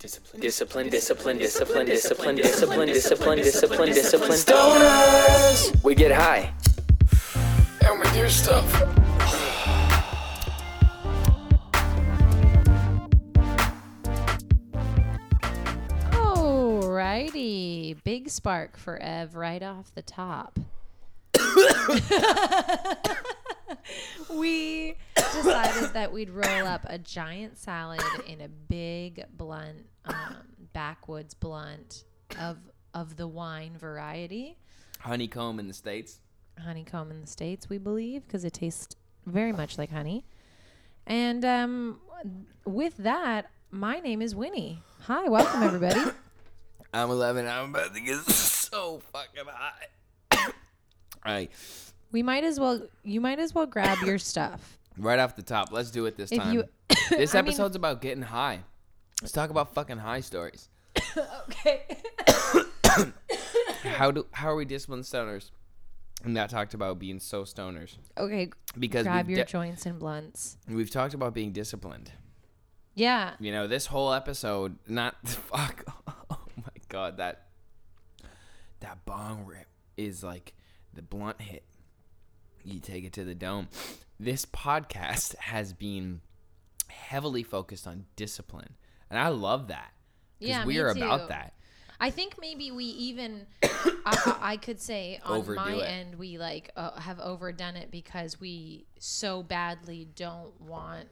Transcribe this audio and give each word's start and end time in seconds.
Discipline, 0.00 0.40
discipline, 0.40 0.88
discipline, 0.88 1.36
discipline, 1.38 1.86
discipline, 1.86 2.36
discipline, 2.36 2.88
discipline, 2.88 3.36
discipline, 3.36 3.88
discipline. 3.90 4.30
Stoners! 4.30 5.84
We 5.84 5.94
get 5.94 6.10
high. 6.10 6.54
And 7.84 8.00
we 8.00 8.10
do 8.12 8.26
stuff. 8.30 8.64
Alrighty, 16.12 18.02
big 18.02 18.30
spark 18.30 18.78
for 18.78 18.96
Ev 19.02 19.36
right 19.36 19.62
off 19.62 19.94
the 19.94 20.00
top. 20.00 20.58
we 24.30 24.94
decided 25.14 25.92
that 25.92 26.12
we'd 26.12 26.30
roll 26.30 26.66
up 26.66 26.82
a 26.88 26.98
giant 26.98 27.56
salad 27.58 28.00
in 28.26 28.40
a 28.40 28.48
big 28.48 29.24
blunt, 29.36 29.86
um, 30.06 30.36
backwoods 30.72 31.34
blunt 31.34 32.04
of 32.40 32.58
of 32.94 33.16
the 33.16 33.26
wine 33.28 33.76
variety, 33.78 34.56
Honeycomb 35.00 35.58
in 35.60 35.68
the 35.68 35.74
States. 35.74 36.20
honeycomb 36.58 37.10
in 37.10 37.20
the 37.20 37.26
states, 37.26 37.68
we 37.68 37.78
believe, 37.78 38.24
because 38.26 38.44
it 38.44 38.52
tastes 38.52 38.96
very 39.26 39.52
much 39.52 39.78
like 39.78 39.90
honey. 39.90 40.24
And 41.06 41.44
um, 41.44 42.00
with 42.64 42.96
that, 42.98 43.50
my 43.70 44.00
name 44.00 44.20
is 44.22 44.34
Winnie. 44.34 44.82
Hi, 45.02 45.28
welcome 45.28 45.62
everybody. 45.62 46.00
I'm 46.92 47.10
Evan. 47.10 47.46
I'm 47.46 47.70
about 47.70 47.94
to 47.94 48.00
get 48.00 48.18
so 48.24 49.00
fucking 49.12 49.44
high. 49.46 49.86
All 51.24 51.32
right. 51.32 51.50
We 52.12 52.22
might 52.22 52.44
as 52.44 52.58
well. 52.60 52.82
You 53.04 53.20
might 53.20 53.38
as 53.38 53.54
well 53.54 53.66
grab 53.66 53.98
your 54.04 54.18
stuff. 54.32 54.78
Right 54.98 55.18
off 55.18 55.36
the 55.36 55.42
top, 55.42 55.72
let's 55.72 55.90
do 55.90 56.06
it 56.06 56.16
this 56.16 56.32
If 56.32 56.38
time. 56.40 56.54
you- 56.54 56.64
this 57.10 57.34
I 57.34 57.42
mean- 57.42 57.48
episode's 57.48 57.76
about 57.76 58.00
getting 58.00 58.22
high. 58.22 58.60
Let's 59.22 59.32
talk 59.32 59.50
about 59.50 59.74
fucking 59.74 59.98
high 59.98 60.20
stories. 60.20 60.68
Okay. 61.48 61.84
How 63.82 64.10
do 64.10 64.26
how 64.32 64.50
are 64.50 64.56
we 64.56 64.64
disciplined 64.64 65.04
stoners? 65.04 65.50
And 66.24 66.36
that 66.36 66.50
talked 66.50 66.74
about 66.74 66.98
being 66.98 67.18
so 67.18 67.44
stoners 67.44 67.96
Okay. 68.18 68.50
because 68.78 69.04
grab 69.06 69.26
we've, 69.26 69.36
your 69.38 69.44
de- 69.46 69.50
joints 69.50 69.86
and 69.86 69.98
blunts. 69.98 70.58
we've 70.68 70.90
talked 70.90 71.14
about 71.14 71.32
being 71.32 71.52
disciplined. 71.52 72.12
Yeah. 72.94 73.32
You 73.40 73.52
know, 73.52 73.66
this 73.66 73.86
whole 73.86 74.12
episode, 74.12 74.76
not 74.86 75.16
fuck. 75.28 75.84
Oh 76.30 76.38
my 76.56 76.72
god, 76.88 77.16
that 77.18 77.46
that 78.80 79.04
bong 79.06 79.44
rip 79.46 79.66
is 79.96 80.22
like 80.22 80.54
the 80.92 81.02
blunt 81.02 81.40
hit. 81.40 81.64
You 82.64 82.80
take 82.80 83.04
it 83.04 83.12
to 83.14 83.24
the 83.24 83.34
dome. 83.34 83.68
This 84.18 84.44
podcast 84.44 85.34
has 85.36 85.72
been 85.72 86.20
heavily 86.88 87.42
focused 87.42 87.86
on 87.86 88.04
discipline, 88.16 88.76
and 89.08 89.18
I 89.18 89.28
love 89.28 89.68
that 89.68 89.92
Yeah, 90.38 90.64
we 90.64 90.78
are 90.78 90.92
too. 90.92 91.00
about 91.00 91.28
that. 91.28 91.54
I 92.02 92.10
think 92.10 92.36
maybe 92.40 92.70
we 92.70 92.84
even, 92.86 93.46
I, 93.62 94.36
I 94.40 94.56
could 94.56 94.80
say 94.80 95.20
on 95.24 95.38
Overdo 95.38 95.60
my 95.60 95.74
it. 95.74 95.82
end, 95.82 96.14
we 96.18 96.38
like 96.38 96.70
uh, 96.76 96.98
have 96.98 97.20
overdone 97.20 97.76
it 97.76 97.90
because 97.90 98.40
we 98.40 98.86
so 98.98 99.42
badly 99.42 100.08
don't 100.16 100.58
want 100.60 101.08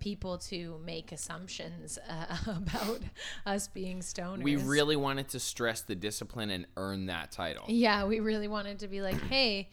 people 0.00 0.36
to 0.38 0.80
make 0.84 1.12
assumptions 1.12 1.96
uh, 2.08 2.36
about 2.56 3.00
us 3.46 3.68
being 3.68 4.00
stoners. 4.00 4.42
We 4.42 4.56
really 4.56 4.96
wanted 4.96 5.28
to 5.28 5.38
stress 5.38 5.82
the 5.82 5.94
discipline 5.94 6.50
and 6.50 6.66
earn 6.76 7.06
that 7.06 7.30
title. 7.30 7.64
Yeah, 7.68 8.04
we 8.06 8.18
really 8.18 8.48
wanted 8.48 8.80
to 8.80 8.88
be 8.88 9.00
like, 9.00 9.20
hey, 9.28 9.70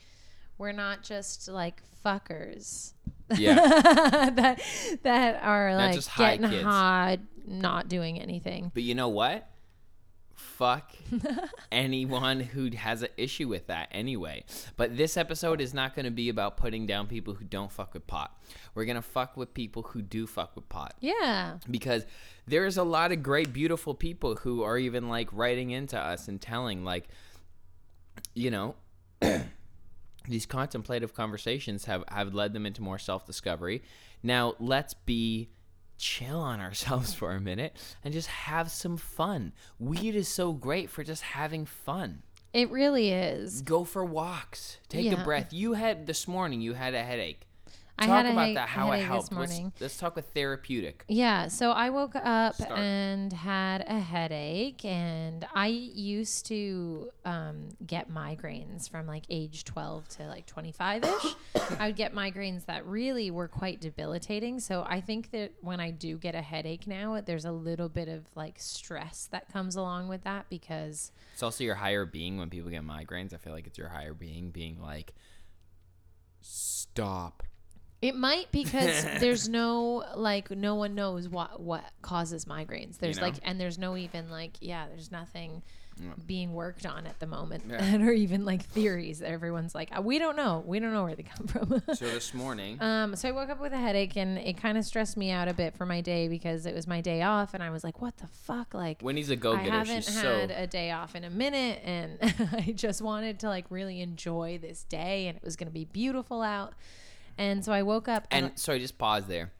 we're 0.60 0.72
not 0.74 1.02
just 1.02 1.48
like 1.48 1.82
fuckers 2.06 2.94
Yeah, 3.36 3.56
that 4.36 4.62
that 5.04 5.42
are 5.44 5.76
like 5.76 5.96
just 5.96 6.16
getting 6.16 6.48
kids. 6.50 6.64
hot, 6.64 7.20
not 7.48 7.90
doing 7.90 8.20
anything. 8.22 8.72
but 8.74 8.84
you 8.84 8.94
know 8.94 9.10
what? 9.10 9.50
Fuck 10.34 10.92
anyone 11.72 12.40
who 12.42 12.70
has 12.76 13.02
an 13.02 13.10
issue 13.18 13.48
with 13.48 13.68
that 13.68 13.88
anyway. 13.92 14.44
But 14.78 14.96
this 14.98 15.16
episode 15.18 15.60
is 15.62 15.74
not 15.74 15.96
going 15.96 16.06
to 16.06 16.12
be 16.12 16.30
about 16.30 16.56
putting 16.58 16.86
down 16.86 17.08
people 17.08 17.34
who 17.34 17.46
don't 17.46 17.72
fuck 17.72 17.94
with 17.94 18.08
pot. 18.08 18.38
We're 18.74 18.86
going 18.86 18.96
to 18.96 19.02
fuck 19.02 19.36
with 19.38 19.54
people 19.54 19.84
who 19.84 20.02
do 20.02 20.28
fuck 20.28 20.56
with 20.56 20.68
pot. 20.70 20.96
Yeah. 21.02 21.58
Because 21.70 22.06
there's 22.48 22.78
a 22.78 22.84
lot 22.84 23.12
of 23.12 23.22
great, 23.24 23.52
beautiful 23.54 23.94
people 23.94 24.36
who 24.36 24.64
are 24.64 24.78
even 24.78 25.08
like 25.10 25.30
writing 25.34 25.72
into 25.72 25.98
us 26.00 26.28
and 26.28 26.42
telling, 26.42 26.84
like, 26.86 27.08
you 28.34 28.52
know, 28.52 28.76
these 30.30 30.46
contemplative 30.46 31.14
conversations 31.14 31.86
have, 31.86 32.04
have 32.08 32.34
led 32.34 32.54
them 32.54 32.66
into 32.66 32.82
more 32.82 33.00
self 33.00 33.26
discovery. 33.26 33.82
Now, 34.24 34.56
let's 34.60 34.94
be 34.94 35.50
chill 35.98 36.40
on 36.40 36.60
ourselves 36.62 37.14
for 37.14 37.34
a 37.34 37.40
minute 37.42 37.76
and 38.04 38.14
just 38.14 38.28
have 38.28 38.72
some 38.72 38.96
fun. 38.98 39.52
Weed 39.80 40.16
is 40.16 40.28
so 40.28 40.54
great 40.54 40.90
for 40.90 41.04
just 41.04 41.24
having 41.24 41.66
fun. 41.66 42.24
It 42.54 42.72
really 42.72 43.12
is. 43.12 43.62
Go 43.62 43.84
for 43.84 44.04
walks. 44.04 44.78
Take 44.88 45.06
Yeah. 45.06 45.22
a 45.22 45.24
breath. 45.24 45.54
You 45.54 45.74
had 45.74 46.08
this 46.08 46.28
morning, 46.28 46.62
you 46.62 46.74
had 46.74 46.94
a 46.96 47.04
headache. 47.04 47.46
I 48.00 48.06
Talk 48.06 48.16
had 48.16 48.26
a 48.28 48.32
about 48.32 48.54
that, 48.54 48.70
how 48.70 48.94
it 48.94 49.00
helped. 49.00 49.34
Let's, 49.34 49.60
let's 49.82 49.98
talk 49.98 50.16
with 50.16 50.26
therapeutic. 50.34 51.04
Yeah, 51.10 51.50
so 51.50 51.72
I 51.72 51.90
woke 51.90 52.16
up 52.16 52.56
Start. 52.56 52.80
and 52.80 53.34
had 53.34 53.84
a 53.86 54.00
headache, 54.00 54.86
and 54.86 55.46
I 55.54 55.68
used 55.68 56.46
to 56.46 57.10
um, 57.26 57.68
get 57.86 58.10
migraines 58.10 58.90
from 58.90 59.06
like 59.06 59.26
age 59.30 59.66
12 59.66 60.08
to 60.10 60.28
like 60.28 60.46
25 60.46 61.04
ish. 61.04 61.36
I 61.78 61.88
would 61.88 61.96
get 61.98 62.16
migraines 62.16 62.66
that 62.68 62.86
really 62.86 63.32
were 63.32 63.50
quite 63.50 63.82
debilitating. 63.82 64.62
So 64.62 64.86
I 64.88 65.02
think 65.02 65.32
that 65.32 65.52
when 65.60 65.82
I 65.82 65.92
do 65.92 66.18
get 66.18 66.36
a 66.36 66.42
headache 66.42 66.88
now, 66.88 67.20
there's 67.20 67.46
a 67.46 67.52
little 67.52 67.90
bit 67.90 68.08
of 68.08 68.24
like 68.34 68.60
stress 68.60 69.28
that 69.34 69.52
comes 69.52 69.76
along 69.76 70.08
with 70.08 70.24
that 70.24 70.46
because 70.50 71.12
It's 71.34 71.44
also 71.44 71.66
your 71.66 71.76
higher 71.76 72.06
being 72.06 72.38
when 72.38 72.50
people 72.50 72.70
get 72.70 72.84
migraines. 72.84 73.34
I 73.34 73.38
feel 73.38 73.52
like 73.52 73.68
it's 73.68 73.78
your 73.78 73.90
higher 73.90 74.14
being 74.14 74.52
being 74.52 74.80
like, 74.82 75.14
stop. 76.40 77.44
It 78.02 78.16
might 78.16 78.52
because 78.52 79.04
there's 79.20 79.50
no 79.60 80.06
like 80.16 80.52
no 80.52 80.76
one 80.76 80.96
knows 80.96 81.28
what 81.28 81.60
what 81.62 81.84
causes 82.02 82.46
migraines. 82.46 82.98
There's 82.98 83.18
know? 83.18 83.24
like 83.24 83.36
and 83.44 83.60
there's 83.60 83.78
no 83.78 83.98
even 83.98 84.30
like 84.30 84.54
yeah, 84.62 84.88
there's 84.88 85.12
nothing 85.12 85.62
being 86.26 86.54
worked 86.54 86.86
on 86.86 87.06
at 87.06 87.20
the 87.20 87.28
moment 87.28 87.62
Yeah. 87.68 87.78
that 87.92 88.00
are 88.00 88.14
even 88.14 88.46
like 88.46 88.64
theories 88.64 89.20
that 89.20 89.32
everyone's 89.32 89.76
like 89.76 89.90
"Uh, 89.98 90.02
we 90.02 90.18
don't 90.18 90.38
know. 90.38 90.64
We 90.66 90.80
don't 90.80 90.94
know 90.94 91.04
where 91.04 91.14
they 91.14 91.24
come 91.24 91.46
from. 91.48 91.82
So 91.94 92.06
this 92.06 92.34
morning, 92.34 92.82
um 92.82 93.18
so 93.18 93.28
I 93.28 93.34
woke 93.34 93.50
up 93.50 93.60
with 93.60 93.74
a 93.74 93.78
headache 93.78 94.16
and 94.16 94.38
it 94.38 94.56
kind 94.56 94.78
of 94.78 94.86
stressed 94.86 95.18
me 95.18 95.30
out 95.32 95.50
a 95.50 95.54
bit 95.54 95.76
for 95.76 95.86
my 95.86 96.00
day 96.00 96.30
because 96.30 96.66
it 96.66 96.74
was 96.74 96.88
my 96.88 97.02
day 97.02 97.22
off 97.24 97.54
and 97.54 97.62
I 97.62 97.70
was 97.70 97.84
like 97.84 98.02
what 98.02 98.16
the 98.18 98.28
fuck 98.28 98.74
like 98.74 99.02
Winnie's 99.02 99.30
a 99.30 99.36
go-getter. 99.36 99.70
I 99.70 99.78
haven't 99.80 100.06
She's 100.06 100.16
had 100.22 100.50
so. 100.52 100.56
a 100.56 100.68
day 100.68 100.92
off 100.92 101.16
in 101.16 101.26
a 101.26 101.30
minute, 101.30 101.82
and 101.84 102.18
I 102.54 102.72
just 102.74 103.02
wanted 103.02 103.40
to 103.42 103.50
like 103.50 103.66
really 103.70 104.00
enjoy 104.00 104.58
this 104.62 104.84
day, 104.84 105.28
and 105.28 105.36
it 105.36 105.44
was 105.44 105.58
gonna 105.58 105.70
be 105.70 105.84
beautiful 105.84 106.42
out. 106.42 106.76
And 107.40 107.64
so 107.64 107.72
I 107.72 107.84
woke 107.84 108.10
up 108.10 108.28
and, 108.30 108.48
And 108.48 108.60
sorry, 108.60 108.80
just 108.80 108.98
pause 108.98 109.26
there. 109.26 109.54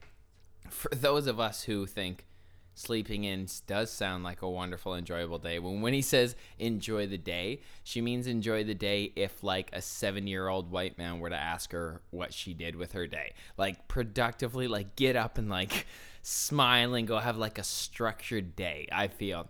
For 0.68 0.90
those 0.94 1.26
of 1.26 1.40
us 1.40 1.62
who 1.62 1.86
think 1.86 2.26
sleeping 2.74 3.24
in 3.24 3.48
does 3.66 3.90
sound 3.90 4.22
like 4.22 4.42
a 4.42 4.50
wonderful, 4.50 4.94
enjoyable 4.94 5.38
day, 5.38 5.58
when 5.58 5.80
Winnie 5.80 6.02
says 6.02 6.36
enjoy 6.58 7.06
the 7.06 7.16
day, 7.16 7.62
she 7.82 8.02
means 8.02 8.26
enjoy 8.26 8.64
the 8.64 8.74
day 8.74 9.14
if 9.16 9.42
like 9.42 9.70
a 9.72 9.80
seven 9.80 10.26
year 10.26 10.46
old 10.48 10.70
white 10.70 10.98
man 10.98 11.20
were 11.20 11.30
to 11.30 11.36
ask 11.36 11.72
her 11.72 12.02
what 12.10 12.34
she 12.34 12.52
did 12.52 12.76
with 12.76 12.92
her 12.92 13.06
day. 13.06 13.32
Like 13.56 13.88
productively, 13.88 14.68
like 14.68 14.94
get 14.94 15.16
up 15.16 15.38
and 15.38 15.48
like 15.48 15.86
smile 16.20 16.92
and 16.92 17.08
go 17.08 17.18
have 17.18 17.38
like 17.38 17.58
a 17.58 17.64
structured 17.64 18.54
day, 18.54 18.88
I 18.92 19.08
feel. 19.08 19.48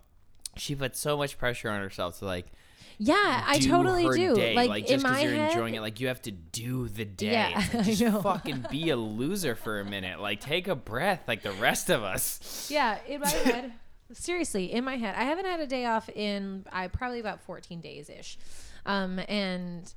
She 0.57 0.77
put 0.77 0.97
so 0.97 1.17
much 1.17 1.37
pressure 1.37 1.69
on 1.69 1.81
herself 1.81 2.21
to 2.21 2.27
like 2.27 2.47
yeah, 3.03 3.45
I 3.47 3.59
totally 3.61 4.11
do. 4.11 4.35
Day. 4.35 4.55
Like, 4.55 4.87
just 4.87 4.93
in 4.93 5.11
my 5.11 5.23
you're 5.23 5.33
head, 5.33 5.53
enjoying 5.53 5.75
it, 5.75 5.81
like 5.81 6.01
you 6.01 6.09
have 6.09 6.21
to 6.23 6.31
do 6.31 6.87
the 6.87 7.07
day. 7.07 7.33
Yeah, 7.33 7.65
like, 7.73 7.85
just 7.97 8.23
fucking 8.23 8.67
be 8.71 8.91
a 8.91 8.97
loser 8.97 9.55
for 9.55 9.81
a 9.81 9.85
minute. 9.87 10.21
Like 10.21 10.41
take 10.41 10.69
a 10.69 10.75
breath, 10.75 11.23
like 11.27 11.43
the 11.43 11.53
rest 11.53 11.89
of 11.89 12.03
us. 12.03 12.69
yeah, 12.71 12.99
in 13.09 13.23
my 13.23 13.29
head. 13.45 13.73
Seriously, 14.13 14.71
in 14.71 14.85
my 14.85 14.97
head, 14.97 15.15
I 15.17 15.25
haven't 15.25 15.47
had 15.47 15.61
a 15.61 15.67
day 15.67 15.87
off 15.87 16.11
in 16.11 16.67
I 16.71 16.89
probably 16.89 17.21
about 17.21 17.41
14 17.41 17.81
days 17.81 18.11
ish, 18.11 18.37
um, 18.85 19.19
and 19.29 19.91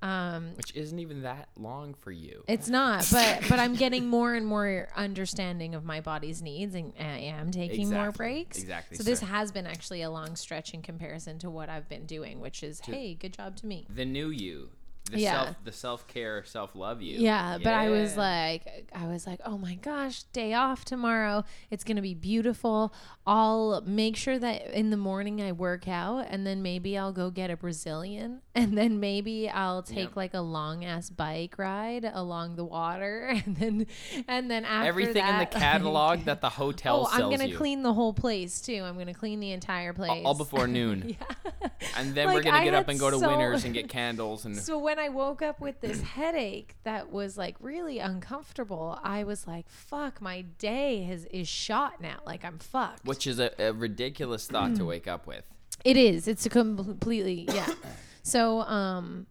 um, 0.00 0.50
Which 0.56 0.74
isn't 0.74 0.98
even 0.98 1.22
that 1.22 1.48
long 1.56 1.94
for 1.94 2.12
you. 2.12 2.44
It's 2.46 2.68
not, 2.68 3.06
but 3.10 3.42
but 3.48 3.58
I'm 3.58 3.74
getting 3.74 4.06
more 4.06 4.34
and 4.34 4.46
more 4.46 4.88
understanding 4.96 5.74
of 5.74 5.84
my 5.84 6.00
body's 6.00 6.40
needs, 6.40 6.74
and 6.74 6.92
I 7.00 7.18
am 7.18 7.50
taking 7.50 7.90
more 7.90 8.12
breaks. 8.12 8.58
Exactly 8.58 8.96
So 8.96 9.02
this 9.02 9.20
has 9.20 9.50
been 9.50 9.66
actually 9.66 10.02
a 10.02 10.10
long 10.10 10.36
stretch 10.36 10.72
in 10.74 10.82
comparison 10.82 11.38
to 11.40 11.50
what 11.50 11.68
I've 11.68 11.88
been 11.88 12.06
doing, 12.06 12.40
which 12.40 12.62
is 12.62 12.80
hey, 12.80 13.14
good 13.14 13.32
job 13.32 13.56
to 13.56 13.66
me. 13.66 13.86
The 13.92 14.04
new 14.04 14.28
you, 14.30 14.70
the 15.10 15.18
Yeah. 15.18 15.32
self 15.32 15.56
the 15.64 15.72
self 15.72 16.06
care, 16.06 16.44
self 16.44 16.74
love 16.76 17.02
you. 17.02 17.18
Yeah, 17.18 17.58
but 17.58 17.74
I 17.74 17.88
was 17.90 18.16
like, 18.16 18.90
I 18.94 19.08
was 19.08 19.26
like, 19.26 19.40
oh 19.44 19.58
my 19.58 19.74
gosh, 19.74 20.22
day 20.24 20.54
off 20.54 20.84
tomorrow. 20.84 21.44
It's 21.70 21.82
gonna 21.82 22.02
be 22.02 22.14
beautiful. 22.14 22.92
I'll 23.26 23.80
make 23.82 24.16
sure 24.16 24.38
that 24.38 24.66
in 24.78 24.90
the 24.90 24.96
morning 24.96 25.40
I 25.42 25.52
work 25.52 25.88
out, 25.88 26.26
and 26.28 26.46
then 26.46 26.62
maybe 26.62 26.96
I'll 26.96 27.12
go 27.12 27.30
get 27.30 27.50
a 27.50 27.56
Brazilian, 27.56 28.42
and 28.58 28.76
then 28.76 28.98
maybe 28.98 29.48
I'll 29.48 29.84
take 29.84 30.08
Yep. 30.08 30.16
like 30.16 30.34
a 30.34 30.40
long 30.40 30.84
ass 30.84 31.10
bike 31.10 31.56
ride 31.58 32.04
along 32.04 32.56
the 32.56 32.64
water, 32.64 33.26
and 33.46 33.56
then 33.56 33.86
and 34.26 34.50
then 34.50 34.64
after 34.64 34.88
everything 34.88 35.24
in 35.24 35.38
the 35.38 35.44
that, 35.44 35.52
like- 35.54 35.62
catalog 35.62 36.24
that 36.24 36.40
the 36.40 36.48
hotel 36.60 37.06
oh, 37.06 37.16
sells 37.16 37.22
I'm 37.22 37.38
gonna 37.38 37.50
you. 37.50 37.56
clean 37.56 37.82
the 37.82 37.92
whole 37.92 38.12
place 38.12 38.60
too. 38.60 38.82
I'm 38.84 38.98
gonna 38.98 39.14
clean 39.14 39.38
the 39.38 39.52
entire 39.52 39.92
place 39.92 40.22
all 40.24 40.34
before 40.34 40.66
noon. 40.66 41.16
yeah. 41.20 41.68
And 41.96 42.16
then 42.16 42.34
we're 42.34 42.42
gonna 42.42 42.56
I 42.56 42.64
get 42.64 42.74
up 42.74 42.88
and 42.88 42.98
go 42.98 43.10
to 43.10 43.18
so- 43.18 43.28
Winners 43.28 43.64
and 43.64 43.72
get 43.72 43.88
candles 43.88 44.44
and 44.44 44.56
So 44.56 44.76
when 44.76 44.98
I 44.98 45.08
woke 45.08 45.40
up 45.40 45.60
with 45.60 45.80
this 45.80 46.00
headache 46.00 46.74
that 46.82 47.12
was 47.12 47.38
like 47.38 47.54
really 47.60 48.00
uncomfortable, 48.00 48.98
I 49.04 49.22
was 49.22 49.46
like, 49.46 49.68
"Fuck, 49.68 50.20
my 50.20 50.42
day 50.42 51.04
has 51.04 51.26
is 51.26 51.46
shot 51.46 52.00
now. 52.00 52.18
Like 52.26 52.44
I'm 52.44 52.58
fucked." 52.58 53.04
which 53.04 53.28
is 53.28 53.38
a, 53.38 53.52
a 53.60 53.72
ridiculous 53.72 54.48
thought 54.48 54.74
to 54.74 54.82
mm. 54.82 54.88
wake 54.88 55.06
up 55.06 55.28
with. 55.28 55.44
it 55.84 55.96
is. 55.96 56.26
It's 56.26 56.44
a 56.44 56.50
completely 56.50 57.46
yeah. 57.52 57.72
So 58.28 58.60
um, 58.60 59.26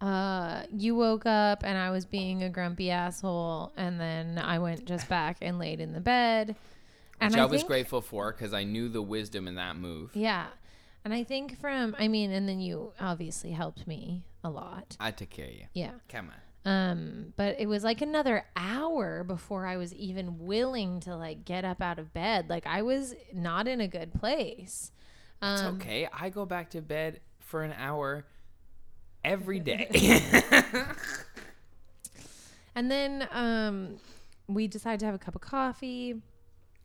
uh, 0.00 0.62
you 0.76 0.94
woke 0.94 1.24
up 1.26 1.62
and 1.64 1.76
I 1.78 1.90
was 1.90 2.04
being 2.04 2.42
a 2.42 2.50
grumpy 2.50 2.90
asshole, 2.90 3.72
and 3.76 3.98
then 4.00 4.38
I 4.38 4.58
went 4.58 4.84
just 4.84 5.08
back 5.08 5.38
and 5.40 5.58
laid 5.58 5.80
in 5.80 5.92
the 5.92 6.00
bed. 6.00 6.54
And 7.20 7.32
Which 7.32 7.40
I, 7.40 7.44
was 7.46 7.60
think- 7.62 7.68
grateful 7.68 8.02
for 8.02 8.30
because 8.32 8.52
I 8.52 8.64
knew 8.64 8.88
the 8.90 9.00
wisdom 9.02 9.48
in 9.48 9.54
that 9.54 9.76
move. 9.76 10.10
Yeah. 10.14 10.46
And 11.04 11.14
I 11.14 11.22
think 11.24 11.58
from, 11.60 11.94
I 11.98 12.08
mean, 12.08 12.30
and 12.32 12.48
then 12.48 12.60
you 12.60 12.92
obviously 13.00 13.52
helped 13.52 13.86
me 13.86 14.24
a 14.44 14.50
lot. 14.50 14.96
I 15.00 15.12
took 15.12 15.30
care 15.30 15.46
of 15.46 15.52
you. 15.54 15.64
Yeah. 15.72 15.92
Come 16.08 16.28
on. 16.30 16.70
Um, 16.70 17.32
but 17.36 17.60
it 17.60 17.68
was 17.68 17.84
like 17.84 18.02
another 18.02 18.44
hour 18.56 19.22
before 19.22 19.66
I 19.66 19.76
was 19.76 19.94
even 19.94 20.40
willing 20.40 20.98
to 21.00 21.14
like 21.16 21.44
get 21.44 21.64
up 21.64 21.80
out 21.80 22.00
of 22.00 22.12
bed. 22.12 22.50
Like 22.50 22.66
I 22.66 22.82
was 22.82 23.14
not 23.32 23.68
in 23.68 23.80
a 23.80 23.86
good 23.88 24.12
place. 24.12 24.90
It's 25.40 25.62
Um, 25.62 25.76
okay. 25.76 26.08
I 26.12 26.28
go 26.28 26.44
back 26.44 26.70
to 26.70 26.82
bed 26.82 27.20
for 27.46 27.62
an 27.62 27.74
hour 27.78 28.26
every 29.24 29.60
day. 29.60 30.20
And 32.76 32.90
then 32.90 33.26
um, 33.32 33.96
we 34.46 34.68
decided 34.68 35.00
to 35.00 35.06
have 35.06 35.14
a 35.14 35.18
cup 35.18 35.34
of 35.34 35.40
coffee. 35.40 36.20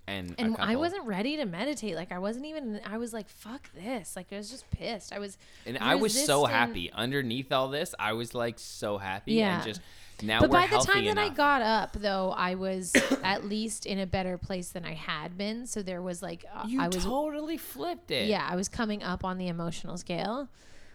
and 0.07 0.33
And 0.39 0.55
I 0.57 0.77
wasn't 0.77 1.05
ready 1.05 1.35
to 1.35 1.45
meditate. 1.45 1.95
Like 1.95 2.13
I 2.13 2.17
wasn't 2.17 2.45
even. 2.45 2.79
I 2.89 2.97
was 2.97 3.11
like, 3.11 3.27
"Fuck 3.27 3.69
this!" 3.73 4.15
Like 4.15 4.27
I 4.31 4.37
was 4.37 4.49
just 4.49 4.71
pissed. 4.71 5.11
I 5.13 5.19
was. 5.19 5.37
And 5.65 5.77
I 5.79 5.95
was 5.95 6.25
so 6.25 6.45
happy. 6.45 6.89
Underneath 6.93 7.51
all 7.51 7.67
this, 7.67 7.93
I 7.99 8.13
was 8.13 8.33
like 8.33 8.57
so 8.57 8.97
happy. 8.97 9.33
Yeah. 9.33 9.57
And 9.57 9.65
just 9.65 9.81
now 10.23 10.39
But 10.39 10.51
by 10.51 10.67
the 10.67 10.79
time 10.79 11.05
that 11.05 11.17
I 11.17 11.29
got 11.29 11.61
up, 11.61 11.93
though, 11.93 12.31
I 12.31 12.55
was 12.55 12.93
at 13.23 13.45
least 13.45 13.85
in 13.85 13.99
a 13.99 14.05
better 14.05 14.37
place 14.37 14.69
than 14.69 14.85
I 14.85 14.93
had 14.93 15.37
been. 15.37 15.67
So 15.67 15.81
there 15.81 16.01
was 16.01 16.21
like, 16.21 16.45
uh, 16.53 16.65
you 16.67 16.81
I 16.81 16.87
was 16.87 17.03
totally 17.03 17.57
flipped 17.57 18.11
it. 18.11 18.27
yeah, 18.27 18.47
I 18.49 18.55
was 18.55 18.67
coming 18.67 19.03
up 19.03 19.23
on 19.23 19.37
the 19.37 19.47
emotional 19.47 19.97
scale. 19.97 20.49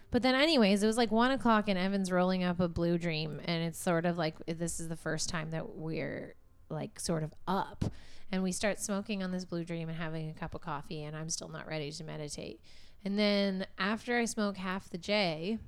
But 0.09 0.21
then, 0.21 0.35
anyways, 0.35 0.83
it 0.83 0.87
was 0.87 0.97
like 0.97 1.11
one 1.11 1.31
o'clock, 1.31 1.67
and 1.67 1.77
Evan's 1.77 2.11
rolling 2.11 2.43
up 2.43 2.59
a 2.61 2.69
blue 2.69 2.97
dream, 2.97 3.41
and 3.43 3.63
it's 3.63 3.77
sort 3.77 4.05
of 4.05 4.17
like 4.17 4.35
this 4.45 4.79
is 4.79 4.87
the 4.87 4.95
first 4.95 5.27
time 5.27 5.51
that 5.51 5.75
we're 5.75 6.35
like 6.69 6.99
sort 6.99 7.23
of 7.23 7.33
up, 7.45 7.83
and 8.31 8.41
we 8.41 8.53
start 8.53 8.79
smoking 8.79 9.21
on 9.21 9.31
this 9.31 9.43
blue 9.43 9.65
dream 9.65 9.89
and 9.89 9.97
having 9.97 10.29
a 10.29 10.33
cup 10.33 10.55
of 10.55 10.61
coffee, 10.61 11.03
and 11.03 11.15
I'm 11.15 11.29
still 11.29 11.49
not 11.49 11.67
ready 11.67 11.91
to 11.91 12.03
meditate. 12.05 12.61
And 13.03 13.19
then 13.19 13.67
after 13.77 14.17
I 14.17 14.25
smoke 14.25 14.57
half 14.57 14.89
the 14.89 14.97
J, 14.97 15.59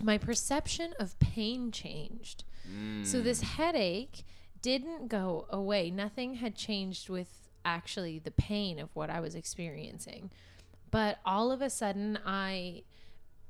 my 0.00 0.18
perception 0.18 0.94
of 0.98 1.18
pain 1.18 1.70
changed. 1.72 2.44
So 3.02 3.20
this 3.22 3.40
headache 3.40 4.24
didn't 4.60 5.08
go 5.08 5.46
away. 5.48 5.90
Nothing 5.90 6.34
had 6.34 6.54
changed 6.54 7.08
with 7.08 7.48
actually 7.64 8.18
the 8.18 8.30
pain 8.30 8.78
of 8.78 8.94
what 8.94 9.08
I 9.08 9.20
was 9.20 9.34
experiencing. 9.34 10.30
But 10.90 11.18
all 11.24 11.50
of 11.50 11.62
a 11.62 11.70
sudden, 11.70 12.18
I 12.26 12.82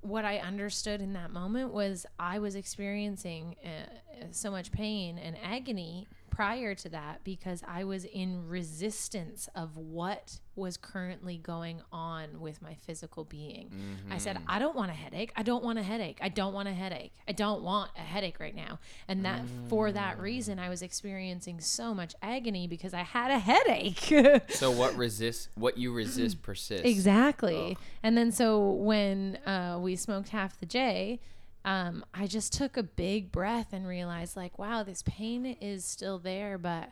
what 0.01 0.25
I 0.25 0.39
understood 0.39 1.01
in 1.01 1.13
that 1.15 1.33
moment 1.33 1.73
was 1.73 2.07
I 2.19 2.39
was 2.39 2.55
experiencing 2.55 3.57
uh, 3.65 4.27
so 4.31 4.51
much 4.51 4.71
pain 4.71 5.19
and 5.19 5.37
agony 5.43 6.07
prior 6.39 6.73
to 6.73 6.89
that 6.89 7.25
because 7.25 7.65
I 7.67 7.83
was 7.83 8.05
in 8.05 8.47
resistance 8.47 9.49
of 9.57 9.77
what 9.77 10.39
was 10.55 10.77
currently 10.77 11.37
going 11.37 11.83
on 11.91 12.39
with 12.39 12.63
my 12.63 12.75
physical 12.75 13.25
being. 13.25 13.73
I 14.09 14.19
said, 14.19 14.39
I 14.47 14.61
don't 14.61 14.77
want 14.77 14.93
a 14.93 14.95
headache. 14.95 15.33
I 15.35 15.43
don't 15.43 15.65
want 15.65 15.81
a 15.81 15.83
headache. 15.83 16.19
I 16.23 16.29
don't 16.29 16.55
want 16.55 16.69
a 16.69 16.73
headache. 16.73 17.13
I 17.27 17.33
don't 17.33 17.63
want 17.63 17.91
a 17.97 18.03
headache 18.03 18.39
right 18.39 18.55
now. 18.55 18.79
And 19.09 19.25
that 19.25 19.43
for 19.67 19.91
that 19.91 20.21
reason 20.21 20.61
I 20.61 20.69
was 20.69 20.81
experiencing 20.81 21.59
so 21.59 21.93
much 21.93 22.15
agony 22.23 22.69
because 22.69 22.95
I 22.95 23.03
had 23.03 23.33
a 23.33 23.39
headache. 23.41 24.45
So 24.51 24.71
what 24.79 24.95
resist 24.95 25.49
what 25.57 25.77
you 25.77 25.93
resist 25.93 26.41
persists. 26.43 26.87
Exactly. 26.87 27.77
And 28.05 28.17
then 28.17 28.31
so 28.31 28.71
when 28.71 29.39
uh, 29.45 29.81
we 29.81 29.97
smoked 29.97 30.29
half 30.29 30.61
the 30.61 30.67
J, 30.67 31.19
um, 31.65 32.05
I 32.15 32.27
just 32.27 32.53
took 32.53 32.77
a 32.77 32.83
big 32.83 33.33
breath 33.33 33.73
and 33.73 33.87
realized 33.87 34.37
like, 34.37 34.59
wow, 34.59 34.83
this 34.83 35.03
pain 35.03 35.45
is 35.47 35.85
still 35.85 36.19
there, 36.19 36.59
but 36.59 36.91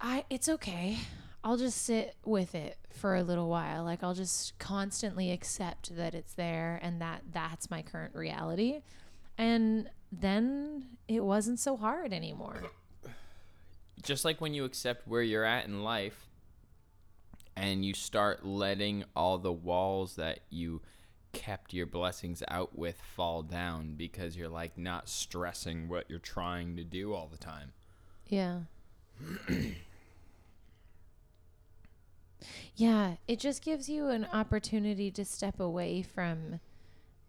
I 0.00 0.24
it's 0.28 0.48
okay. 0.48 0.98
I'll 1.42 1.56
just 1.56 1.82
sit 1.82 2.16
with 2.24 2.54
it 2.54 2.78
for 2.90 3.16
a 3.16 3.22
little 3.22 3.48
while. 3.48 3.84
Like 3.84 4.02
I'll 4.02 4.14
just 4.14 4.58
constantly 4.58 5.30
accept 5.30 5.94
that 5.96 6.14
it's 6.14 6.34
there 6.34 6.80
and 6.82 7.00
that 7.00 7.22
that's 7.32 7.70
my 7.70 7.82
current 7.82 8.14
reality. 8.14 8.82
And 9.36 9.90
then 10.10 10.86
it 11.08 11.22
wasn't 11.22 11.58
so 11.58 11.76
hard 11.76 12.12
anymore. 12.12 12.62
Just 14.02 14.24
like 14.24 14.40
when 14.40 14.54
you 14.54 14.64
accept 14.64 15.06
where 15.06 15.22
you're 15.22 15.44
at 15.44 15.66
in 15.66 15.82
life 15.82 16.28
and 17.56 17.84
you 17.84 17.94
start 17.94 18.44
letting 18.44 19.04
all 19.14 19.38
the 19.38 19.52
walls 19.52 20.16
that 20.16 20.40
you 20.50 20.82
kept 21.34 21.74
your 21.74 21.86
blessings 21.86 22.42
out 22.48 22.78
with 22.78 23.00
fall 23.14 23.42
down 23.42 23.94
because 23.96 24.36
you're 24.36 24.48
like 24.48 24.78
not 24.78 25.08
stressing 25.08 25.88
what 25.88 26.06
you're 26.08 26.18
trying 26.18 26.76
to 26.76 26.84
do 26.84 27.12
all 27.12 27.28
the 27.30 27.36
time. 27.36 27.72
Yeah. 28.28 28.60
yeah, 32.76 33.16
it 33.28 33.38
just 33.38 33.62
gives 33.62 33.88
you 33.88 34.08
an 34.08 34.26
opportunity 34.32 35.10
to 35.10 35.24
step 35.24 35.60
away 35.60 36.02
from 36.02 36.60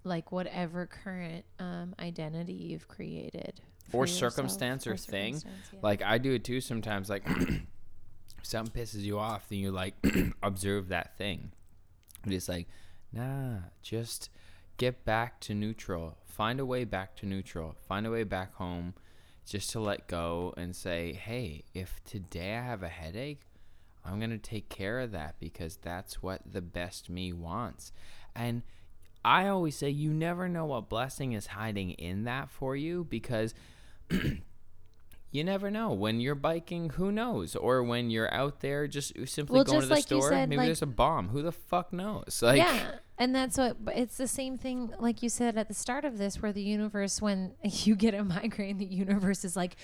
like 0.04 0.32
whatever 0.32 0.86
current 0.86 1.44
um, 1.60 1.96
identity 2.00 2.54
you've 2.54 2.88
created. 2.88 3.60
or 3.92 4.04
yourself, 4.04 4.34
circumstance 4.34 4.88
or, 4.88 4.94
or 4.94 4.98
thing. 4.98 5.36
circumstance, 5.36 5.70
yeah. 5.74 5.80
Like 5.82 6.02
I 6.04 6.18
do 6.18 6.34
it 6.34 6.44
too 6.44 6.62
sometimes. 6.62 7.10
Like 7.10 7.28
something 8.44 8.84
pisses 8.84 9.02
you 9.02 9.20
off, 9.20 9.50
then 9.50 9.60
you 9.60 9.72
like 9.72 9.96
observe 10.44 10.90
that 10.90 11.18
thing. 11.18 11.52
It's 12.26 12.50
like, 12.50 12.68
nah, 13.16 13.58
just 13.82 14.30
get 14.78 15.06
back 15.06 15.40
to 15.42 15.54
neutral. 15.54 16.18
Find 16.26 16.60
a 16.60 16.66
way 16.66 16.84
back 16.84 17.16
to 17.18 17.26
neutral. 17.26 17.76
Find 17.88 18.06
a 18.06 18.12
way 18.12 18.24
back 18.24 18.56
home. 18.56 18.94
Just 19.46 19.70
to 19.72 19.80
let 19.80 20.08
go 20.08 20.54
and 20.58 20.76
say, 20.76 21.14
hey, 21.14 21.64
if 21.76 22.04
today 22.04 22.56
I 22.56 22.62
have 22.64 22.82
a 22.82 22.88
headache, 22.88 23.42
I'm 24.04 24.20
gonna 24.20 24.40
take 24.40 24.70
care 24.70 25.00
of 25.00 25.12
that 25.12 25.36
because 25.40 25.78
that's 25.78 26.22
what 26.24 26.42
the 26.52 26.62
best 26.62 27.10
me 27.10 27.32
wants. 27.32 27.92
And 28.36 28.64
I 29.24 29.48
always 29.48 29.76
say 29.78 29.90
you 29.90 30.12
never 30.12 30.50
know 30.50 30.66
what 30.66 30.90
blessing 30.90 31.34
is 31.34 31.48
hiding 31.48 31.92
in 31.92 32.24
that 32.26 32.50
for 32.50 32.76
you 32.76 33.04
because 33.08 33.54
you 35.32 35.44
never 35.44 35.70
know 35.72 35.92
when 35.92 36.20
you're 36.20 36.36
biking 36.36 36.92
who 36.92 37.12
knows 37.12 37.56
or 37.56 37.84
when 37.84 38.10
you're 38.10 38.32
out 38.34 38.62
there 38.62 38.88
just 38.88 39.14
simply 39.28 39.56
Well, 39.56 39.64
going 39.64 39.82
to 39.82 39.88
the 39.88 39.94
like 39.96 40.04
store 40.06 40.30
said, 40.30 40.50
maybe 40.50 40.58
like- 40.58 40.68
there's 40.68 40.82
a 40.82 40.88
bomb 40.88 41.30
who 41.30 41.42
the 41.42 41.52
fuck 41.52 41.92
knows 41.92 42.40
like 42.42 42.58
yeah, 42.58 42.96
and 43.18 43.34
that's 43.34 43.58
what 43.58 43.78
it's 43.94 44.18
the 44.18 44.28
same 44.28 44.58
thing, 44.58 44.92
like 45.00 45.24
you 45.24 45.30
said 45.30 45.58
at 45.58 45.68
the 45.70 45.74
start 45.74 46.04
of 46.04 46.18
this, 46.18 46.42
where 46.42 46.52
the 46.52 46.62
universe, 46.62 47.22
when 47.22 47.54
you 47.64 47.96
get 47.96 48.14
a 48.14 48.24
migraine, 48.24 48.78
the 48.78 48.86
universe 48.86 49.46
is 49.46 49.56
like, 49.56 49.78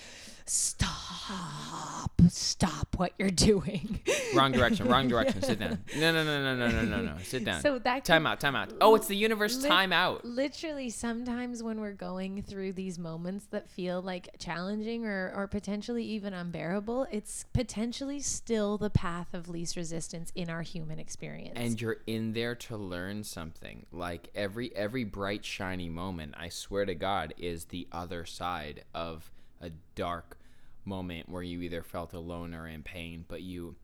stop, 0.44 2.10
stop 2.28 2.94
what 2.96 3.12
you're 3.18 3.30
doing. 3.30 4.00
Wrong 4.34 4.52
direction, 4.52 4.88
wrong 4.88 5.08
direction. 5.08 5.42
Sit 5.42 5.58
down. 5.58 5.78
No, 5.96 6.12
no, 6.12 6.24
no, 6.24 6.42
no, 6.42 6.56
no, 6.56 6.68
no, 6.70 6.82
no, 6.82 7.02
no. 7.02 7.14
Sit 7.22 7.44
down. 7.44 7.60
So 7.60 7.78
that 7.80 8.04
time 8.04 8.26
out, 8.26 8.40
time 8.40 8.56
out. 8.56 8.72
Oh, 8.80 8.94
it's 8.94 9.06
the 9.06 9.16
universe 9.16 9.62
li- 9.62 9.68
time 9.68 9.92
out. 9.92 10.24
Literally, 10.24 10.90
sometimes 10.90 11.62
when 11.62 11.80
we're 11.80 11.92
going 11.92 12.42
through 12.42 12.72
these 12.72 12.98
moments 12.98 13.46
that 13.50 13.68
feel 13.68 14.02
like 14.02 14.28
challenging 14.38 15.06
or, 15.06 15.32
or 15.36 15.46
potentially 15.46 16.04
even 16.04 16.32
unbearable, 16.34 17.06
it's 17.10 17.44
potentially 17.52 18.20
still 18.20 18.78
the 18.78 18.90
path 18.90 19.34
of 19.34 19.48
least 19.48 19.76
resistance 19.76 20.32
in 20.34 20.50
our 20.50 20.62
human 20.62 20.98
experience. 20.98 21.54
And 21.56 21.80
you're 21.80 21.98
in 22.06 22.32
there 22.32 22.54
to 22.54 22.76
learn 22.76 23.21
something 23.24 23.86
like 23.92 24.28
every 24.34 24.74
every 24.74 25.04
bright 25.04 25.44
shiny 25.44 25.88
moment 25.88 26.34
i 26.36 26.48
swear 26.48 26.84
to 26.84 26.94
god 26.94 27.34
is 27.38 27.66
the 27.66 27.86
other 27.92 28.24
side 28.24 28.84
of 28.94 29.30
a 29.60 29.70
dark 29.94 30.38
moment 30.84 31.28
where 31.28 31.42
you 31.42 31.60
either 31.62 31.82
felt 31.82 32.12
alone 32.12 32.54
or 32.54 32.66
in 32.66 32.82
pain 32.82 33.24
but 33.28 33.42
you 33.42 33.76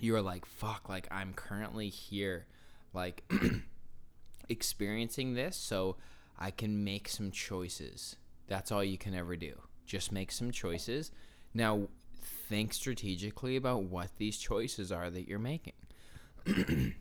you're 0.00 0.22
like 0.22 0.44
fuck 0.44 0.88
like 0.88 1.06
i'm 1.10 1.32
currently 1.32 1.88
here 1.88 2.46
like 2.92 3.22
experiencing 4.48 5.34
this 5.34 5.56
so 5.56 5.96
I 6.38 6.50
can 6.50 6.84
make 6.84 7.08
some 7.08 7.30
choices. 7.30 8.16
That's 8.48 8.72
all 8.72 8.84
you 8.84 8.98
can 8.98 9.14
ever 9.14 9.36
do. 9.36 9.54
Just 9.86 10.12
make 10.12 10.32
some 10.32 10.50
choices. 10.50 11.10
Now, 11.52 11.88
think 12.48 12.74
strategically 12.74 13.56
about 13.56 13.84
what 13.84 14.10
these 14.18 14.38
choices 14.38 14.90
are 14.90 15.10
that 15.10 15.28
you're 15.28 15.38
making. 15.38 15.74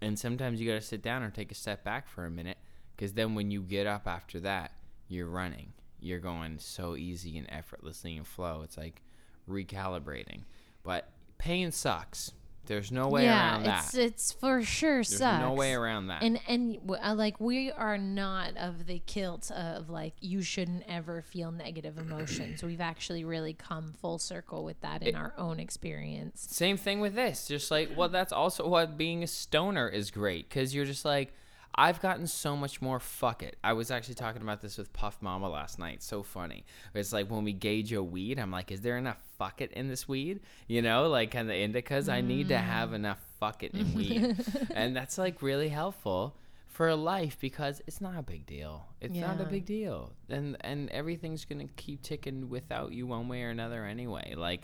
and 0.00 0.18
sometimes 0.18 0.60
you 0.60 0.68
got 0.68 0.80
to 0.80 0.86
sit 0.86 1.02
down 1.02 1.22
or 1.22 1.30
take 1.30 1.50
a 1.50 1.54
step 1.54 1.84
back 1.84 2.08
for 2.08 2.24
a 2.24 2.30
minute 2.30 2.58
because 2.96 3.12
then 3.12 3.34
when 3.34 3.50
you 3.50 3.62
get 3.62 3.86
up 3.86 4.06
after 4.06 4.40
that, 4.40 4.72
you're 5.08 5.28
running. 5.28 5.72
You're 6.00 6.18
going 6.18 6.58
so 6.58 6.96
easy 6.96 7.38
and 7.38 7.46
effortlessly 7.50 8.16
in 8.16 8.24
flow. 8.24 8.62
It's 8.62 8.76
like 8.76 9.02
recalibrating. 9.48 10.42
But 10.82 11.08
pain 11.38 11.72
sucks. 11.72 12.32
There's 12.66 12.90
no 12.92 13.08
way 13.08 13.24
yeah, 13.24 13.52
around 13.52 13.62
that. 13.64 13.84
it's 13.84 13.94
it's 13.94 14.32
for 14.32 14.62
sure 14.62 14.96
There's 14.96 15.18
sucks. 15.18 15.40
no 15.40 15.52
way 15.52 15.74
around 15.74 16.08
that. 16.08 16.22
And 16.22 16.40
and 16.48 16.78
uh, 16.88 17.14
like 17.14 17.40
we 17.40 17.70
are 17.72 17.98
not 17.98 18.56
of 18.56 18.86
the 18.86 19.00
kilt 19.06 19.50
of 19.50 19.90
like 19.90 20.14
you 20.20 20.42
shouldn't 20.42 20.84
ever 20.88 21.22
feel 21.22 21.50
negative 21.50 21.98
emotions. 21.98 22.62
We've 22.62 22.80
actually 22.80 23.24
really 23.24 23.54
come 23.54 23.92
full 24.00 24.18
circle 24.18 24.64
with 24.64 24.80
that 24.80 25.02
in 25.02 25.14
our 25.14 25.34
own 25.36 25.60
experience. 25.60 26.46
Same 26.50 26.76
thing 26.76 27.00
with 27.00 27.14
this. 27.14 27.46
Just 27.46 27.70
like, 27.70 27.90
well, 27.96 28.08
that's 28.08 28.32
also 28.32 28.66
what 28.68 28.96
being 28.96 29.22
a 29.22 29.26
stoner 29.26 29.88
is 29.88 30.10
great 30.10 30.48
because 30.48 30.74
you're 30.74 30.84
just 30.84 31.04
like, 31.04 31.32
I've 31.76 32.00
gotten 32.00 32.26
so 32.26 32.56
much 32.56 32.80
more 32.80 33.00
fuck 33.00 33.42
it. 33.42 33.56
I 33.64 33.72
was 33.72 33.90
actually 33.90 34.14
talking 34.14 34.42
about 34.42 34.60
this 34.60 34.78
with 34.78 34.92
Puff 34.92 35.18
Mama 35.20 35.48
last 35.48 35.78
night. 35.78 36.02
So 36.02 36.22
funny. 36.22 36.64
It's 36.94 37.12
like 37.12 37.30
when 37.30 37.44
we 37.44 37.52
gauge 37.52 37.92
a 37.92 38.02
weed, 38.02 38.38
I'm 38.38 38.50
like, 38.50 38.70
is 38.70 38.80
there 38.80 38.96
enough 38.96 39.18
fuck 39.38 39.60
it 39.60 39.72
in 39.72 39.88
this 39.88 40.06
weed? 40.06 40.40
You 40.68 40.82
know, 40.82 41.08
like 41.08 41.32
kind 41.32 41.50
of 41.50 41.56
indicas. 41.56 42.08
I 42.08 42.20
need 42.20 42.48
to 42.48 42.58
have 42.58 42.90
mm. 42.90 42.94
enough 42.94 43.18
fuck 43.40 43.62
it 43.62 43.74
in 43.74 43.94
weed. 43.94 44.36
and 44.74 44.96
that's 44.96 45.18
like 45.18 45.42
really 45.42 45.68
helpful 45.68 46.36
for 46.66 46.94
life 46.94 47.38
because 47.40 47.82
it's 47.86 48.00
not 48.00 48.18
a 48.18 48.22
big 48.22 48.46
deal. 48.46 48.86
It's 49.00 49.14
not 49.14 49.40
a 49.40 49.44
big 49.44 49.64
deal. 49.64 50.12
And 50.28 50.56
and 50.60 50.90
everything's 50.90 51.44
going 51.44 51.66
to 51.66 51.72
keep 51.74 52.02
ticking 52.02 52.48
without 52.48 52.92
you 52.92 53.06
one 53.06 53.28
way 53.28 53.42
or 53.42 53.50
another 53.50 53.84
anyway. 53.84 54.34
Like 54.36 54.62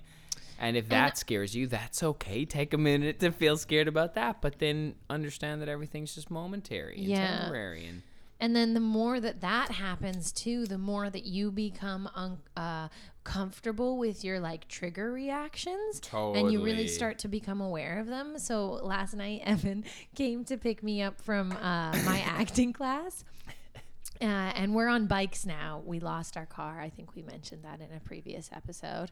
and 0.61 0.77
if 0.77 0.89
that 0.91 1.19
scares 1.19 1.55
you, 1.57 1.67
that's 1.67 2.03
okay. 2.03 2.45
Take 2.45 2.73
a 2.75 2.79
minute 2.79 3.19
to 3.21 3.33
feel 3.33 3.57
scared 3.57 3.89
about 3.89 4.15
that, 4.15 4.41
but 4.41 4.59
then 4.61 4.95
understand 5.09 5.61
that 5.63 5.69
everything's 5.69 6.15
just 6.15 6.31
momentary 6.31 6.99
and 6.99 7.07
Yeah. 7.07 7.39
temporary. 7.41 7.87
And 7.87 8.03
And 8.43 8.57
then 8.57 8.73
the 8.75 8.81
more 8.81 9.21
that 9.21 9.41
that 9.43 9.71
happens 9.73 10.33
too, 10.33 10.65
the 10.67 10.79
more 10.79 11.11
that 11.11 11.25
you 11.27 11.51
become 11.51 12.09
un- 12.15 12.39
uh, 12.57 12.89
comfortable 13.23 13.99
with 13.99 14.25
your 14.25 14.41
like 14.41 14.67
trigger 14.67 15.13
reactions, 15.13 16.01
and 16.13 16.51
you 16.51 16.63
really 16.63 16.89
start 16.89 17.19
to 17.19 17.29
become 17.29 17.61
aware 17.61 17.99
of 18.01 18.07
them. 18.07 18.39
So 18.39 18.73
last 18.83 19.13
night, 19.15 19.43
Evan 19.45 19.85
came 20.15 20.45
to 20.47 20.57
pick 20.57 20.83
me 20.83 21.03
up 21.03 21.21
from 21.21 21.53
uh, 21.53 21.93
my 22.05 22.21
acting 22.27 22.73
class. 22.73 23.25
Uh, 24.23 24.25
and 24.55 24.75
we're 24.75 24.89
on 24.89 25.07
bikes 25.07 25.45
now. 25.47 25.83
We 25.85 25.99
lost 26.01 26.37
our 26.37 26.45
car. 26.47 26.79
I 26.81 26.91
think 26.91 27.15
we 27.15 27.23
mentioned 27.23 27.63
that 27.65 27.81
in 27.81 27.95
a 27.97 28.01
previous 28.01 28.51
episode. 28.53 29.11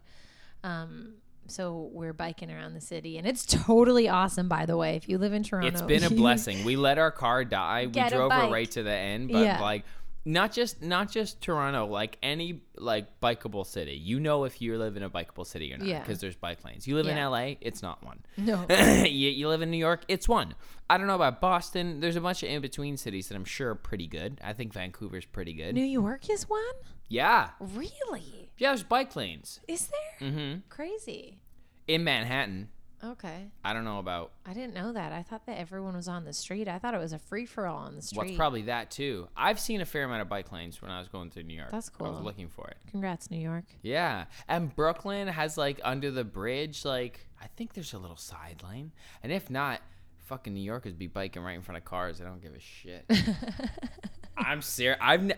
Um, 0.65 1.15
so 1.47 1.89
we're 1.93 2.13
biking 2.13 2.51
around 2.51 2.75
the 2.75 2.81
city, 2.81 3.17
and 3.19 3.27
it's 3.27 3.47
totally 3.47 4.09
awesome. 4.09 4.49
By 4.49 4.67
the 4.67 4.77
way, 4.77 4.97
if 4.97 5.09
you 5.09 5.19
live 5.19 5.33
in 5.33 5.43
Toronto, 5.43 5.69
it's 5.69 5.83
been 5.83 6.05
a 6.05 6.11
blessing. 6.15 6.65
We 6.65 6.77
let 6.77 6.99
our 6.99 7.11
car 7.11 7.45
die. 7.45 7.87
We 7.87 8.09
drove 8.09 8.33
her 8.33 8.51
right 8.51 8.71
to 8.73 8.83
the 8.83 8.93
end, 8.93 9.31
but 9.33 9.39
Yeah. 9.39 9.61
like 9.61 9.85
not 10.31 10.53
just 10.53 10.83
not 10.83 11.11
just 11.11 11.41
Toronto, 11.41 11.87
like 11.87 12.19
any 12.23 12.61
like 12.77 13.19
bikeable 13.21 13.65
city. 13.65 13.93
You 13.95 14.21
know 14.21 14.45
if 14.45 14.61
you 14.61 14.77
live 14.77 14.97
in 14.99 15.03
a 15.03 15.09
bikeable 15.09 15.47
city 15.47 15.73
or 15.73 15.79
not 15.79 15.87
Yeah. 15.87 16.01
because 16.01 16.21
there's 16.21 16.37
bike 16.37 16.63
lanes. 16.67 16.87
You 16.87 16.97
live 16.97 17.07
Yeah. 17.07 17.13
in 17.13 17.31
LA, 17.33 17.57
it's 17.63 17.83
not 17.83 18.05
one. 18.05 18.21
No. 18.37 18.67
you, 19.05 19.31
you 19.31 19.49
live 19.49 19.63
in 19.63 19.71
New 19.71 19.79
York, 19.79 20.05
it's 20.07 20.29
one. 20.29 20.55
I 20.91 20.99
don't 20.99 21.07
know 21.07 21.15
about 21.15 21.41
Boston. 21.41 22.01
There's 22.01 22.17
a 22.17 22.21
bunch 22.21 22.43
of 22.43 22.51
in 22.51 22.61
between 22.61 22.99
cities 22.99 23.29
that 23.29 23.37
I'm 23.37 23.45
sure 23.47 23.71
are 23.71 23.75
pretty 23.75 24.07
good. 24.07 24.39
I 24.45 24.53
think 24.53 24.73
Vancouver's 24.75 25.25
pretty 25.25 25.55
good. 25.55 25.75
New 25.75 25.83
York 25.83 26.29
is 26.29 26.49
one. 26.49 26.61
yeah. 27.09 27.51
Really? 27.61 28.51
Yeah, 28.59 28.71
there's 28.71 28.83
bike 28.83 29.17
lanes. 29.17 29.61
Is 29.67 29.89
there? 29.89 30.29
Mm-hmm. 30.29 30.59
Crazy. 30.69 31.39
In 31.87 32.05
Manhattan. 32.05 32.69
Okay. 33.05 33.47
I 33.65 33.73
don't 33.73 33.85
know 33.85 33.99
about 33.99 34.33
I 34.45 34.53
didn't 34.53 34.75
know 34.75 34.93
that. 34.93 35.13
I 35.13 35.23
thought 35.23 35.47
that 35.47 35.59
everyone 35.59 35.95
was 35.95 36.09
on 36.09 36.25
the 36.25 36.33
street. 36.33 36.67
I 36.69 36.79
thought 36.79 36.95
it 36.95 36.99
was 36.99 37.13
a 37.13 37.19
free 37.19 37.47
for 37.47 37.67
all 37.67 37.79
on 37.79 37.95
the 37.95 38.03
street. 38.03 38.19
what's 38.19 38.37
probably 38.37 38.63
that 38.63 38.91
too. 38.91 39.29
I've 39.37 39.61
seen 39.61 39.81
a 39.81 39.85
fair 39.85 40.05
amount 40.05 40.23
of 40.23 40.29
bike 40.29 40.51
lanes 40.51 40.83
when 40.83 40.91
I 40.91 40.99
was 40.99 41.09
going 41.09 41.31
through 41.31 41.45
New 41.45 41.55
York. 41.57 41.71
That's 41.71 41.89
cool. 41.89 42.07
I 42.07 42.11
was 42.11 42.21
looking 42.21 42.49
for 42.49 42.67
it. 42.69 42.77
Congrats, 42.91 43.31
New 43.31 43.39
York. 43.39 43.65
Yeah. 43.83 44.25
And 44.49 44.75
Brooklyn 44.75 45.29
has 45.29 45.57
like 45.57 45.81
under 45.85 46.11
the 46.11 46.25
bridge, 46.25 46.85
like 46.85 47.27
I 47.41 47.47
think 47.57 47.75
there's 47.75 47.93
a 47.93 47.99
little 47.99 48.17
side 48.17 48.63
lane. 48.69 48.93
And 49.23 49.31
if 49.33 49.49
not, 49.49 49.81
fucking 50.27 50.53
New 50.53 50.61
Yorkers 50.61 50.95
be 50.95 51.07
biking 51.07 51.43
right 51.43 51.55
in 51.55 51.63
front 51.63 51.79
of 51.79 51.85
cars. 51.85 52.21
I 52.21 52.25
don't 52.25 52.43
give 52.43 52.53
a 52.55 52.61
shit. 52.61 53.05
I'm 54.37 54.61
serious. 54.63 54.99
I've 55.01 55.23
ne- 55.23 55.35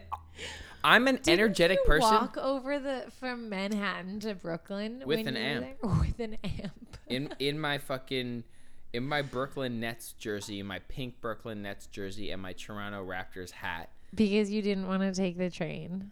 I'm 0.82 1.06
an 1.08 1.20
energetic 1.28 1.78
you 1.78 1.86
person. 1.86 2.10
Walk 2.10 2.36
over 2.36 2.78
the 2.78 3.04
from 3.18 3.48
Manhattan 3.48 4.20
to 4.20 4.34
Brooklyn 4.34 5.02
With 5.04 5.26
an 5.26 5.36
amp. 5.36 5.66
With 5.82 6.18
an 6.20 6.36
amp. 6.44 6.96
in 7.08 7.34
in 7.38 7.58
my 7.58 7.78
fucking 7.78 8.44
in 8.92 9.06
my 9.06 9.22
Brooklyn 9.22 9.78
Nets 9.80 10.12
jersey, 10.18 10.58
in 10.60 10.66
my 10.66 10.80
pink 10.80 11.20
Brooklyn 11.20 11.62
Nets 11.62 11.86
jersey, 11.86 12.30
and 12.30 12.40
my 12.42 12.52
Toronto 12.54 13.04
Raptors 13.06 13.50
hat. 13.52 13.90
because 14.14 14.50
you 14.50 14.62
didn't 14.62 14.86
want 14.88 15.02
to 15.02 15.12
take 15.12 15.38
the 15.38 15.50
train. 15.50 16.10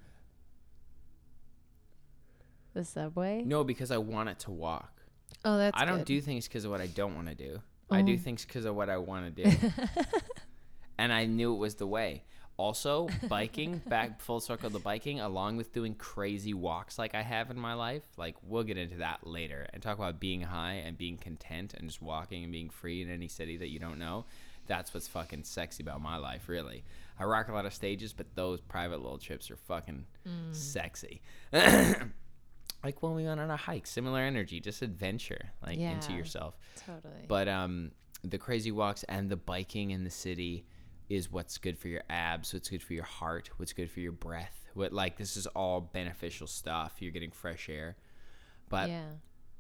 The 2.75 2.85
subway. 2.85 3.43
No, 3.45 3.65
because 3.65 3.91
I 3.91 3.99
want 3.99 4.29
it 4.29 4.39
to 4.41 4.51
walk. 4.51 5.03
Oh, 5.45 5.57
that's. 5.59 5.81
I 5.81 5.85
don't 5.85 5.99
good. 5.99 6.07
do 6.07 6.21
things 6.21 6.47
because 6.47 6.65
of 6.65 6.71
what 6.71 6.81
I 6.81 6.87
don't 6.87 7.15
want 7.15 7.29
to 7.29 7.35
do. 7.35 7.61
I 7.91 8.03
do 8.03 8.15
Oh. 8.15 8.19
things 8.19 8.45
because 8.45 8.65
of 8.67 8.75
what 8.77 8.91
I 8.91 8.99
want 8.99 9.35
to 9.35 9.45
do. 9.45 9.57
and 10.99 11.13
I 11.13 11.25
knew 11.25 11.55
it 11.55 11.59
was 11.59 11.77
the 11.77 11.87
way. 11.87 12.23
Also, 12.59 13.09
biking, 13.29 13.79
back 13.87 14.21
full 14.21 14.41
circle 14.41 14.69
to 14.69 14.79
biking, 14.81 15.21
along 15.21 15.57
with 15.57 15.73
doing 15.73 15.95
crazy 15.95 16.53
walks 16.53 16.99
like 16.99 17.15
I 17.15 17.23
have 17.23 17.51
in 17.51 17.59
my 17.59 17.75
life. 17.75 18.03
Like, 18.17 18.35
we'll 18.43 18.65
get 18.65 18.77
into 18.77 18.97
that 18.97 19.27
later 19.27 19.67
and 19.73 19.81
talk 19.83 19.97
about 19.97 20.19
being 20.19 20.43
high 20.43 20.83
and 20.85 20.99
being 20.99 21.17
content 21.17 21.73
and 21.75 21.89
just 21.89 22.03
walking 22.03 22.43
and 22.43 22.53
being 22.53 22.69
free 22.69 23.01
in 23.01 23.11
any 23.11 23.29
city 23.29 23.57
that 23.59 23.71
you 23.71 23.79
don't 23.79 23.99
know. 23.99 24.27
That's 24.67 24.93
what's 24.93 25.09
fucking 25.09 25.45
sexy 25.45 25.83
about 25.83 26.03
my 26.03 26.17
life, 26.17 26.49
really. 26.49 26.85
I 27.19 27.25
rock 27.25 27.49
a 27.49 27.53
lot 27.53 27.65
of 27.65 27.73
stages, 27.73 28.13
but 28.13 28.35
those 28.35 28.61
private 28.61 29.01
little 29.03 29.19
trips 29.19 29.51
are 29.51 29.57
fucking 29.57 30.05
sexy. 30.53 31.23
like 31.53 33.03
when 33.03 33.15
we 33.15 33.25
went 33.25 33.41
on 33.41 33.51
a 33.51 33.57
hike, 33.57 33.87
similar 33.87 34.21
energy, 34.21 34.61
just 34.61 34.83
adventure, 34.83 35.53
like 35.65 35.79
into 35.79 36.13
yourself. 36.13 36.59
Totally. 36.87 37.25
But 37.27 37.49
um, 37.49 37.93
the 38.23 38.39
crazy 38.39 38.73
walks 38.73 39.05
and 39.05 39.31
the 39.31 39.37
biking 39.37 39.91
in 39.91 40.05
the 40.05 40.11
city 40.11 40.67
is 41.09 41.31
what's 41.31 41.59
good 41.59 41.79
for 41.79 41.89
your 41.89 42.03
abs, 42.11 42.53
what's 42.53 42.69
good 42.69 42.83
for 42.83 42.93
your 42.93 43.05
heart, 43.05 43.51
what's 43.57 43.73
good 43.73 43.91
for 43.91 44.01
your 44.01 44.13
breath. 44.13 44.55
What 44.75 44.93
like 44.93 45.17
this 45.17 45.37
is 45.37 45.47
all 45.49 45.81
beneficial 45.81 46.47
stuff. 46.47 46.97
You're 47.01 47.13
getting 47.13 47.31
fresh 47.31 47.69
air. 47.69 47.97
But 48.69 48.91
yeah. 48.91 49.03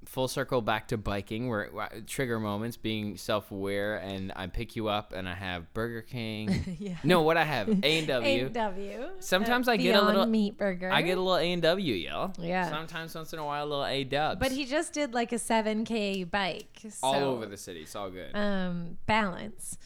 full 0.05 0.29
circle 0.29 0.61
back 0.61 0.89
to 0.89 0.99
biking, 0.99 1.49
where 1.49 1.71
trigger 2.07 2.39
moments, 2.39 2.77
being 2.77 3.17
self-aware, 3.17 3.97
and 3.97 4.33
I 4.37 4.49
pick 4.49 4.77
you 4.77 4.89
up, 4.89 5.15
and 5.15 5.27
I 5.27 5.35
have 5.35 5.73
Burger 5.73 6.03
King. 6.03 6.77
yeah. 6.79 6.97
no, 7.03 7.23
what 7.23 7.39
I 7.39 7.45
have 7.45 7.69
A 7.69 7.99
and 7.99 8.07
W. 8.07 8.49
W. 8.53 9.09
Sometimes 9.19 9.67
I 9.67 9.79
get 9.79 9.97
a 9.97 10.05
little- 10.05 10.27
meat 10.27 10.59
burger. 10.59 10.93
I 10.93 11.01
get 11.01 11.17
a 11.17 11.23
little 11.23 11.39
A 11.39 11.53
and 11.53 11.63
W, 11.63 11.95
yo. 11.95 12.33
Yeah. 12.39 12.69
Sometimes 12.69 13.15
once 13.15 13.33
in 13.33 13.39
a 13.39 13.45
while, 13.45 13.65
a 13.65 13.67
little 13.67 13.87
A 13.87 14.05
dubs. 14.05 14.39
But 14.39 14.53
he 14.53 14.67
just 14.67 14.93
did 14.93 15.15
like 15.15 15.33
a 15.33 15.37
7K 15.37 16.31
bike. 16.31 16.83
all 17.03 17.25
over 17.25 17.47
the 17.47 17.57
city. 17.57 17.81
It's 17.81 17.97
all 17.97 18.11
good. 18.11 18.37
um, 18.37 18.99
balance. 19.07 19.79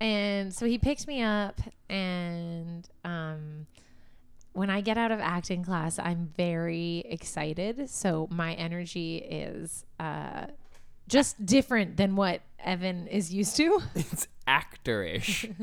And 0.00 0.52
so 0.52 0.66
he 0.66 0.78
picked 0.78 1.06
me 1.06 1.22
up, 1.22 1.60
and 1.88 2.88
um, 3.04 3.66
when 4.52 4.70
I 4.70 4.80
get 4.80 4.98
out 4.98 5.10
of 5.10 5.20
acting 5.20 5.64
class, 5.64 5.98
I'm 5.98 6.32
very 6.36 7.04
excited. 7.06 7.88
So 7.88 8.28
my 8.30 8.54
energy 8.54 9.16
is 9.16 9.84
uh, 9.98 10.46
just 11.08 11.44
different 11.44 11.96
than 11.96 12.16
what 12.16 12.40
Evan 12.58 13.06
is 13.06 13.32
used 13.32 13.56
to. 13.56 13.82
it's 13.94 14.28
actorish. 14.46 15.54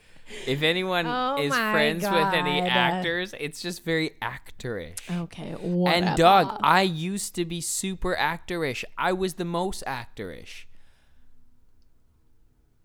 if 0.46 0.62
anyone 0.62 1.06
Oh 1.06 1.36
is 1.38 1.54
friends 1.54 2.04
with 2.04 2.34
any 2.34 2.60
actors, 2.60 3.34
it's 3.38 3.60
just 3.60 3.84
very 3.84 4.12
actorish. 4.22 4.98
okay, 5.22 5.52
whatever. 5.52 6.06
And 6.06 6.16
Doug, 6.16 6.58
I 6.62 6.82
used 6.82 7.34
to 7.34 7.44
be 7.44 7.60
super 7.60 8.16
actorish. 8.18 8.84
I 8.96 9.12
was 9.12 9.34
the 9.34 9.44
most 9.44 9.84
actorish. 9.86 10.64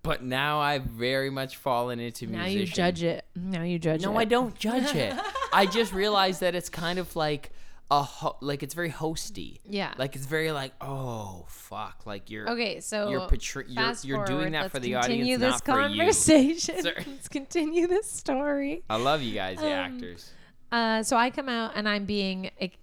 But 0.03 0.23
now 0.23 0.59
I've 0.59 0.83
very 0.83 1.29
much 1.29 1.57
fallen 1.57 1.99
into 1.99 2.25
music. 2.25 2.37
now 2.39 2.45
musician. 2.45 2.67
you 2.67 2.73
judge 2.73 3.03
it. 3.03 3.25
Now 3.35 3.63
you 3.63 3.77
judge 3.79 4.01
it. 4.01 4.05
No, 4.05 4.17
I 4.17 4.25
don't 4.25 4.55
judge 4.57 4.95
it. 4.95 5.13
I 5.53 5.65
just 5.67 5.93
realized 5.93 6.41
that 6.41 6.55
it's 6.55 6.69
kind 6.69 6.97
of 6.97 7.15
like 7.15 7.51
a 7.91 8.01
ho- 8.01 8.37
like 8.41 8.63
it's 8.63 8.73
very 8.73 8.89
hosty. 8.89 9.59
Yeah. 9.65 9.93
Like 9.97 10.15
it's 10.15 10.25
very 10.25 10.51
like 10.51 10.71
oh 10.81 11.45
fuck 11.49 12.05
like 12.05 12.29
you're 12.31 12.49
Okay, 12.49 12.79
so 12.79 13.09
you're 13.09 13.27
portray- 13.27 13.65
you're, 13.67 13.75
fast 13.83 14.05
you're 14.05 14.25
doing 14.25 14.37
forward. 14.37 14.53
that 14.53 14.61
Let's 14.63 14.71
for 14.73 14.79
the 14.79 14.91
continue 14.93 15.35
audience, 15.35 15.41
this 15.41 15.51
not 15.51 15.65
for 15.65 15.81
you. 15.89 15.97
conversation. 15.99 16.75
Let's 16.85 17.27
continue 17.27 17.87
this 17.87 18.09
story. 18.09 18.83
I 18.89 18.95
love 18.95 19.21
you 19.21 19.33
guys, 19.35 19.57
the 19.59 19.65
Um, 19.67 19.71
actors. 19.73 20.31
Uh, 20.71 21.03
so 21.03 21.17
I 21.17 21.29
come 21.31 21.49
out 21.49 21.73
and 21.75 21.87
I'm 21.87 22.05
being 22.05 22.49
ec- 22.59 22.77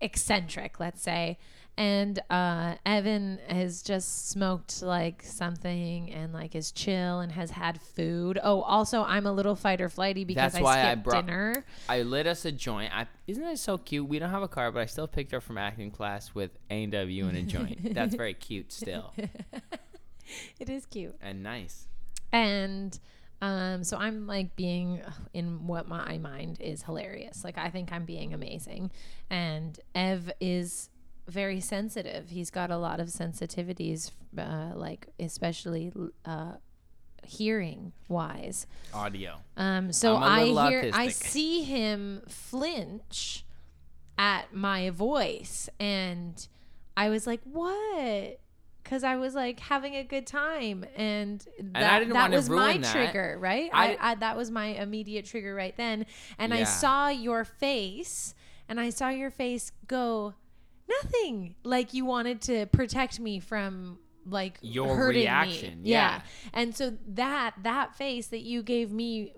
eccentric, 0.00 0.78
let's 0.80 1.00
say, 1.02 1.38
And 1.78 2.20
uh, 2.28 2.74
Evan 2.84 3.38
has 3.48 3.82
just 3.82 4.28
smoked 4.28 4.82
like 4.82 5.22
something 5.22 6.12
and 6.12 6.32
like 6.32 6.54
is 6.54 6.70
chill 6.70 7.20
and 7.20 7.32
has 7.32 7.50
had 7.50 7.80
food. 7.80 8.38
Oh, 8.42 8.60
also 8.60 9.02
I'm 9.02 9.26
a 9.26 9.32
little 9.32 9.56
fight 9.56 9.80
or 9.80 9.88
flighty 9.88 10.24
because 10.24 10.52
That's 10.52 10.56
I 10.56 10.62
why 10.62 10.80
I 10.80 10.92
skipped 10.92 11.04
brought- 11.04 11.26
dinner. 11.26 11.64
I 11.88 12.02
lit 12.02 12.26
us 12.26 12.44
a 12.44 12.52
joint. 12.52 12.94
I, 12.94 13.06
isn't 13.26 13.42
it 13.42 13.58
so 13.58 13.78
cute? 13.78 14.06
We 14.06 14.18
don't 14.18 14.30
have 14.30 14.42
a 14.42 14.48
car, 14.48 14.70
but 14.70 14.80
I 14.80 14.86
still 14.86 15.08
picked 15.08 15.32
her 15.32 15.40
from 15.40 15.56
acting 15.56 15.90
class 15.90 16.34
with 16.34 16.50
A 16.70 16.82
and 16.82 16.92
W 16.92 17.26
and 17.26 17.36
a 17.38 17.42
joint. 17.42 17.94
That's 17.94 18.14
very 18.14 18.34
cute 18.34 18.70
still 18.70 19.12
It 20.60 20.68
is 20.70 20.86
cute. 20.86 21.14
and 21.20 21.42
nice. 21.42 21.88
And 22.32 22.98
um, 23.40 23.82
so 23.82 23.96
I'm 23.96 24.26
like 24.26 24.54
being 24.56 25.02
in 25.34 25.66
what 25.66 25.88
my 25.88 26.16
mind 26.18 26.60
is 26.60 26.82
hilarious. 26.82 27.44
Like 27.44 27.58
I 27.58 27.70
think 27.70 27.92
I'm 27.92 28.04
being 28.04 28.32
amazing. 28.32 28.90
And 29.30 29.78
Ev 29.94 30.30
is 30.40 30.88
very 31.28 31.60
sensitive. 31.60 32.30
He's 32.30 32.50
got 32.50 32.70
a 32.70 32.76
lot 32.76 33.00
of 33.00 33.08
sensitivities, 33.08 34.10
uh, 34.36 34.72
like 34.74 35.06
especially 35.20 35.92
uh, 36.24 36.52
hearing 37.24 37.92
wise. 38.08 38.66
Audio. 38.92 39.36
Um, 39.56 39.92
so 39.92 40.16
I 40.16 40.46
hear, 40.68 40.90
I 40.92 41.08
see 41.08 41.62
him 41.62 42.22
flinch 42.28 43.44
at 44.18 44.52
my 44.54 44.90
voice, 44.90 45.68
and 45.80 46.46
I 46.96 47.08
was 47.08 47.26
like, 47.26 47.40
"What?" 47.44 48.38
Because 48.82 49.04
I 49.04 49.16
was 49.16 49.34
like 49.34 49.60
having 49.60 49.94
a 49.94 50.02
good 50.02 50.26
time, 50.26 50.84
and 50.96 51.40
that, 51.60 52.00
didn't 52.00 52.14
that 52.14 52.30
was 52.32 52.50
my 52.50 52.78
that. 52.78 52.92
trigger, 52.92 53.38
right? 53.40 53.70
I- 53.72 53.94
I, 53.94 54.10
I, 54.10 54.14
that 54.16 54.36
was 54.36 54.50
my 54.50 54.66
immediate 54.66 55.24
trigger 55.24 55.54
right 55.54 55.76
then, 55.76 56.04
and 56.38 56.52
I 56.52 56.64
saw 56.64 57.08
your 57.08 57.44
face, 57.44 58.34
and 58.68 58.80
I 58.80 58.90
saw 58.90 59.08
your 59.08 59.30
face 59.30 59.70
go, 59.86 60.34
nothing. 61.02 61.54
Like 61.64 61.94
you 61.94 62.04
wanted 62.04 62.40
to 62.42 62.66
protect 62.66 63.18
me 63.20 63.40
from 63.40 63.98
like 64.26 64.58
Your 64.62 64.94
hurting 64.96 65.22
reaction, 65.22 65.82
Me. 65.82 65.90
yeah. 65.90 66.22
And 66.52 66.76
so 66.76 66.96
that 67.08 67.54
that 67.62 67.94
face 67.96 68.28
that 68.28 68.42
you 68.42 68.62
gave 68.62 68.90
me 68.92 69.34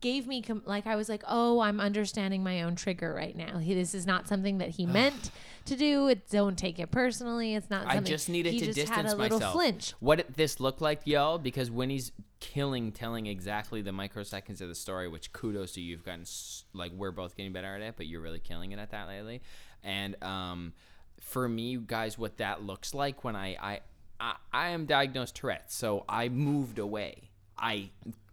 gave 0.00 0.26
me 0.26 0.42
com- 0.42 0.62
like 0.66 0.86
I 0.86 0.96
was 0.96 1.08
like, 1.08 1.22
"Oh, 1.26 1.60
I'm 1.60 1.80
understanding 1.80 2.42
my 2.42 2.62
own 2.62 2.76
trigger 2.76 3.12
right 3.14 3.36
now. 3.36 3.58
He, 3.58 3.74
this 3.74 3.94
is 3.94 4.06
not 4.06 4.28
something 4.28 4.58
that 4.58 4.70
he 4.70 4.86
meant 4.86 5.30
to 5.66 5.76
do. 5.76 6.06
It 6.08 6.28
don't 6.30 6.56
take 6.56 6.78
it 6.78 6.90
personally. 6.90 7.54
It's 7.54 7.68
not 7.70 7.86
I 7.86 7.94
something 7.96 8.12
just 8.12 8.28
needed 8.28 8.52
to 8.58 8.66
just 8.66 8.76
distance 8.76 8.96
had 9.12 9.14
a 9.14 9.16
myself. 9.16 9.52
flinch. 9.52 9.94
What 10.00 10.20
it- 10.20 10.36
this 10.36 10.60
looked 10.60 10.80
like, 10.80 11.00
y'all, 11.04 11.38
because 11.38 11.70
when 11.70 11.90
he's 11.90 12.12
killing, 12.40 12.92
telling 12.92 13.26
exactly 13.26 13.82
the 13.82 13.90
microseconds 13.90 14.60
of 14.60 14.68
the 14.68 14.74
story, 14.74 15.08
which 15.08 15.32
kudos 15.32 15.72
to 15.72 15.80
you, 15.80 15.92
you've 15.92 16.04
gotten 16.04 16.20
s- 16.22 16.64
like 16.72 16.92
we're 16.92 17.10
both 17.10 17.36
getting 17.36 17.52
better 17.52 17.74
at 17.74 17.80
it, 17.80 17.94
but 17.96 18.06
you're 18.06 18.20
really 18.20 18.38
killing 18.40 18.72
it 18.72 18.78
at 18.78 18.90
that 18.90 19.08
lately. 19.08 19.42
And 19.86 20.22
um, 20.22 20.72
for 21.20 21.48
me, 21.48 21.76
guys, 21.78 22.18
what 22.18 22.36
that 22.38 22.62
looks 22.62 22.92
like 22.92 23.24
when 23.24 23.34
I 23.36 23.56
I 23.60 23.80
I, 24.20 24.34
I 24.52 24.68
am 24.70 24.84
diagnosed 24.86 25.36
Tourette's, 25.36 25.74
so 25.74 26.04
I 26.08 26.28
moved 26.28 26.78
away. 26.78 27.30
I 27.56 27.90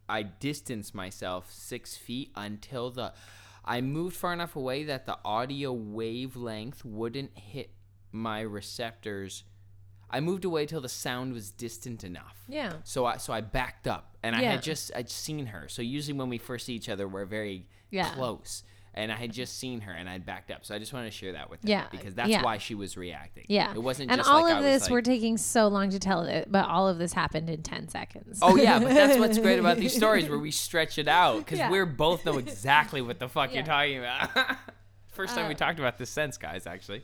I 0.10 0.24
distanced 0.24 0.94
myself 0.96 1.50
six 1.52 1.96
feet 1.96 2.32
until 2.36 2.92
the 2.92 3.14
I 3.64 3.80
moved 3.82 4.16
far 4.18 4.34
enough 4.34 4.56
away 4.58 4.84
that 4.86 5.06
the 5.06 5.18
audio 5.24 5.72
wavelength 5.72 6.84
wouldn't 6.84 7.38
hit 7.38 7.70
my 8.12 8.42
receptors. 8.42 9.44
I 10.10 10.20
moved 10.20 10.46
away 10.46 10.66
till 10.66 10.82
the 10.82 10.90
sound 10.90 11.34
was 11.34 11.50
distant 11.50 12.04
enough. 12.04 12.44
Yeah. 12.48 12.74
So 12.84 13.06
I 13.06 13.18
so 13.18 13.32
I 13.34 13.42
backed 13.42 13.88
up, 13.88 14.18
and 14.24 14.36
I 14.36 14.42
had 14.44 14.62
just 14.64 14.92
I'd 14.96 15.10
seen 15.10 15.46
her. 15.48 15.68
So 15.70 15.82
usually 15.82 16.18
when 16.18 16.30
we 16.30 16.38
first 16.38 16.66
see 16.66 16.74
each 16.76 16.90
other, 16.90 17.08
we're 17.08 17.26
very 17.26 17.68
Yeah. 17.92 18.14
close, 18.14 18.64
and 18.96 19.12
I 19.12 19.16
had 19.16 19.32
just 19.32 19.58
seen 19.58 19.82
her, 19.82 19.92
and 19.92 20.08
I'd 20.10 20.26
backed 20.26 20.52
up. 20.52 20.66
So 20.66 20.76
I 20.76 20.80
just 20.80 20.94
wanted 20.94 21.12
to 21.12 21.18
share 21.18 21.34
that 21.34 21.50
with 21.50 21.62
them 21.62 21.70
Yeah, 21.72 21.86
because 21.92 22.14
that's 22.16 22.30
yeah. 22.30 22.44
why 22.44 22.58
she 22.60 22.76
was 22.76 22.96
reacting. 22.96 23.46
Yeah. 23.50 23.74
it 23.74 23.82
wasn't 23.82 24.12
And 24.12 24.20
just 24.20 24.30
all 24.30 24.44
like 24.44 24.52
of 24.54 24.58
I 24.60 24.62
this 24.62 24.82
was 24.84 24.90
we're 24.92 25.02
taking 25.02 25.38
so 25.38 25.68
long 25.68 25.90
to 25.90 26.00
tell 26.00 26.22
it, 26.24 26.48
but 26.52 26.66
all 26.68 26.88
of 26.88 26.98
this 27.00 27.14
happened 27.14 27.50
in 27.50 27.64
10 27.64 27.88
seconds. 27.90 28.40
Oh 28.42 28.56
yeah, 28.56 28.80
but 28.80 28.90
that's 28.90 29.18
what's 29.20 29.38
great 29.40 29.60
about 29.60 29.78
these 29.78 29.96
stories 29.96 30.30
where 30.30 30.40
we 30.40 30.52
stretch 30.66 30.98
it 30.98 31.08
out 31.08 31.40
because 31.40 31.60
Yeah. 31.60 31.72
we're 31.72 31.86
both 31.86 32.26
know 32.26 32.38
exactly 32.48 33.02
what 33.02 33.20
the 33.20 33.28
fuck 33.30 33.50
Yeah. 33.50 33.58
you're 33.58 33.66
talking 33.66 33.98
about. 34.00 34.58
First 35.08 35.36
time 35.36 35.48
we 35.48 35.54
Uh, 35.56 35.58
talked 35.58 35.80
about 35.80 35.98
this 35.98 36.10
sense, 36.10 36.38
guys. 36.38 36.66
Actually, 36.68 37.04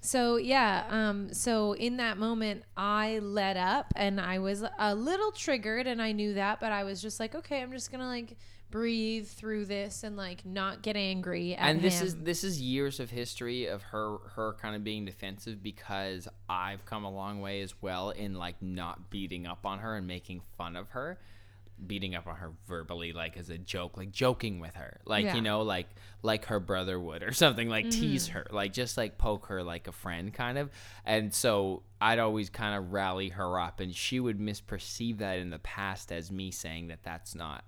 So 0.00 0.36
yeah, 0.36 0.84
um, 0.88 1.32
so 1.34 1.72
in 1.74 1.96
that 1.98 2.16
moment, 2.16 2.62
I 2.76 3.18
let 3.20 3.56
up, 3.56 3.92
and 3.96 4.20
I 4.20 4.38
was 4.38 4.64
a 4.78 4.94
little 4.94 5.30
triggered, 5.32 5.86
and 5.86 6.00
I 6.00 6.12
knew 6.12 6.34
that, 6.34 6.58
but 6.60 6.72
I 6.72 6.84
was 6.84 7.02
just 7.02 7.20
like, 7.20 7.34
okay, 7.34 7.60
I'm 7.62 7.70
just 7.72 7.90
gonna 7.92 8.06
like 8.06 8.36
breathe 8.70 9.26
through 9.26 9.64
this 9.66 10.02
and 10.04 10.16
like 10.16 10.44
not 10.46 10.82
get 10.82 10.96
angry 10.96 11.54
at 11.56 11.68
and 11.68 11.80
this 11.82 12.00
him. 12.00 12.06
is 12.06 12.16
this 12.16 12.44
is 12.44 12.60
years 12.60 13.00
of 13.00 13.10
history 13.10 13.66
of 13.66 13.82
her 13.82 14.18
her 14.36 14.54
kind 14.60 14.76
of 14.76 14.84
being 14.84 15.04
defensive 15.04 15.62
because 15.62 16.28
I've 16.48 16.84
come 16.84 17.04
a 17.04 17.10
long 17.10 17.40
way 17.40 17.60
as 17.62 17.74
well 17.82 18.10
in 18.10 18.34
like 18.34 18.60
not 18.62 19.10
beating 19.10 19.46
up 19.46 19.66
on 19.66 19.80
her 19.80 19.96
and 19.96 20.06
making 20.06 20.42
fun 20.56 20.76
of 20.76 20.90
her. 20.90 21.18
Beating 21.86 22.14
up 22.14 22.26
on 22.26 22.36
her 22.36 22.52
verbally, 22.68 23.14
like 23.14 23.38
as 23.38 23.48
a 23.48 23.56
joke, 23.56 23.96
like 23.96 24.12
joking 24.12 24.60
with 24.60 24.74
her, 24.74 25.00
like 25.06 25.24
Yeah. 25.24 25.36
you 25.36 25.40
know, 25.40 25.62
like 25.62 25.86
like 26.22 26.44
her 26.44 26.60
brother 26.60 27.00
would 27.00 27.22
or 27.22 27.32
something, 27.44 27.70
like 27.70 27.88
tease 27.88 28.28
Mm-hmm. 28.28 28.34
her, 28.36 28.46
like 28.50 28.74
just 28.74 28.98
like 28.98 29.16
poke 29.16 29.46
her 29.46 29.62
like 29.62 29.88
a 29.88 29.92
friend, 29.92 30.34
kind 30.34 30.58
of. 30.58 30.68
And 31.06 31.32
so 31.32 31.82
I'd 31.98 32.18
always 32.18 32.50
kind 32.50 32.76
of 32.76 32.92
rally 32.92 33.30
her 33.30 33.58
up, 33.58 33.80
and 33.80 33.94
she 33.94 34.20
would 34.20 34.38
misperceive 34.38 35.18
that 35.20 35.38
in 35.38 35.48
the 35.48 35.58
past 35.58 36.12
as 36.12 36.30
me 36.30 36.50
saying 36.50 36.88
that 36.88 37.02
that's 37.02 37.34
not 37.34 37.64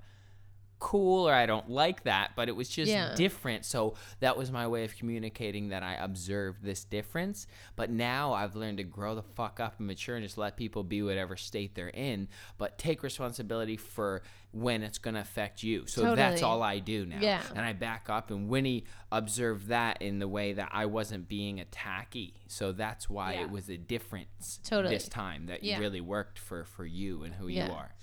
cool 0.84 1.28
or 1.28 1.32
I 1.32 1.46
don't 1.46 1.70
like 1.70 2.02
that, 2.02 2.32
but 2.34 2.48
it 2.48 2.56
was 2.56 2.68
just 2.68 2.90
Yeah. 2.90 3.14
different. 3.14 3.64
So 3.64 3.94
that 4.18 4.36
was 4.36 4.50
my 4.50 4.66
way 4.66 4.82
of 4.84 4.96
communicating 4.96 5.68
that 5.68 5.84
I 5.84 5.94
observed 5.94 6.64
this 6.64 6.82
difference. 6.82 7.46
But 7.76 7.88
now 7.90 8.32
I've 8.32 8.56
learned 8.56 8.78
to 8.78 8.84
grow 8.84 9.14
the 9.14 9.22
fuck 9.22 9.60
up 9.60 9.76
and 9.78 9.86
mature 9.86 10.16
and 10.16 10.24
just 10.24 10.36
let 10.36 10.56
people 10.56 10.82
be 10.82 11.00
whatever 11.00 11.36
state 11.36 11.76
they're 11.76 11.88
in, 11.88 12.26
but 12.58 12.78
take 12.78 13.04
responsibility 13.04 13.76
for 13.76 14.22
when 14.50 14.82
it's 14.82 14.98
going 14.98 15.14
to 15.14 15.20
affect 15.20 15.62
you. 15.62 15.86
So 15.86 16.16
that's 16.16 16.42
all 16.42 16.62
I 16.64 16.80
do 16.80 17.06
now. 17.06 17.20
Yeah. 17.20 17.42
And 17.50 17.60
I 17.60 17.72
back 17.72 18.10
up 18.10 18.32
and 18.32 18.48
Winnie 18.48 18.84
observed 19.12 19.68
that 19.68 20.02
in 20.02 20.18
the 20.18 20.28
way 20.28 20.52
that 20.52 20.70
I 20.72 20.86
wasn't 20.86 21.28
being 21.28 21.58
attacky. 21.64 22.32
So 22.48 22.72
that's 22.72 23.08
why 23.08 23.34
Yeah. 23.34 23.42
it 23.42 23.50
was 23.50 23.70
a 23.70 23.76
difference 23.76 24.58
Totally. 24.64 24.92
this 24.94 25.08
time 25.08 25.46
that 25.46 25.62
Yeah. 25.62 25.78
really 25.78 26.00
worked 26.00 26.40
for 26.40 26.64
for 26.64 26.84
you 26.84 27.22
and 27.22 27.34
who 27.36 27.46
you 27.46 27.62
are. 27.62 27.94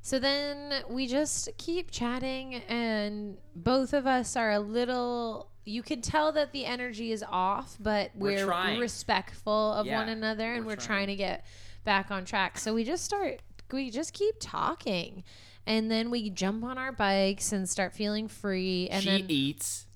So 0.00 0.18
then 0.18 0.84
we 0.88 1.06
just 1.06 1.48
keep 1.58 1.90
chatting, 1.90 2.56
and 2.68 3.36
both 3.54 3.92
of 3.92 4.06
us 4.06 4.36
are 4.36 4.52
a 4.52 4.60
little. 4.60 5.50
You 5.64 5.82
can 5.82 6.00
tell 6.00 6.32
that 6.32 6.52
the 6.52 6.64
energy 6.64 7.12
is 7.12 7.22
off, 7.28 7.76
but 7.78 8.12
We're 8.14 8.46
we're, 8.46 8.80
respectful 8.80 9.74
of 9.74 9.86
one 9.86 10.08
another, 10.08 10.54
and 10.54 10.64
we're 10.64 10.72
we're, 10.72 10.76
trying. 10.76 10.86
trying 10.86 11.06
to 11.08 11.16
get 11.16 11.44
back 11.84 12.10
on 12.10 12.24
track. 12.24 12.58
So 12.58 12.74
we 12.74 12.84
just 12.84 13.04
start. 13.04 13.42
We 13.70 13.90
just 13.90 14.14
keep 14.14 14.36
talking, 14.40 15.24
and 15.66 15.90
then 15.90 16.10
we 16.10 16.30
jump 16.30 16.64
on 16.64 16.78
our 16.78 16.92
bikes 16.92 17.52
and 17.52 17.68
start 17.68 17.92
feeling 17.92 18.28
free. 18.28 18.88
And 18.90 19.02
she 19.02 19.10
then 19.10 19.26
eats, 19.28 19.86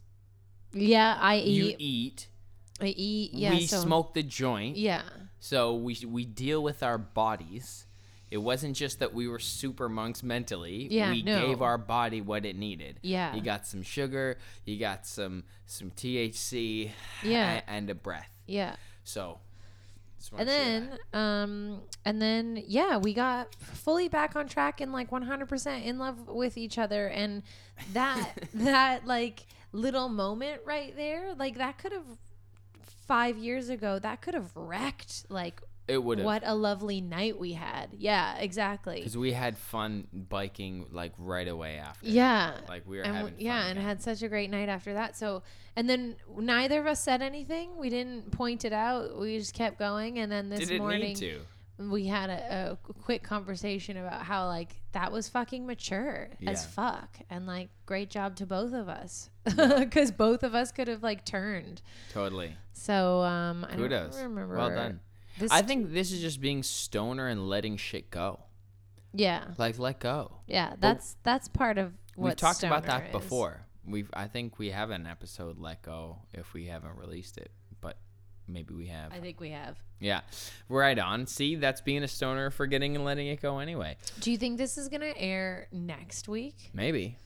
yeah, 0.72 1.16
I 1.18 1.38
eat. 1.38 1.46
you 1.46 1.64
eat. 1.64 1.76
eat. 1.78 2.28
I 2.80 2.86
eat. 2.88 3.32
Yeah. 3.32 3.50
we 3.52 3.66
so, 3.66 3.78
smoke 3.78 4.12
the 4.12 4.22
joint. 4.22 4.76
Yeah. 4.76 5.02
So 5.38 5.74
we 5.74 5.96
we 6.06 6.24
deal 6.26 6.62
with 6.62 6.82
our 6.82 6.98
bodies. 6.98 7.86
It 8.32 8.38
wasn't 8.42 8.74
just 8.76 9.00
that 9.00 9.12
we 9.12 9.28
were 9.28 9.38
super 9.38 9.90
monks 9.90 10.22
mentally. 10.22 10.88
Yeah, 10.90 11.10
we 11.10 11.22
no. 11.22 11.46
gave 11.46 11.60
our 11.60 11.76
body 11.76 12.22
what 12.22 12.46
it 12.46 12.56
needed. 12.56 12.98
Yeah. 13.02 13.34
You 13.34 13.42
got 13.42 13.66
some 13.66 13.82
sugar, 13.82 14.38
you 14.64 14.78
got 14.78 15.06
some 15.06 15.44
some 15.66 15.90
THC, 15.90 16.90
Yeah. 17.22 17.60
a- 17.66 17.70
and 17.70 17.90
a 17.90 17.94
breath. 17.94 18.30
Yeah. 18.46 18.76
So 19.04 19.38
and 20.38 20.48
then 20.48 20.98
um 21.12 21.82
and 22.04 22.22
then 22.22 22.62
yeah 22.66 22.96
we 22.96 23.12
got 23.12 23.54
fully 23.56 24.08
back 24.08 24.34
on 24.36 24.46
track 24.48 24.80
and 24.80 24.92
like 24.92 25.10
100% 25.10 25.84
in 25.84 25.98
love 25.98 26.28
with 26.28 26.56
each 26.56 26.78
other 26.78 27.08
and 27.08 27.42
that 27.92 28.38
that 28.54 29.04
like 29.06 29.44
little 29.72 30.08
moment 30.08 30.60
right 30.64 30.94
there 30.96 31.34
like 31.34 31.58
that 31.58 31.76
could 31.76 31.92
have 31.92 32.06
five 33.06 33.36
years 33.36 33.68
ago 33.68 33.98
that 33.98 34.20
could 34.22 34.34
have 34.34 34.56
wrecked 34.56 35.26
like 35.28 35.60
it 35.92 36.02
would 36.02 36.18
have. 36.18 36.24
What 36.24 36.42
a 36.44 36.54
lovely 36.54 37.00
night 37.00 37.38
we 37.38 37.52
had. 37.52 37.90
Yeah 37.96 38.36
exactly. 38.38 38.96
Because 38.96 39.16
we 39.16 39.32
had 39.32 39.56
fun 39.56 40.06
biking 40.12 40.86
like 40.90 41.12
right 41.18 41.46
away 41.46 41.76
after. 41.76 42.06
yeah. 42.06 42.54
Like 42.68 42.88
we 42.88 42.96
were 42.96 43.02
and 43.02 43.14
having 43.14 43.34
yeah 43.38 43.64
and 43.64 43.72
again. 43.72 43.84
had 43.84 44.02
such 44.02 44.22
a 44.22 44.28
great 44.28 44.50
night 44.50 44.68
after 44.68 44.94
that. 44.94 45.16
So 45.16 45.42
and 45.76 45.88
then 45.88 46.16
neither 46.36 46.80
of 46.80 46.86
us 46.86 47.02
said 47.02 47.22
anything. 47.22 47.76
We 47.76 47.90
didn't 47.90 48.32
point 48.32 48.64
it 48.64 48.72
out. 48.72 49.18
We 49.18 49.38
just 49.38 49.54
kept 49.54 49.78
going. 49.78 50.18
And 50.18 50.32
then 50.32 50.48
this 50.48 50.60
Didn't 50.60 50.78
morning 50.78 51.16
we 51.78 52.06
had 52.06 52.30
a, 52.30 52.72
a 52.72 52.92
quick 52.92 53.22
conversation 53.22 53.96
about 53.96 54.22
how 54.22 54.46
like 54.46 54.80
that 54.92 55.10
was 55.10 55.28
fucking 55.28 55.66
mature 55.66 56.28
as 56.46 56.64
fuck. 56.64 57.18
And 57.30 57.46
like 57.46 57.70
great 57.86 58.10
job 58.10 58.36
to 58.36 58.46
both 58.46 58.72
of 58.72 58.88
us. 58.88 59.30
Because 59.44 60.10
both 60.16 60.42
of 60.42 60.54
us 60.54 60.72
could 60.72 60.88
have 60.88 61.02
like 61.02 61.24
turned. 61.24 61.82
Totally. 62.12 62.54
so 62.72 63.20
um 63.20 63.66
i 63.68 63.74
Kudos. 63.74 64.14
don't 64.16 64.30
remember. 64.30 64.56
Well 64.56 64.70
done. 64.70 65.00
This 65.38 65.50
I 65.50 65.62
think 65.62 65.92
this 65.92 66.12
is 66.12 66.20
just 66.20 66.40
being 66.40 66.62
stoner 66.62 67.28
and 67.28 67.48
letting 67.48 67.76
shit 67.76 68.10
go. 68.10 68.40
yeah 69.12 69.44
Like 69.58 69.78
let 69.78 70.00
go. 70.00 70.38
yeah 70.46 70.74
that's 70.78 71.16
that's 71.22 71.48
part 71.48 71.78
of 71.78 71.92
what 72.16 72.28
We've 72.28 72.36
talked 72.36 72.62
about 72.62 72.84
that 72.86 73.06
is. 73.06 73.12
before. 73.12 73.62
We've 73.86 74.10
I 74.12 74.26
think 74.28 74.58
we 74.58 74.70
have 74.70 74.90
an 74.90 75.06
episode 75.06 75.58
let 75.58 75.82
go 75.82 76.18
if 76.32 76.52
we 76.54 76.66
haven't 76.66 76.96
released 76.96 77.38
it. 77.38 77.50
But 77.80 77.96
maybe 78.46 78.74
we 78.74 78.86
have. 78.88 79.12
I 79.12 79.18
think 79.18 79.40
we 79.40 79.50
have. 79.50 79.76
Yeah, 79.98 80.20
right 80.68 80.98
on. 80.98 81.26
See, 81.26 81.54
that's 81.56 81.80
being 81.80 82.02
a 82.02 82.08
stoner, 82.08 82.50
forgetting 82.50 82.96
and 82.96 83.04
letting 83.04 83.28
it 83.28 83.40
go 83.40 83.58
anyway. 83.60 83.96
Do 84.20 84.30
you 84.30 84.36
think 84.36 84.58
this 84.58 84.76
is 84.76 84.88
gonna 84.88 85.12
air 85.16 85.68
next 85.72 86.28
week? 86.28 86.70
Maybe. 86.74 87.16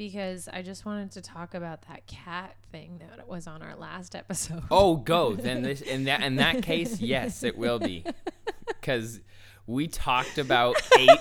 Because 0.00 0.48
I 0.50 0.62
just 0.62 0.86
wanted 0.86 1.10
to 1.12 1.20
talk 1.20 1.52
about 1.52 1.82
that 1.88 2.06
cat 2.06 2.56
thing 2.72 3.02
that 3.06 3.28
was 3.28 3.46
on 3.46 3.60
our 3.60 3.76
last 3.76 4.14
episode. 4.14 4.62
Oh, 4.70 4.96
go 4.96 5.34
then. 5.34 5.60
This 5.62 5.82
in 5.82 6.04
that 6.04 6.22
in 6.22 6.36
that 6.36 6.62
case, 6.62 7.02
yes, 7.02 7.42
it 7.42 7.58
will 7.58 7.78
be, 7.78 8.06
because 8.66 9.20
we 9.66 9.88
talked 9.88 10.38
about 10.46 10.76
eight. 10.96 11.18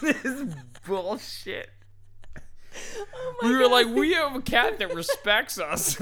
this 0.00 0.24
is 0.24 0.54
bullshit. 0.86 1.68
Oh 2.74 3.34
we 3.42 3.54
were 3.54 3.68
like, 3.68 3.88
we 3.88 4.14
have 4.14 4.34
a 4.34 4.40
cat 4.40 4.78
that 4.78 4.94
respects 4.94 5.60
us. 5.60 5.98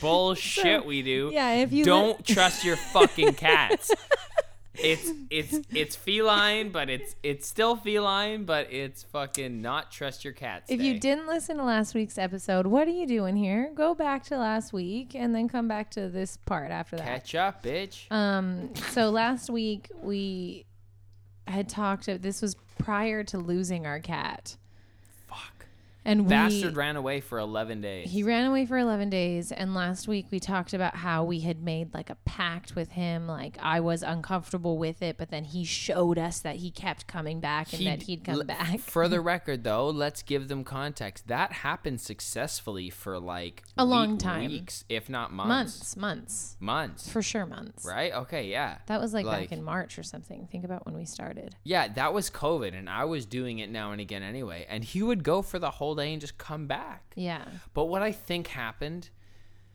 bullshit, 0.00 0.86
we 0.86 1.02
do. 1.02 1.28
yeah, 1.30 1.56
if 1.56 1.74
you 1.74 1.84
don't 1.84 2.24
trust 2.24 2.64
your 2.64 2.76
fucking 2.76 3.34
cats. 3.34 3.90
It's 4.80 5.10
it's 5.30 5.60
it's 5.74 5.96
feline, 5.96 6.70
but 6.70 6.88
it's 6.88 7.16
it's 7.22 7.46
still 7.46 7.76
feline, 7.76 8.44
but 8.44 8.72
it's 8.72 9.02
fucking 9.02 9.60
not 9.60 9.90
trust 9.90 10.24
your 10.24 10.32
cats. 10.32 10.70
If 10.70 10.78
day. 10.78 10.86
you 10.86 10.98
didn't 10.98 11.26
listen 11.26 11.56
to 11.58 11.64
last 11.64 11.94
week's 11.94 12.18
episode, 12.18 12.66
what 12.66 12.86
are 12.88 12.92
you 12.92 13.06
doing 13.06 13.36
here? 13.36 13.70
Go 13.74 13.94
back 13.94 14.24
to 14.24 14.38
last 14.38 14.72
week 14.72 15.14
and 15.14 15.34
then 15.34 15.48
come 15.48 15.68
back 15.68 15.90
to 15.92 16.08
this 16.08 16.36
part 16.36 16.70
after 16.70 16.96
that. 16.96 17.06
catch 17.06 17.34
up, 17.34 17.62
bitch. 17.62 18.10
Um, 18.12 18.74
so 18.90 19.10
last 19.10 19.50
week 19.50 19.90
we 20.00 20.66
had 21.46 21.68
talked. 21.68 22.06
This 22.22 22.42
was 22.42 22.56
prior 22.78 23.24
to 23.24 23.38
losing 23.38 23.86
our 23.86 24.00
cat. 24.00 24.56
And 26.08 26.22
we 26.24 26.28
Bastard 26.30 26.76
ran 26.76 26.96
away 26.96 27.20
for 27.20 27.38
eleven 27.38 27.80
days. 27.80 28.10
he 28.10 28.22
ran 28.22 28.46
away 28.46 28.66
for 28.66 28.78
11 28.78 29.10
days. 29.10 29.52
And 29.52 29.74
last 29.74 30.08
week 30.08 30.26
we 30.30 30.40
talked 30.40 30.72
about 30.74 30.96
how 30.96 31.22
we 31.24 31.40
had 31.40 31.62
made 31.62 31.92
like 31.94 32.10
a 32.10 32.16
pact 32.24 32.74
with 32.74 32.90
him. 32.92 33.26
Like 33.26 33.56
I 33.62 33.80
was 33.80 34.02
uncomfortable 34.02 34.78
with 34.78 35.02
it, 35.02 35.16
but 35.18 35.30
then 35.30 35.44
he 35.44 35.64
showed 35.64 36.18
us 36.18 36.40
that 36.40 36.56
he 36.56 36.70
kept 36.70 37.06
coming 37.06 37.40
back 37.40 37.72
and 37.72 37.86
that 37.86 38.02
he'd 38.02 38.24
come 38.24 38.36
l- 38.36 38.44
back. 38.44 38.80
For 38.80 39.06
the 39.08 39.20
record, 39.32 39.64
though, 39.64 39.88
let's 39.90 40.22
give 40.22 40.48
them 40.48 40.64
context. 40.64 41.28
That 41.28 41.52
happened 41.52 42.00
successfully 42.00 42.90
for 42.90 43.18
like 43.18 43.62
A 43.76 43.84
wee- 43.84 43.90
long 43.90 44.18
time. 44.18 44.50
weeks, 44.50 44.84
if 44.88 45.08
not 45.08 45.32
months. 45.32 45.48
months, 45.48 45.96
months, 45.96 46.56
Months. 46.60 47.08
for 47.10 47.22
sure, 47.22 47.46
months. 47.46 47.84
Right? 47.84 48.12
Okay, 48.12 48.46
yeah. 48.48 48.78
That 48.86 49.00
was 49.00 49.12
like, 49.12 49.26
Like- 49.26 49.48
back 49.50 49.52
in 49.58 49.62
March 49.62 49.98
or 49.98 50.02
something. 50.02 50.48
Think 50.50 50.64
about 50.64 50.86
when 50.86 50.94
we 50.94 51.04
started. 51.04 51.54
Yeah, 51.64 51.88
that 51.88 52.12
was 52.14 52.30
COVID, 52.30 52.76
and 52.78 52.88
I 52.88 53.04
was 53.04 53.26
doing 53.26 53.58
it 53.58 53.70
now 53.70 53.92
and 53.92 54.00
again 54.00 54.22
anyway. 54.22 54.66
And 54.68 54.82
he 54.84 55.02
would 55.02 55.22
go 55.22 55.42
for 55.42 55.58
the 55.58 55.70
whole 55.72 55.94
day 55.98 56.12
and 56.12 56.20
just 56.20 56.38
come 56.38 56.66
back. 56.66 57.12
Yeah. 57.14 57.44
But 57.74 57.86
what 57.86 58.02
I 58.02 58.12
think 58.12 58.46
happened, 58.48 59.10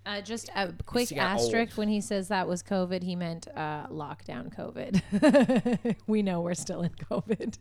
Uh, 0.06 0.22
just 0.22 0.50
a 0.56 0.74
quick 0.86 1.12
asterisk 1.16 1.74
old. 1.74 1.78
when 1.78 1.88
he 1.90 2.02
says 2.02 2.28
that 2.30 2.48
was 2.48 2.62
COVID, 2.64 3.04
he 3.04 3.16
meant 3.16 3.48
uh, 3.56 3.88
lockdown 3.88 4.54
COVID. 4.54 5.96
we 6.08 6.22
know 6.24 6.42
we're 6.42 6.54
still 6.56 6.82
in 6.82 6.92
COVID. 6.92 7.58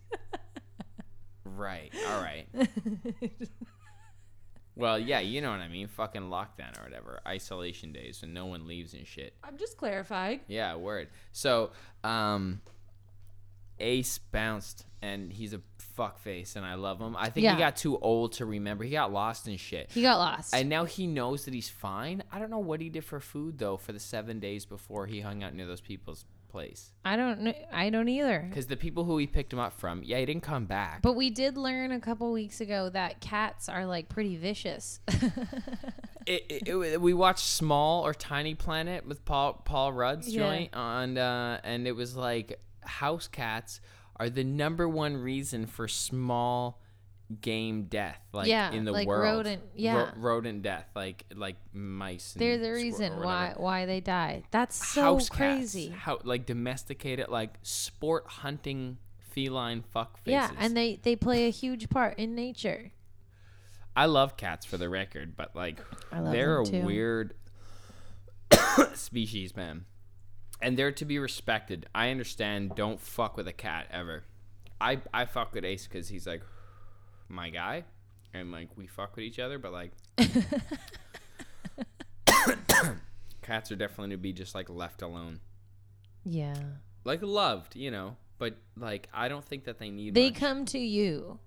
right? 1.44 1.92
All 2.08 2.20
right. 2.22 2.46
well, 4.76 4.98
yeah, 4.98 5.20
you 5.20 5.40
know 5.40 5.50
what 5.50 5.60
I 5.60 5.68
mean. 5.68 5.86
Fucking 5.88 6.22
lockdown 6.22 6.78
or 6.80 6.84
whatever, 6.84 7.20
isolation 7.26 7.92
days 7.92 8.22
when 8.22 8.32
no 8.32 8.46
one 8.46 8.66
leaves 8.66 8.94
and 8.94 9.06
shit. 9.06 9.34
I'm 9.44 9.56
just 9.58 9.76
clarifying. 9.76 10.40
Yeah, 10.48 10.76
word. 10.76 11.08
So, 11.32 11.70
um, 12.02 12.60
Ace 13.78 14.18
bounced, 14.18 14.86
and 15.02 15.32
he's 15.32 15.52
a 15.52 15.60
fuckface, 15.96 16.56
and 16.56 16.64
I 16.64 16.74
love 16.74 17.00
him. 17.00 17.16
I 17.16 17.30
think 17.30 17.44
Yeah. 17.44 17.52
he 17.54 17.58
got 17.58 17.76
too 17.76 17.98
old 17.98 18.32
to 18.34 18.46
remember. 18.46 18.84
He 18.84 18.90
got 18.90 19.12
lost 19.12 19.46
and 19.46 19.58
shit. 19.58 19.90
He 19.92 20.02
got 20.02 20.18
lost. 20.18 20.54
And 20.54 20.68
now 20.68 20.84
he 20.84 21.06
knows 21.06 21.44
that 21.44 21.54
he's 21.54 21.68
fine. 21.68 22.22
I 22.32 22.38
don't 22.38 22.50
know 22.50 22.58
what 22.58 22.80
he 22.80 22.88
did 22.88 23.04
for 23.04 23.20
food 23.20 23.58
though 23.58 23.76
for 23.76 23.92
the 23.92 24.00
seven 24.00 24.40
days 24.40 24.64
before 24.66 25.06
he 25.06 25.20
hung 25.20 25.42
out 25.42 25.54
near 25.54 25.66
those 25.66 25.80
people's 25.80 26.24
place. 26.48 26.92
I 27.04 27.16
don't 27.16 27.40
know. 27.40 27.54
I 27.72 27.88
don't 27.88 28.08
either. 28.10 28.44
Because 28.48 28.66
the 28.66 28.76
people 28.76 29.04
who 29.04 29.16
he 29.16 29.26
picked 29.26 29.52
him 29.54 29.58
up 29.58 29.72
from, 29.72 30.02
yeah, 30.04 30.18
he 30.18 30.26
didn't 30.26 30.42
come 30.42 30.66
back. 30.66 31.00
But 31.00 31.14
we 31.14 31.30
did 31.30 31.56
learn 31.56 31.92
a 31.92 32.00
couple 32.00 32.30
weeks 32.30 32.60
ago 32.60 32.90
that 32.90 33.20
cats 33.20 33.68
are 33.70 33.86
like 33.86 34.08
pretty 34.10 34.36
vicious. 34.36 35.00
it, 36.26 36.44
it, 36.48 36.68
it- 36.68 37.00
we 37.00 37.14
watched 37.14 37.44
Small 37.46 38.04
or 38.06 38.14
Tiny 38.14 38.54
Planet 38.54 39.06
with 39.06 39.24
Paul 39.24 39.54
Paul 39.64 39.92
Rudd's 39.92 40.28
Yeah. 40.28 40.40
joint 40.42 40.74
on, 40.74 41.18
uh, 41.18 41.60
and 41.64 41.86
it 41.86 41.92
was 41.96 42.16
like 42.16 42.60
house 42.82 43.28
cats 43.28 43.80
are 44.22 44.30
the 44.30 44.44
number 44.44 44.88
one 44.88 45.16
reason 45.16 45.66
for 45.66 45.88
small 45.88 46.80
game 47.40 47.84
death, 47.84 48.20
like 48.32 48.46
Yeah, 48.46 48.70
in 48.72 48.84
the 48.84 48.92
like 48.92 49.08
world. 49.08 49.46
rodent- 49.46 49.62
yeah. 49.74 50.10
rodent 50.16 50.62
death, 50.62 50.86
like 50.94 51.24
like 51.34 51.56
mice. 51.72 52.34
They're 52.36 52.58
the 52.58 52.72
reason 52.72 53.18
why 53.20 53.54
why 53.56 53.86
they 53.86 54.00
die 54.00 54.42
That's 54.50 54.76
so 54.86 55.02
house 55.02 55.28
crazy. 55.28 55.88
cats, 55.88 56.00
how 56.00 56.18
like 56.24 56.46
domesticated, 56.46 57.28
like 57.28 57.54
sport 57.62 58.26
hunting 58.28 58.98
feline 59.30 59.82
fuck 59.92 60.18
faces. 60.18 60.32
Yeah, 60.32 60.50
and 60.58 60.76
they 60.76 60.96
they 61.02 61.16
play 61.16 61.46
a 61.46 61.50
huge 61.50 61.88
part 61.88 62.18
in 62.18 62.34
nature. 62.34 62.92
I 63.96 64.06
love 64.06 64.36
cats 64.36 64.64
for 64.66 64.76
the 64.76 64.88
record, 64.88 65.36
but 65.36 65.56
like 65.56 65.78
they're 66.12 66.60
a 66.60 66.64
too. 66.66 66.82
weird 66.82 67.34
species, 68.94 69.56
man. 69.56 69.84
And 70.62 70.76
they're 70.78 70.92
to 70.92 71.04
be 71.04 71.18
respected. 71.18 71.86
I 71.94 72.10
understand. 72.10 72.74
Don't 72.76 73.00
fuck 73.00 73.36
with 73.36 73.48
a 73.48 73.52
cat 73.52 73.88
ever. 73.90 74.22
I 74.80 74.98
I 75.12 75.24
fuck 75.26 75.52
with 75.54 75.64
Ace 75.64 75.86
because 75.86 76.08
he's 76.08 76.26
like 76.26 76.42
my 77.28 77.50
guy, 77.50 77.84
and 78.32 78.50
like 78.52 78.68
we 78.76 78.86
fuck 78.86 79.16
with 79.16 79.24
each 79.24 79.38
other. 79.38 79.58
But 79.58 79.72
like, 79.72 79.90
cats 83.42 83.70
are 83.72 83.76
definitely 83.76 84.14
to 84.14 84.20
be 84.20 84.32
just 84.32 84.54
like 84.54 84.68
left 84.70 85.02
alone, 85.02 85.40
Yeah. 86.24 86.54
like 87.04 87.22
loved, 87.22 87.76
you 87.76 87.90
know. 87.90 88.16
But 88.38 88.56
like, 88.76 89.08
I 89.14 89.28
don't 89.28 89.44
think 89.44 89.64
that 89.64 89.78
they 89.78 89.90
need. 89.90 90.14
They 90.14 90.30
much. 90.30 90.38
come 90.40 90.64
to 90.66 90.78
you 90.78 91.38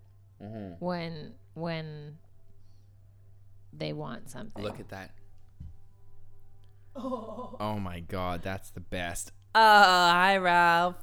Mm-hmm. 0.44 0.84
when 0.86 1.34
when 1.54 2.18
they 3.72 3.94
want 3.94 4.30
something. 4.30 4.62
Look 4.64 4.80
at 4.82 4.90
that. 4.90 5.12
Oh 7.60 7.80
my 7.80 8.00
god, 8.00 8.42
that's 8.42 8.70
the 8.72 8.80
best. 8.80 9.32
Oh, 9.54 9.60
hi 9.62 10.38
Ralph. 10.38 10.96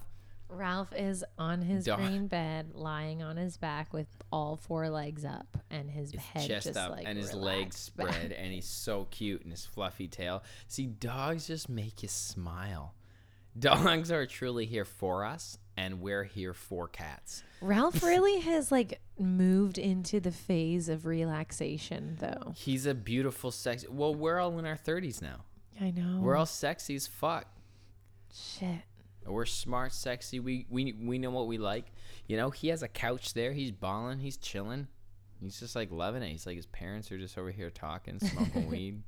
Ralph 0.49 0.93
is 0.95 1.25
on 1.39 1.63
his 1.63 1.85
Dog. 1.87 1.99
green 1.99 2.27
bed, 2.27 2.73
lying 2.75 3.23
on 3.23 3.37
his 3.37 3.57
back 3.57 3.93
with 3.93 4.07
all 4.31 4.57
four 4.57 4.91
legs 4.91 5.25
up 5.25 5.57
and 5.71 5.91
his, 5.91 6.13
head 6.15 6.47
chest 6.47 6.67
just 6.67 6.77
up 6.79 6.91
like 6.91 7.07
and 7.07 7.17
his 7.17 7.33
legs 7.33 7.91
relaxed 7.95 7.97
back. 7.97 8.09
spread 8.13 8.33
and 8.33 8.53
he's 8.53 8.67
so 8.67 9.07
cute 9.11 9.43
and 9.43 9.51
his 9.51 9.65
fluffy 9.65 10.09
tail. 10.09 10.43
See, 10.69 10.87
dogs 10.87 11.47
just 11.47 11.69
make 11.69 12.03
you 12.03 12.09
smile. 12.09 12.95
Dogs 13.59 14.11
are 14.11 14.27
truly 14.27 14.67
here 14.67 14.85
for 14.85 15.25
us 15.25 15.59
and 15.77 16.01
we're 16.01 16.25
here 16.25 16.53
for 16.55 16.89
cats. 16.89 17.43
Ralph 17.61 18.03
really 18.05 18.41
has 18.41 18.71
like 18.71 19.01
moved 19.19 19.79
into 19.79 20.21
the 20.21 20.33
phase 20.33 20.89
of 20.89 21.07
relaxation, 21.07 22.17
though. 22.21 22.53
He's 22.57 22.85
a 22.87 22.95
beautiful 22.95 23.51
sex. 23.51 23.85
Well, 23.89 24.15
we're 24.15 24.39
all 24.39 24.59
in 24.59 24.67
our 24.67 24.77
30s 24.77 25.23
now. 25.23 25.45
I 25.83 25.91
know. 25.91 26.21
We're 26.21 26.37
all 26.37 26.47
sexy 26.47 26.95
as 26.95 27.09
fuck. 27.09 27.47
shit. 28.33 28.83
We're 29.27 29.47
smart, 29.47 29.93
sexy. 29.93 30.41
We 30.41 30.67
we 30.71 30.93
we 30.93 31.19
know 31.19 31.31
what 31.31 31.47
we 31.49 31.59
like. 31.59 31.87
You 32.27 32.37
know, 32.37 32.51
he 32.51 32.69
has 32.69 32.83
a 32.83 32.89
couch 32.89 33.35
there. 33.35 33.53
He's 33.53 33.71
balling. 33.73 34.21
He's 34.21 34.37
chilling. 34.37 34.87
He's 35.41 35.59
just 35.59 35.75
like 35.75 35.91
loving 35.91 36.23
it. 36.23 36.31
He's 36.31 36.47
like 36.47 36.57
his 36.57 36.67
parents 36.67 37.11
are 37.11 37.19
just 37.19 37.37
over 37.37 37.51
here 37.51 37.71
talking, 37.71 38.21
smoking 38.21 38.67
weed. 38.71 39.03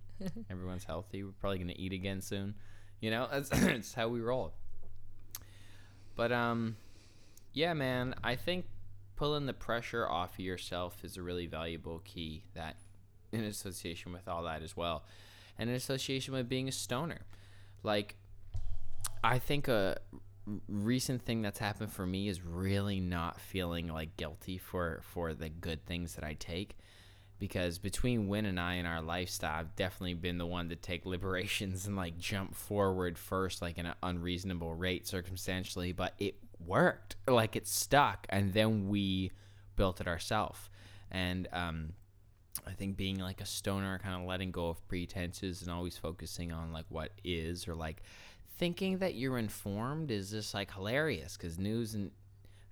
Everyone's 0.50 0.84
healthy. 0.84 1.22
We're 1.22 1.32
probably 1.40 1.58
gonna 1.58 1.74
eat 1.76 1.92
again 1.92 2.20
soon. 2.20 2.54
You 3.00 3.10
know, 3.12 3.28
that's, 3.30 3.48
that's 3.50 3.94
how 3.94 4.08
we 4.08 4.20
roll. 4.20 4.52
But 6.16 6.32
um, 6.32 6.76
yeah, 7.52 7.72
man. 7.74 8.14
I 8.22 8.34
think 8.34 8.66
pulling 9.16 9.46
the 9.46 9.52
pressure 9.52 10.08
off 10.08 10.34
of 10.34 10.40
yourself 10.40 11.04
is 11.04 11.16
a 11.16 11.22
really 11.22 11.46
valuable 11.46 12.00
key. 12.04 12.44
That 12.54 12.76
in 13.32 13.44
association 13.44 14.12
with 14.12 14.28
all 14.28 14.44
that 14.44 14.62
as 14.62 14.76
well, 14.76 15.04
and 15.58 15.70
in 15.70 15.76
association 15.76 16.34
with 16.34 16.48
being 16.48 16.68
a 16.68 16.72
stoner, 16.72 17.20
like 17.82 18.16
I 19.22 19.38
think 19.38 19.68
a 19.68 19.98
recent 20.68 21.22
thing 21.22 21.42
that's 21.42 21.58
happened 21.58 21.92
for 21.92 22.06
me 22.06 22.28
is 22.28 22.42
really 22.42 23.00
not 23.00 23.40
feeling 23.40 23.88
like 23.88 24.16
guilty 24.16 24.58
for 24.58 25.00
for 25.02 25.32
the 25.34 25.48
good 25.48 25.86
things 25.86 26.14
that 26.16 26.24
I 26.24 26.34
take 26.34 26.76
because 27.38 27.78
between 27.78 28.28
Win 28.28 28.46
and 28.46 28.58
I 28.58 28.74
in 28.74 28.86
our 28.86 29.02
lifestyle, 29.02 29.60
I've 29.60 29.76
definitely 29.76 30.14
been 30.14 30.38
the 30.38 30.46
one 30.46 30.68
to 30.70 30.76
take 30.76 31.04
liberations 31.06 31.86
and 31.86 31.96
like 31.96 32.18
jump 32.18 32.54
forward 32.54 33.18
first, 33.18 33.62
like 33.62 33.78
in 33.78 33.86
an 33.86 33.94
unreasonable 34.02 34.74
rate 34.74 35.06
circumstantially, 35.06 35.92
but 35.92 36.14
it 36.18 36.36
worked. 36.64 37.16
Like 37.28 37.56
it 37.56 37.66
stuck, 37.66 38.26
and 38.30 38.52
then 38.52 38.88
we 38.88 39.32
built 39.76 40.00
it 40.00 40.08
ourselves. 40.08 40.70
And 41.10 41.48
um, 41.52 41.92
I 42.66 42.72
think 42.72 42.96
being 42.96 43.18
like 43.18 43.40
a 43.40 43.46
stoner, 43.46 43.98
kind 43.98 44.20
of 44.20 44.28
letting 44.28 44.50
go 44.50 44.68
of 44.68 44.86
pretenses 44.88 45.62
and 45.62 45.70
always 45.70 45.96
focusing 45.96 46.52
on 46.52 46.72
like 46.72 46.86
what 46.88 47.10
is 47.24 47.66
or 47.66 47.74
like 47.74 48.02
thinking 48.58 48.98
that 48.98 49.14
you're 49.14 49.38
informed 49.38 50.10
is 50.10 50.30
just 50.30 50.54
like 50.54 50.72
hilarious 50.72 51.36
because 51.36 51.58
news 51.58 51.94
and 51.94 52.10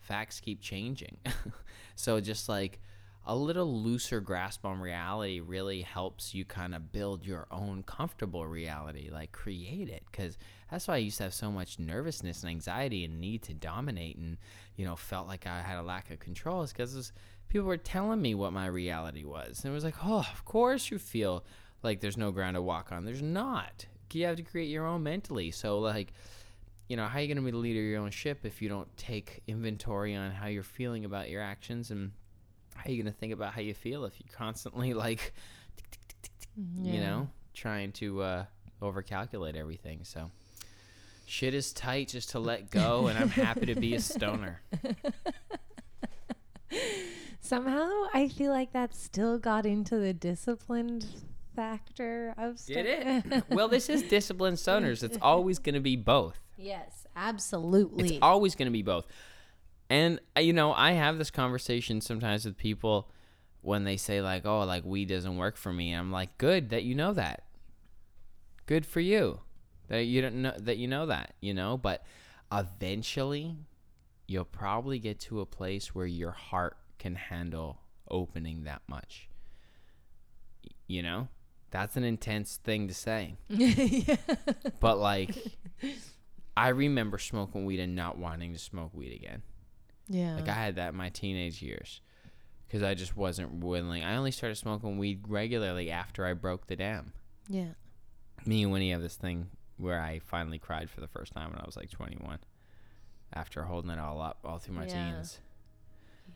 facts 0.00 0.40
keep 0.40 0.60
changing. 0.60 1.16
so 1.96 2.20
just 2.20 2.48
like 2.48 2.80
a 3.24 3.36
little 3.36 3.82
looser 3.82 4.20
grasp 4.20 4.64
on 4.64 4.80
reality 4.80 5.38
really 5.38 5.82
helps 5.82 6.34
you 6.34 6.44
kind 6.44 6.74
of 6.74 6.90
build 6.90 7.24
your 7.24 7.46
own 7.52 7.84
comfortable 7.84 8.46
reality, 8.46 9.10
like 9.12 9.30
create 9.30 9.88
it. 9.88 10.02
Because 10.10 10.36
that's 10.70 10.88
why 10.88 10.94
I 10.94 10.98
used 10.98 11.18
to 11.18 11.24
have 11.24 11.34
so 11.34 11.50
much 11.50 11.78
nervousness 11.78 12.42
and 12.42 12.50
anxiety 12.50 13.04
and 13.04 13.20
need 13.20 13.42
to 13.42 13.54
dominate 13.54 14.16
and, 14.16 14.38
you 14.76 14.84
know, 14.84 14.96
felt 14.96 15.28
like 15.28 15.46
I 15.46 15.60
had 15.60 15.78
a 15.78 15.82
lack 15.82 16.10
of 16.10 16.18
control. 16.18 16.62
Is 16.62 16.72
because 16.72 17.12
people 17.52 17.66
were 17.66 17.76
telling 17.76 18.22
me 18.22 18.34
what 18.34 18.50
my 18.50 18.64
reality 18.64 19.24
was. 19.24 19.62
And 19.62 19.70
it 19.70 19.74
was 19.74 19.84
like, 19.84 19.96
oh, 20.02 20.26
of 20.32 20.44
course 20.46 20.90
you 20.90 20.98
feel 20.98 21.44
like 21.82 22.00
there's 22.00 22.16
no 22.16 22.30
ground 22.30 22.54
to 22.54 22.62
walk 22.62 22.90
on. 22.90 23.04
There's 23.04 23.20
not. 23.20 23.84
You 24.10 24.24
have 24.26 24.36
to 24.36 24.42
create 24.42 24.70
your 24.70 24.86
own 24.86 25.02
mentally. 25.02 25.50
So, 25.50 25.78
like, 25.78 26.14
you 26.88 26.96
know, 26.96 27.04
how 27.04 27.18
are 27.18 27.20
you 27.20 27.28
going 27.28 27.36
to 27.36 27.42
be 27.42 27.50
the 27.50 27.58
leader 27.58 27.80
of 27.80 27.86
your 27.86 28.00
own 28.00 28.10
ship 28.10 28.40
if 28.44 28.62
you 28.62 28.70
don't 28.70 28.94
take 28.96 29.42
inventory 29.46 30.14
on 30.14 30.30
how 30.30 30.46
you're 30.46 30.62
feeling 30.62 31.04
about 31.04 31.28
your 31.28 31.42
actions 31.42 31.90
and 31.90 32.12
how 32.74 32.88
are 32.88 32.90
you 32.90 33.02
going 33.02 33.12
to 33.12 33.18
think 33.18 33.34
about 33.34 33.52
how 33.52 33.60
you 33.60 33.74
feel 33.74 34.06
if 34.06 34.18
you 34.18 34.24
constantly 34.32 34.94
like 35.06 35.34
you 36.82 37.00
know 37.00 37.28
trying 37.54 37.92
to 37.92 38.20
uh 38.20 38.44
overcalculate 38.82 39.56
everything 39.56 40.00
so 40.02 40.30
shit 41.24 41.54
is 41.54 41.72
tight 41.72 42.08
just 42.08 42.30
to 42.30 42.38
let 42.38 42.70
go 42.70 43.06
and 43.06 43.18
i'm 43.18 43.30
happy 43.30 43.64
to 43.64 43.74
be 43.74 43.94
a 43.94 44.00
stoner 44.12 44.60
Somehow, 47.52 48.04
I 48.14 48.28
feel 48.28 48.50
like 48.50 48.72
that 48.72 48.94
still 48.94 49.38
got 49.38 49.66
into 49.66 49.96
the 49.98 50.12
disciplined 50.12 51.06
factor 51.54 52.34
of 52.38 52.58
stuff. 52.58 52.74
did 52.76 52.86
it 52.86 53.44
well 53.50 53.68
this 53.68 53.90
is 53.90 54.02
disciplined 54.04 54.56
stoners 54.56 55.02
it's 55.02 55.18
always 55.22 55.58
going 55.58 55.74
to 55.74 55.82
be 55.82 55.96
both 55.96 56.40
yes, 56.62 57.06
absolutely. 57.16 58.16
It's 58.16 58.18
always 58.22 58.54
going 58.54 58.66
to 58.66 58.72
be 58.72 58.82
both. 58.82 59.06
And 59.90 60.20
uh, 60.36 60.40
you 60.40 60.52
know, 60.52 60.72
I 60.72 60.92
have 60.92 61.18
this 61.18 61.30
conversation 61.30 62.00
sometimes 62.00 62.44
with 62.44 62.56
people 62.56 63.10
when 63.60 63.84
they 63.84 63.96
say 63.96 64.22
like, 64.22 64.46
"Oh, 64.46 64.60
like 64.60 64.84
weed 64.84 65.08
doesn't 65.08 65.36
work 65.36 65.56
for 65.56 65.72
me." 65.72 65.92
I'm 65.92 66.10
like, 66.10 66.38
"Good 66.38 66.70
that 66.70 66.84
you 66.84 66.94
know 66.94 67.12
that. 67.12 67.44
Good 68.66 68.86
for 68.86 69.00
you 69.00 69.40
that 69.88 70.04
you 70.04 70.22
don't 70.22 70.36
know 70.36 70.54
that 70.56 70.78
you 70.78 70.88
know 70.88 71.06
that, 71.06 71.34
you 71.40 71.52
know, 71.52 71.76
but 71.76 72.04
eventually 72.50 73.56
you'll 74.26 74.44
probably 74.44 74.98
get 74.98 75.20
to 75.20 75.40
a 75.40 75.46
place 75.46 75.94
where 75.94 76.06
your 76.06 76.30
heart 76.30 76.76
can 77.02 77.14
handle 77.16 77.80
opening 78.08 78.64
that 78.64 78.82
much. 78.88 79.28
You 80.86 81.02
know? 81.02 81.28
That's 81.70 81.96
an 81.96 82.04
intense 82.04 82.58
thing 82.62 82.88
to 82.88 82.94
say. 82.94 83.36
But 84.80 84.98
like 84.98 85.34
I 86.56 86.68
remember 86.68 87.18
smoking 87.18 87.64
weed 87.64 87.80
and 87.80 87.94
not 87.96 88.18
wanting 88.18 88.52
to 88.52 88.58
smoke 88.58 88.92
weed 88.94 89.14
again. 89.14 89.42
yeah. 90.08 90.34
Like 90.36 90.48
I 90.48 90.52
had 90.54 90.76
that 90.76 90.90
in 90.90 90.96
my 90.96 91.08
teenage 91.08 91.62
years 91.62 92.00
because 92.66 92.82
I 92.82 92.94
just 92.94 93.16
wasn't 93.16 93.64
willing. 93.64 94.02
I 94.04 94.16
only 94.16 94.30
started 94.32 94.56
smoking 94.56 94.98
weed 94.98 95.24
regularly 95.28 95.90
after 95.90 96.26
I 96.26 96.34
broke 96.34 96.66
the 96.66 96.76
dam. 96.76 97.12
yeah. 97.48 97.74
Me 98.44 98.64
and 98.64 98.72
Winnie 98.72 98.90
have 98.90 99.00
this 99.02 99.14
thing 99.16 99.46
where 99.76 100.00
I 100.00 100.18
finally 100.18 100.58
cried 100.58 100.90
for 100.90 101.00
the 101.00 101.06
first 101.06 101.32
time 101.32 101.50
when 101.50 101.60
I 101.60 101.64
was 101.64 101.76
like 101.76 101.90
21 101.90 102.38
after 103.32 103.62
holding 103.62 103.90
it 103.92 103.98
all 104.00 104.20
up 104.20 104.38
all 104.44 104.58
through 104.58 104.74
my 104.74 104.86
Yeah. 104.86 105.12
teens. 105.12 105.38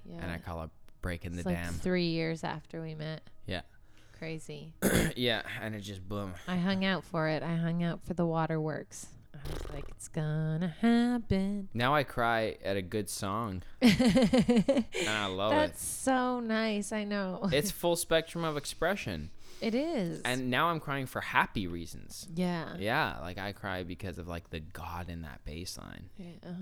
Yeah. 0.09 0.23
And 0.23 0.31
I 0.31 0.38
call 0.38 0.62
it 0.64 0.71
breaking 1.03 1.35
it's 1.35 1.42
the 1.45 1.51
like 1.51 1.59
dam. 1.59 1.73
three 1.75 2.07
years 2.07 2.45
after 2.45 2.83
we 2.83 2.95
met. 2.95 3.23
Yeah. 3.47 3.62
Crazy. 4.19 4.73
yeah, 5.16 5.42
and 5.61 5.75
it 5.75 5.81
just 5.81 6.09
boom. 6.09 6.35
I 6.49 6.57
hung 6.57 6.85
out 6.85 7.05
for 7.05 7.29
it. 7.29 7.42
I 7.42 7.57
hung 7.57 7.83
out 7.83 8.03
for 8.05 8.14
the 8.14 8.25
waterworks. 8.27 9.09
I 9.35 9.38
was 9.53 9.75
like, 9.75 9.85
it's 9.90 10.09
gonna 10.09 10.75
happen. 10.81 11.69
Now 11.75 11.95
I 11.95 12.03
cry 12.03 12.57
at 12.64 12.77
a 12.77 12.83
good 12.83 13.11
song. 13.11 13.62
And 13.83 15.09
I 15.09 15.27
love 15.27 15.53
it. 15.53 15.57
That's 15.57 15.85
so 15.85 16.40
nice. 16.40 16.92
I 16.92 17.05
know. 17.05 17.49
It's 17.53 17.71
full 17.83 17.97
spectrum 17.97 18.45
of 18.45 18.57
expression. 18.57 19.31
It 19.61 19.75
is. 19.75 20.21
And 20.25 20.51
now 20.51 20.69
I'm 20.69 20.81
crying 20.81 21.07
for 21.07 21.21
happy 21.21 21.66
reasons. 21.66 22.29
yeah. 22.35 22.77
Yeah, 22.79 23.19
like 23.21 23.38
I 23.38 23.53
cry 23.53 23.83
because 23.83 24.19
of 24.19 24.29
like 24.29 24.51
the 24.51 24.61
God 24.61 25.09
in 25.09 25.23
that 25.23 25.45
bass 25.45 25.79
line. 25.79 26.11
Yeah. 26.19 26.53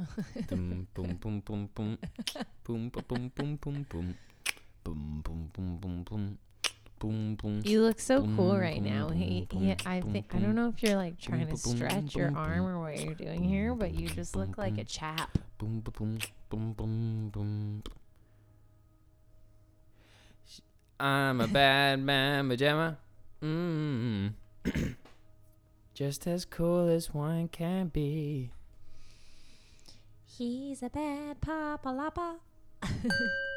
Boom, 0.49 0.87
boom, 0.95 1.17
boom, 1.21 1.41
boom, 1.41 1.69
boom, 1.75 1.99
boom, 2.65 2.89
boom, 2.91 3.03
boom, 3.09 3.33
boom, 3.35 3.59
boom, 3.59 3.59
boom, 3.61 3.87
boom, 3.91 4.17
boom, 4.85 5.51
boom, 5.53 5.79
boom, 5.81 6.03
boom, 6.05 6.39
boom, 6.99 7.35
boom. 7.37 7.61
You 7.65 7.83
look 7.83 8.01
so 8.01 8.23
cool 8.23 8.53
Boom, 8.53 8.59
right 8.61 8.83
boom, 8.83 8.85
now. 8.85 9.09
He, 9.09 9.47
boom, 9.51 9.75
I 9.87 10.01
think 10.01 10.35
I 10.35 10.39
don't 10.39 10.55
know 10.55 10.69
if 10.69 10.83
you're 10.83 10.97
like 10.97 11.19
trying 11.19 11.41
to 11.41 11.47
boom, 11.47 11.61
boom, 11.63 11.77
stretch 11.77 12.15
your 12.17 12.29
boom, 12.29 12.37
arm 12.37 12.67
or 12.67 12.81
what 12.81 12.99
you're 13.01 13.15
doing 13.15 13.43
here, 13.45 13.75
but 13.75 13.95
you 13.95 14.09
just 14.09 14.37
look 14.37 14.57
like 14.59 14.79
a 14.79 14.85
chap. 14.85 15.39
Boom, 15.59 15.81
boom, 15.81 16.19
boom, 16.51 16.73
boom, 16.73 16.73
boom, 16.73 17.31
boom. 17.31 17.83
I'm 21.05 21.43
a 21.43 21.47
bad 21.47 22.01
man, 22.01 22.49
pajama. 22.49 22.97
Mm. 23.43 24.33
Just 25.95 26.27
as 26.27 26.47
cool 26.47 26.89
as 26.89 27.13
one 27.13 27.49
can 27.49 27.89
be. 27.89 28.53
He's 30.25 30.83
a 30.83 30.89
bad 30.89 31.43
papa 31.43 31.91
lapa. 31.91 32.37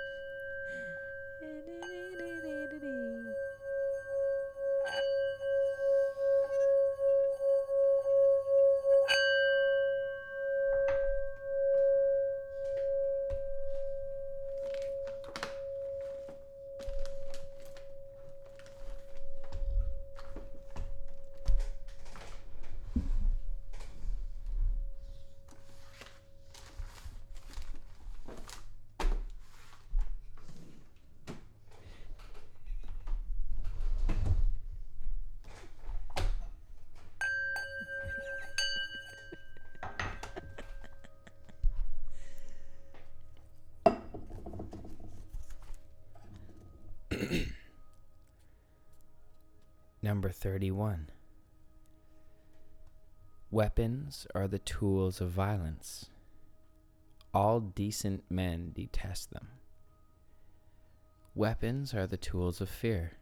Number 50.08 50.30
31. 50.30 51.10
Weapons 53.52 54.26
are 54.34 54.48
the 54.48 54.58
tools 54.58 55.20
of 55.20 55.32
violence. 55.32 56.06
All 57.34 57.60
decent 57.60 58.24
men 58.30 58.72
detest 58.74 59.32
them. 59.32 59.50
Weapons 61.36 61.94
are 61.94 62.08
the 62.08 62.16
tools 62.16 62.62
of 62.62 62.70
fear. 62.70 63.18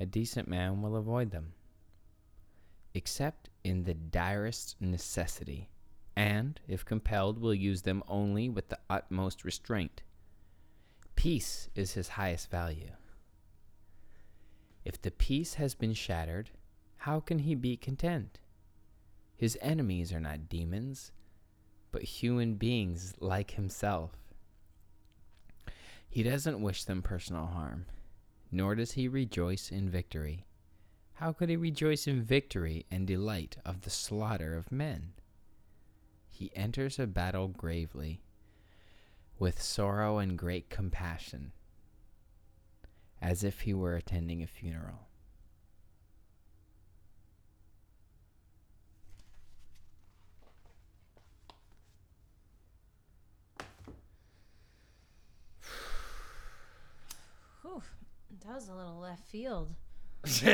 A 0.00 0.06
decent 0.06 0.48
man 0.48 0.80
will 0.80 0.96
avoid 0.96 1.32
them, 1.32 1.52
except 2.94 3.50
in 3.62 3.84
the 3.84 3.92
direst 3.92 4.80
necessity, 4.80 5.68
and, 6.16 6.58
if 6.66 6.82
compelled, 6.82 7.38
will 7.38 7.52
use 7.52 7.82
them 7.82 8.02
only 8.08 8.48
with 8.48 8.70
the 8.70 8.78
utmost 8.88 9.44
restraint. 9.44 10.00
Peace 11.14 11.68
is 11.74 11.92
his 11.92 12.08
highest 12.08 12.50
value. 12.50 12.92
If 14.88 15.02
the 15.02 15.10
peace 15.10 15.54
has 15.54 15.74
been 15.74 15.92
shattered, 15.92 16.48
how 16.96 17.20
can 17.20 17.40
he 17.40 17.54
be 17.54 17.76
content? 17.76 18.38
His 19.36 19.58
enemies 19.60 20.14
are 20.14 20.18
not 20.18 20.48
demons, 20.48 21.12
but 21.92 22.04
human 22.04 22.54
beings 22.54 23.12
like 23.20 23.50
himself. 23.50 24.12
He 26.08 26.22
doesn't 26.22 26.62
wish 26.62 26.84
them 26.84 27.02
personal 27.02 27.48
harm, 27.48 27.84
nor 28.50 28.74
does 28.74 28.92
he 28.92 29.08
rejoice 29.08 29.70
in 29.70 29.90
victory. 29.90 30.46
How 31.16 31.34
could 31.34 31.50
he 31.50 31.56
rejoice 31.56 32.06
in 32.06 32.22
victory 32.22 32.86
and 32.90 33.06
delight 33.06 33.58
of 33.66 33.82
the 33.82 33.90
slaughter 33.90 34.56
of 34.56 34.72
men? 34.72 35.12
He 36.30 36.50
enters 36.56 36.98
a 36.98 37.06
battle 37.06 37.48
gravely, 37.48 38.22
with 39.38 39.60
sorrow 39.60 40.16
and 40.16 40.38
great 40.38 40.70
compassion 40.70 41.52
as 43.20 43.44
if 43.44 43.60
he 43.60 43.74
were 43.74 43.96
attending 43.96 44.42
a 44.42 44.46
funeral. 44.46 45.08
Whew, 57.62 57.82
that 58.44 58.54
was 58.54 58.68
a 58.68 58.74
little 58.74 58.98
left 58.98 59.26
field, 59.28 59.74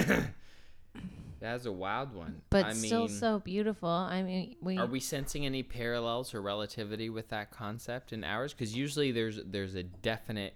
That's 1.40 1.66
a 1.66 1.72
wild 1.72 2.14
one. 2.14 2.40
but 2.48 2.64
I 2.64 2.72
still 2.72 3.00
mean, 3.06 3.08
so 3.08 3.38
beautiful. 3.38 3.88
I 3.88 4.22
mean, 4.22 4.56
we. 4.62 4.78
Are 4.78 4.86
we 4.86 5.00
sensing 5.00 5.44
any 5.44 5.62
parallels 5.62 6.32
or 6.32 6.40
relativity 6.40 7.10
with 7.10 7.28
that 7.28 7.50
concept 7.50 8.12
in 8.14 8.24
ours? 8.24 8.54
Because 8.54 8.74
usually 8.74 9.12
there's 9.12 9.40
there's 9.44 9.74
a 9.74 9.82
definite 9.82 10.54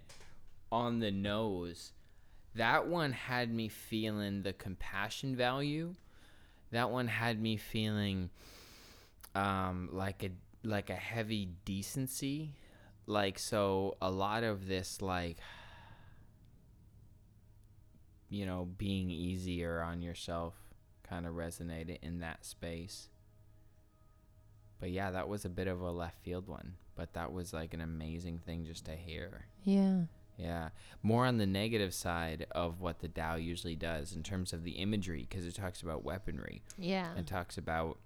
on 0.71 0.99
the 0.99 1.11
nose. 1.11 1.91
That 2.55 2.87
one 2.87 3.11
had 3.11 3.53
me 3.53 3.67
feeling 3.67 4.43
the 4.43 4.53
compassion 4.53 5.35
value. 5.35 5.95
That 6.71 6.89
one 6.91 7.07
had 7.07 7.41
me 7.41 7.57
feeling 7.57 8.29
um, 9.35 9.89
like 9.91 10.23
a 10.23 10.29
like 10.63 10.89
a 10.89 10.95
heavy 10.95 11.49
decency. 11.65 12.55
Like 13.05 13.39
so 13.39 13.97
a 14.01 14.11
lot 14.11 14.43
of 14.43 14.67
this 14.67 15.01
like 15.01 15.37
you 18.29 18.45
know, 18.45 18.67
being 18.77 19.09
easier 19.09 19.81
on 19.81 20.01
yourself 20.01 20.53
kind 21.03 21.25
of 21.25 21.33
resonated 21.33 21.97
in 22.01 22.19
that 22.19 22.45
space. 22.45 23.09
But 24.79 24.91
yeah, 24.91 25.11
that 25.11 25.27
was 25.27 25.43
a 25.45 25.49
bit 25.49 25.67
of 25.67 25.81
a 25.81 25.91
left 25.91 26.23
field 26.23 26.47
one, 26.47 26.75
but 26.95 27.13
that 27.13 27.33
was 27.33 27.53
like 27.53 27.73
an 27.73 27.81
amazing 27.81 28.39
thing 28.39 28.65
just 28.65 28.85
to 28.85 28.95
hear. 28.95 29.47
Yeah. 29.63 30.03
Yeah. 30.39 30.69
More 31.03 31.25
on 31.25 31.37
the 31.37 31.45
negative 31.45 31.93
side 31.93 32.47
of 32.51 32.79
what 32.79 32.99
the 32.99 33.09
Tao 33.09 33.35
usually 33.35 33.75
does 33.75 34.15
in 34.15 34.23
terms 34.23 34.53
of 34.53 34.63
the 34.63 34.71
imagery, 34.71 35.27
because 35.29 35.45
it 35.45 35.53
talks 35.55 35.81
about 35.81 36.03
weaponry. 36.03 36.61
Yeah. 36.77 37.09
It 37.17 37.27
talks 37.27 37.57
about, 37.57 37.97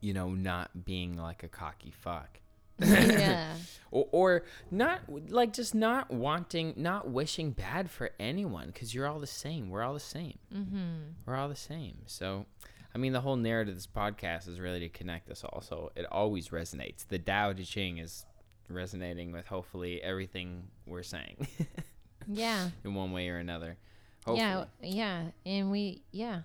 you 0.00 0.12
know, 0.12 0.30
not 0.30 0.84
being 0.84 1.16
like 1.16 1.42
a 1.42 1.48
cocky 1.48 1.90
fuck. 1.90 2.40
yeah. 2.78 3.54
Or, 3.94 4.08
or 4.10 4.44
not 4.70 5.02
like 5.28 5.52
just 5.52 5.74
not 5.74 6.10
wanting, 6.10 6.72
not 6.78 7.10
wishing 7.10 7.50
bad 7.50 7.90
for 7.90 8.08
anyone 8.18 8.68
because 8.68 8.94
you're 8.94 9.06
all 9.06 9.20
the 9.20 9.26
same. 9.26 9.68
We're 9.68 9.82
all 9.82 9.92
the 9.92 10.00
same. 10.00 10.38
Mm-hmm. 10.50 11.10
We're 11.26 11.36
all 11.36 11.50
the 11.50 11.54
same. 11.54 11.98
So, 12.06 12.46
I 12.94 12.96
mean, 12.96 13.12
the 13.12 13.20
whole 13.20 13.36
narrative 13.36 13.72
of 13.72 13.76
this 13.76 13.86
podcast 13.86 14.48
is 14.48 14.58
really 14.58 14.80
to 14.80 14.88
connect 14.88 15.28
us 15.28 15.44
all. 15.44 15.60
So 15.60 15.92
it 15.94 16.06
always 16.10 16.48
resonates. 16.48 17.06
The 17.06 17.18
Tao 17.18 17.52
Te 17.52 17.64
Ching 17.64 17.98
is 17.98 18.24
resonating 18.68 19.32
with 19.32 19.46
hopefully 19.46 20.02
everything 20.02 20.64
we're 20.86 21.02
saying 21.02 21.46
Yeah. 22.26 22.70
in 22.84 22.94
one 22.94 23.12
way 23.12 23.28
or 23.28 23.36
another. 23.38 23.76
Hopefully. 24.24 24.38
Yeah. 24.38 24.64
Yeah. 24.82 25.22
And 25.44 25.70
we, 25.70 26.02
yeah, 26.12 26.42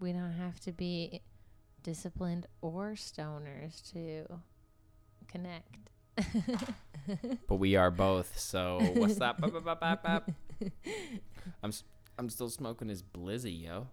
we 0.00 0.12
don't 0.12 0.32
have 0.32 0.58
to 0.60 0.72
be 0.72 1.20
disciplined 1.82 2.46
or 2.60 2.92
stoners 2.92 3.90
to 3.92 4.26
connect. 5.28 5.90
But 7.48 7.56
we 7.56 7.74
are 7.76 7.90
both. 7.90 8.38
So 8.38 8.78
what's 8.94 9.16
that? 9.16 9.40
Bop, 9.40 9.52
bop, 9.64 9.80
bop, 9.80 10.02
bop. 10.02 10.30
I'm 11.62 11.72
I'm 12.18 12.28
still 12.28 12.50
smoking 12.50 12.88
his 12.88 13.02
blizzy, 13.02 13.64
yo. 13.64 13.88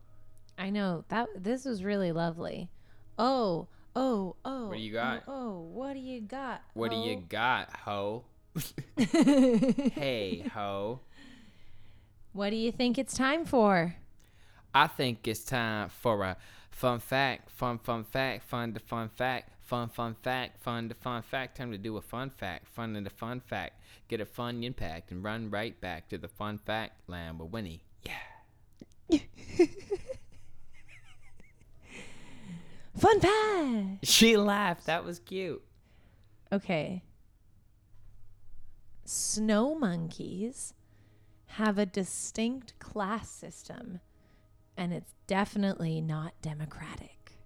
I 0.57 0.69
know 0.69 1.05
that 1.07 1.29
this 1.35 1.65
was 1.65 1.83
really 1.83 2.11
lovely. 2.11 2.69
Oh, 3.17 3.69
oh, 3.97 4.35
oh. 4.45 4.67
What 4.67 4.77
do 4.77 4.81
you 4.81 4.91
oh, 4.91 5.01
got? 5.01 5.23
Oh, 5.27 5.33
oh, 5.33 5.59
what 5.73 5.93
do 5.93 5.99
you 5.99 6.21
got? 6.21 6.61
What 6.73 6.91
do 6.91 6.97
you 6.97 7.23
got, 7.27 7.75
ho? 7.85 8.23
hey, 8.97 10.45
ho. 10.53 11.01
What 12.33 12.51
do 12.51 12.55
you 12.55 12.71
think 12.71 12.97
it's 12.97 13.15
time 13.15 13.45
for? 13.45 13.95
I 14.73 14.87
think 14.87 15.27
it's 15.27 15.43
time 15.43 15.89
for 15.89 16.23
a 16.23 16.37
fun 16.69 16.99
fact, 16.99 17.49
fun 17.49 17.79
fun 17.79 18.03
fact, 18.03 18.43
fun 18.47 18.73
to 18.73 18.79
fun 18.79 19.09
fact, 19.09 19.51
fun 19.63 19.89
fun 19.89 20.15
fact, 20.21 20.61
fun 20.61 20.89
to 20.89 20.95
fun 20.95 21.23
fact. 21.23 21.57
Time 21.57 21.71
to 21.71 21.77
do 21.77 21.97
a 21.97 22.01
fun 22.01 22.29
fact, 22.29 22.67
fun 22.67 22.93
to 22.93 23.09
fun 23.09 23.41
fact. 23.41 23.81
Get 24.07 24.21
a 24.21 24.25
fun 24.25 24.63
impact 24.63 25.11
and 25.11 25.23
run 25.23 25.49
right 25.49 25.79
back 25.81 26.09
to 26.09 26.17
the 26.17 26.27
fun 26.27 26.59
fact 26.59 27.09
land 27.09 27.39
with 27.39 27.49
Winnie. 27.49 27.81
Yeah. 28.03 29.19
Fun 32.97 33.19
fact. 33.19 34.05
She 34.05 34.37
laughed. 34.37 34.85
That 34.85 35.03
was 35.05 35.19
cute. 35.19 35.63
Okay. 36.51 37.03
Snow 39.05 39.75
monkeys 39.75 40.73
have 41.45 41.77
a 41.77 41.85
distinct 41.85 42.77
class 42.79 43.29
system, 43.29 43.99
and 44.75 44.93
it's 44.93 45.13
definitely 45.27 46.01
not 46.01 46.33
democratic. 46.41 47.39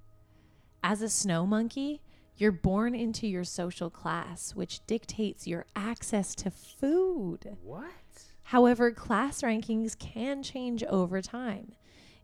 As 0.83 1.01
a 1.01 1.09
snow 1.09 1.45
monkey, 1.45 2.01
you're 2.37 2.51
born 2.51 2.95
into 2.95 3.27
your 3.27 3.43
social 3.43 3.89
class, 3.89 4.55
which 4.55 4.85
dictates 4.87 5.45
your 5.45 5.65
access 5.75 6.33
to 6.35 6.49
food. 6.49 7.57
What? 7.61 7.85
However, 8.43 8.91
class 8.91 9.41
rankings 9.41 9.97
can 9.97 10.41
change 10.41 10.83
over 10.85 11.21
time. 11.21 11.73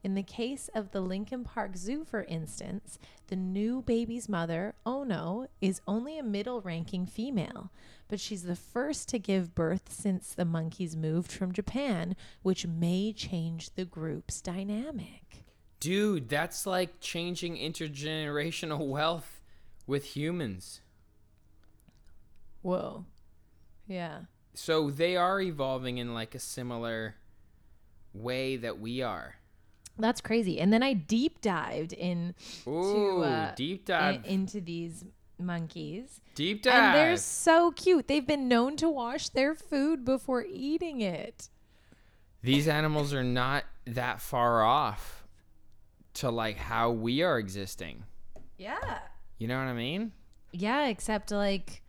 In 0.03 0.13
the 0.13 0.23
case 0.23 0.69
of 0.73 0.91
the 0.91 1.01
Lincoln 1.01 1.43
Park 1.43 1.75
Zoo, 1.75 2.05
for 2.05 2.23
instance, 2.23 2.99
the 3.27 3.36
new 3.36 3.81
baby's 3.81 4.29
mother, 4.29 4.75
Ono, 4.86 5.47
is 5.60 5.81
only 5.88 6.17
a 6.17 6.23
middle 6.23 6.62
ranking 6.62 7.05
female, 7.05 7.71
but 8.07 8.19
she's 8.19 8.43
the 8.43 8.55
first 8.55 9.10
to 9.10 9.19
give 9.19 9.55
birth 9.55 9.91
since 9.91 10.33
the 10.33 10.45
monkeys 10.45 10.95
moved 10.95 11.31
from 11.31 11.51
Japan, 11.51 12.15
which 12.41 12.65
may 12.65 13.12
change 13.12 13.71
the 13.71 13.86
group's 13.86 14.39
dynamic. 14.39 15.45
Dude, 15.79 16.29
that's 16.29 16.65
like 16.65 16.99
changing 16.99 17.57
intergenerational 17.57 18.88
wealth 18.88 19.41
with 19.86 20.15
humans. 20.15 20.81
Whoa. 22.62 23.05
Yeah. 23.88 24.21
So 24.53 24.89
they 24.89 25.15
are 25.15 25.39
evolving 25.39 25.97
in 25.97 26.13
like 26.13 26.36
a 26.36 26.39
similar 26.39 27.15
way 28.13 28.57
that 28.57 28.79
we 28.79 29.01
are. 29.01 29.36
That's 29.99 30.21
crazy. 30.21 30.60
And 30.60 30.71
then 30.71 30.83
I 30.83 30.93
deep 30.93 31.41
dived 31.41 31.93
in 31.93 32.36
Ooh, 32.67 33.23
uh, 33.23 33.53
deep 33.55 33.86
dive. 33.86 34.23
into 34.25 34.62
these 34.62 35.03
monkeys. 35.39 36.21
deep 36.36 36.63
dive. 36.63 36.73
And 36.73 36.95
they're 36.95 37.17
so 37.17 37.71
cute. 37.71 38.07
They've 38.07 38.25
been 38.25 38.47
known 38.47 38.75
to 38.77 38.89
wash 38.89 39.29
their 39.29 39.55
food 39.55 40.05
before 40.05 40.45
eating 40.47 41.01
it. 41.01 41.49
These 42.43 42.67
animals 42.67 43.13
are 43.13 43.23
not 43.23 43.63
that 43.86 44.21
far 44.21 44.63
off 44.63 45.25
to 46.15 46.29
like 46.29 46.57
how 46.57 46.91
we 46.91 47.21
are 47.23 47.38
existing. 47.39 48.03
Yeah. 48.57 48.99
You 49.38 49.47
know 49.47 49.57
what 49.57 49.67
I 49.67 49.73
mean? 49.73 50.12
Yeah, 50.51 50.88
except 50.88 51.31
like 51.31 51.81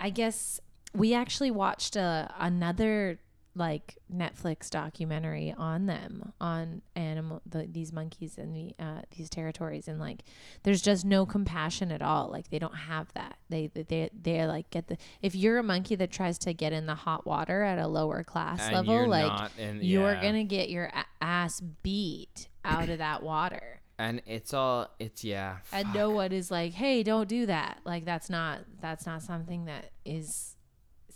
I 0.00 0.10
guess 0.10 0.60
we 0.94 1.12
actually 1.14 1.50
watched 1.50 1.96
a 1.96 2.32
another 2.38 3.18
like 3.56 3.98
Netflix 4.12 4.68
documentary 4.68 5.54
on 5.56 5.86
them 5.86 6.32
on 6.40 6.82
animal 6.96 7.40
the, 7.46 7.68
these 7.70 7.92
monkeys 7.92 8.36
in 8.36 8.52
the 8.52 8.74
uh, 8.78 9.02
these 9.16 9.30
territories. 9.30 9.88
And 9.88 10.00
like 10.00 10.24
there's 10.62 10.82
just 10.82 11.04
no 11.04 11.24
compassion 11.24 11.92
at 11.92 12.02
all. 12.02 12.28
Like 12.30 12.50
they 12.50 12.58
don't 12.58 12.74
have 12.74 13.12
that. 13.14 13.38
They 13.48 13.68
they 13.68 14.10
they're 14.12 14.46
like 14.46 14.70
get 14.70 14.88
the 14.88 14.96
if 15.22 15.34
you're 15.34 15.58
a 15.58 15.62
monkey 15.62 15.94
that 15.96 16.10
tries 16.10 16.38
to 16.38 16.52
get 16.52 16.72
in 16.72 16.86
the 16.86 16.94
hot 16.94 17.26
water 17.26 17.62
at 17.62 17.78
a 17.78 17.86
lower 17.86 18.24
class 18.24 18.60
And 18.62 18.74
level 18.74 19.08
like 19.08 19.26
not, 19.26 19.52
and 19.58 19.82
you're 19.82 20.14
gonna 20.16 20.44
get 20.44 20.68
your 20.68 20.86
a- 20.86 21.06
ass 21.22 21.60
beat 21.60 22.48
out 22.64 22.88
of 22.88 22.98
that 22.98 23.22
water. 23.22 23.80
And 23.98 24.22
it's 24.26 24.52
all 24.52 24.90
it's 24.98 25.22
yeah. 25.22 25.58
and 25.72 25.86
fuck. 25.86 25.94
no 25.94 26.10
one 26.10 26.32
is 26.32 26.50
like 26.50 26.72
hey 26.72 27.04
don't 27.04 27.28
do 27.28 27.46
that. 27.46 27.78
Like 27.84 28.04
that's 28.04 28.28
not 28.28 28.60
that's 28.80 29.06
not 29.06 29.22
something 29.22 29.66
that 29.66 29.90
is 30.04 30.56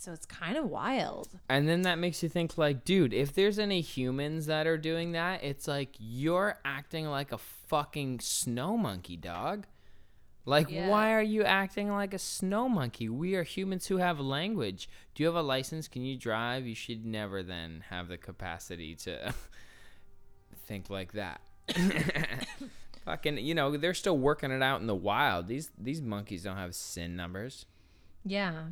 so 0.01 0.13
it's 0.13 0.27
kind 0.27 0.57
of 0.57 0.65
wild 0.67 1.29
And 1.49 1.69
then 1.69 1.83
that 1.83 1.99
makes 1.99 2.23
you 2.23 2.29
think 2.29 2.57
like, 2.57 2.85
dude, 2.85 3.13
if 3.13 3.35
there's 3.35 3.59
any 3.59 3.81
humans 3.81 4.47
that 4.47 4.67
are 4.67 4.79
doing 4.79 5.13
that, 5.13 5.43
it's 5.43 5.67
like 5.67 5.91
you're 5.99 6.59
acting 6.65 7.07
like 7.07 7.33
a 7.33 7.39
fucking 7.39 8.21
snow 8.21 8.77
monkey, 8.77 9.17
dog. 9.17 9.67
Like, 10.47 10.71
Yeah. 10.71 10.89
why 10.89 11.13
are 11.13 11.23
you 11.23 11.43
acting 11.45 11.91
like 11.91 12.15
a 12.15 12.19
snow 12.19 12.69
monkey? 12.69 13.09
We 13.09 13.35
are 13.35 13.43
humans 13.43 13.87
who 13.89 13.99
have 13.99 14.19
language. 14.19 14.89
Do 15.15 15.23
you 15.23 15.27
have 15.27 15.35
a 15.37 15.43
license? 15.43 15.89
Can 15.89 16.05
you 16.05 16.17
drive? 16.17 16.67
You 16.67 16.75
should 16.75 17.05
never 17.05 17.43
then 17.43 17.85
have 17.91 18.09
the 18.09 18.17
capacity 18.17 18.95
to 18.97 19.35
think 20.67 20.89
like 20.89 21.13
that. 21.13 21.41
Fucking, 23.05 23.39
you 23.39 23.55
know, 23.55 23.77
they're 23.77 23.95
still 23.95 24.19
working 24.19 24.51
it 24.51 24.63
out 24.63 24.81
in 24.81 24.87
the 24.87 24.95
wild. 24.95 25.49
These 25.49 25.71
these 25.79 26.01
monkeys 26.01 26.45
don't 26.45 26.57
have 26.57 26.75
sin 26.75 27.17
numbers. 27.17 27.67
yeah 28.25 28.69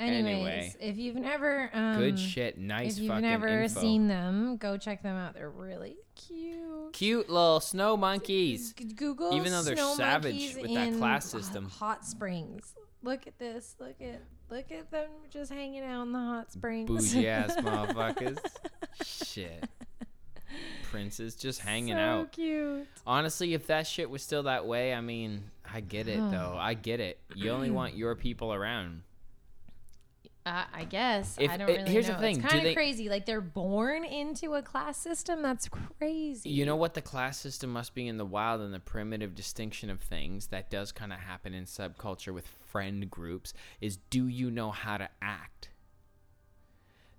anyways 0.00 0.26
Anyway. 0.26 0.74
if 0.80 0.96
you've 0.96 1.16
never 1.16 1.70
um 1.72 1.98
Good 1.98 2.18
shit. 2.18 2.58
Nice 2.58 2.96
if 2.98 3.04
you've 3.04 3.20
never 3.20 3.48
info. 3.48 3.80
seen 3.80 4.08
them 4.08 4.56
go 4.56 4.76
check 4.76 5.02
them 5.02 5.16
out 5.16 5.34
they're 5.34 5.50
really 5.50 5.96
cute 6.14 6.92
Cute 6.92 7.28
little 7.28 7.60
snow 7.60 7.96
monkeys. 7.96 8.72
Google 8.96 9.34
Even 9.34 9.52
though 9.52 9.62
they're 9.62 9.76
snow 9.76 9.94
savage 9.94 10.32
monkeys 10.32 10.56
with 10.56 10.74
that 10.74 10.88
in 10.88 10.98
class 10.98 11.26
system. 11.26 11.68
Hot 11.68 12.04
springs. 12.04 12.72
Look 13.02 13.26
at 13.26 13.38
this. 13.38 13.76
Look 13.78 14.00
at 14.00 14.22
look 14.50 14.72
at 14.72 14.90
them 14.90 15.08
just 15.30 15.52
hanging 15.52 15.84
out 15.84 16.02
in 16.02 16.12
the 16.12 16.18
hot 16.18 16.50
springs. 16.50 16.88
Bougie 16.88 17.28
ass 17.28 17.54
motherfuckers. 17.56 18.38
Shit. 19.04 19.68
Princes 20.90 21.34
just 21.34 21.60
hanging 21.60 21.92
out. 21.94 21.98
so 22.16 22.20
out. 22.22 22.32
cute. 22.32 22.86
Honestly, 23.06 23.52
if 23.54 23.66
that 23.66 23.86
shit 23.86 24.08
was 24.08 24.22
still 24.22 24.44
that 24.44 24.66
way, 24.66 24.94
I 24.94 25.00
mean, 25.02 25.50
I 25.70 25.80
get 25.80 26.08
it 26.08 26.18
though. 26.30 26.56
I 26.58 26.74
get 26.74 27.00
it. 27.00 27.20
You 27.34 27.50
only 27.50 27.70
want 27.70 27.94
your 27.96 28.14
people 28.14 28.52
around. 28.54 29.02
Uh, 30.48 30.64
I 30.72 30.84
guess 30.84 31.36
If- 31.38 31.50
I 31.50 31.58
don't 31.58 31.66
really 31.66 31.90
here's 31.90 32.06
the 32.06 32.14
know. 32.14 32.20
thing, 32.20 32.36
It's 32.42 32.46
kind 32.50 32.66
of 32.66 32.74
crazy. 32.74 33.10
Like 33.10 33.26
they're 33.26 33.42
born 33.42 34.02
into 34.02 34.54
a 34.54 34.62
class 34.62 34.96
system. 34.96 35.42
That's 35.42 35.68
crazy. 35.68 36.48
You 36.48 36.64
know 36.64 36.74
what 36.76 36.94
the 36.94 37.02
class 37.02 37.38
system 37.38 37.70
must 37.70 37.94
be 37.94 38.08
in 38.08 38.16
the 38.16 38.24
wild 38.24 38.62
and 38.62 38.72
the 38.72 38.80
primitive 38.80 39.34
distinction 39.34 39.90
of 39.90 40.00
things 40.00 40.46
that 40.46 40.70
does 40.70 40.90
kind 40.90 41.12
of 41.12 41.18
happen 41.18 41.52
in 41.52 41.66
subculture 41.66 42.32
with 42.32 42.46
friend 42.46 43.10
groups 43.10 43.52
is 43.82 43.98
do 44.08 44.26
you 44.26 44.50
know 44.50 44.70
how 44.70 44.96
to 44.96 45.08
act? 45.20 45.68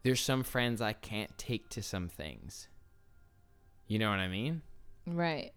there's 0.02 0.22
some 0.22 0.44
friends 0.44 0.82
I 0.82 0.94
can't 0.94 1.38
take 1.38 1.70
to 1.70 1.84
some 1.84 2.08
things. 2.08 2.70
You 3.86 4.00
know 4.00 4.10
what 4.10 4.20
I 4.20 4.30
mean? 4.30 4.62
Right. 5.06 5.52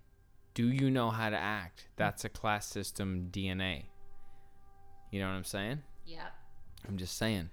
Do 0.53 0.67
you 0.67 0.91
know 0.91 1.11
how 1.11 1.31
to 1.31 1.37
act? 1.39 1.87
That's 1.97 2.25
a 2.25 2.29
class 2.29 2.67
system 2.67 3.29
DNA. 3.31 3.85
You 5.13 5.21
know 5.21 5.29
what 5.29 5.35
I'm 5.37 5.45
saying? 5.45 5.83
Yeah. 6.05 6.27
I'm 6.87 6.97
just 6.99 7.17
saying. 7.17 7.51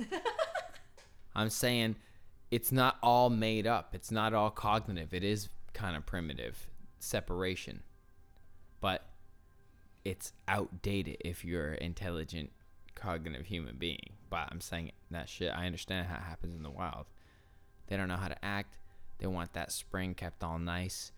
I'm 1.34 1.50
saying 1.50 1.96
it's 2.50 2.72
not 2.72 2.96
all 3.02 3.30
made 3.30 3.66
up. 3.66 3.94
It's 3.94 4.10
not 4.10 4.34
all 4.34 4.50
cognitive. 4.50 5.14
It 5.14 5.24
is 5.24 5.48
kind 5.72 5.96
of 5.96 6.06
primitive 6.06 6.68
separation. 6.98 7.82
But 8.80 9.04
it's 10.04 10.32
outdated 10.48 11.18
if 11.20 11.44
you're 11.44 11.74
intelligent 11.74 12.50
cognitive 12.94 13.46
human 13.46 13.76
being. 13.76 14.14
But 14.28 14.48
I'm 14.50 14.60
saying 14.60 14.92
that 15.10 15.28
shit 15.28 15.52
I 15.54 15.66
understand 15.66 16.06
how 16.06 16.16
it 16.16 16.22
happens 16.22 16.56
in 16.56 16.62
the 16.62 16.70
wild. 16.70 17.06
They 17.86 17.96
don't 17.96 18.08
know 18.08 18.16
how 18.16 18.28
to 18.28 18.44
act. 18.44 18.76
They 19.18 19.26
want 19.26 19.52
that 19.52 19.72
spring 19.72 20.14
kept 20.14 20.42
all 20.42 20.58
nice. 20.58 21.12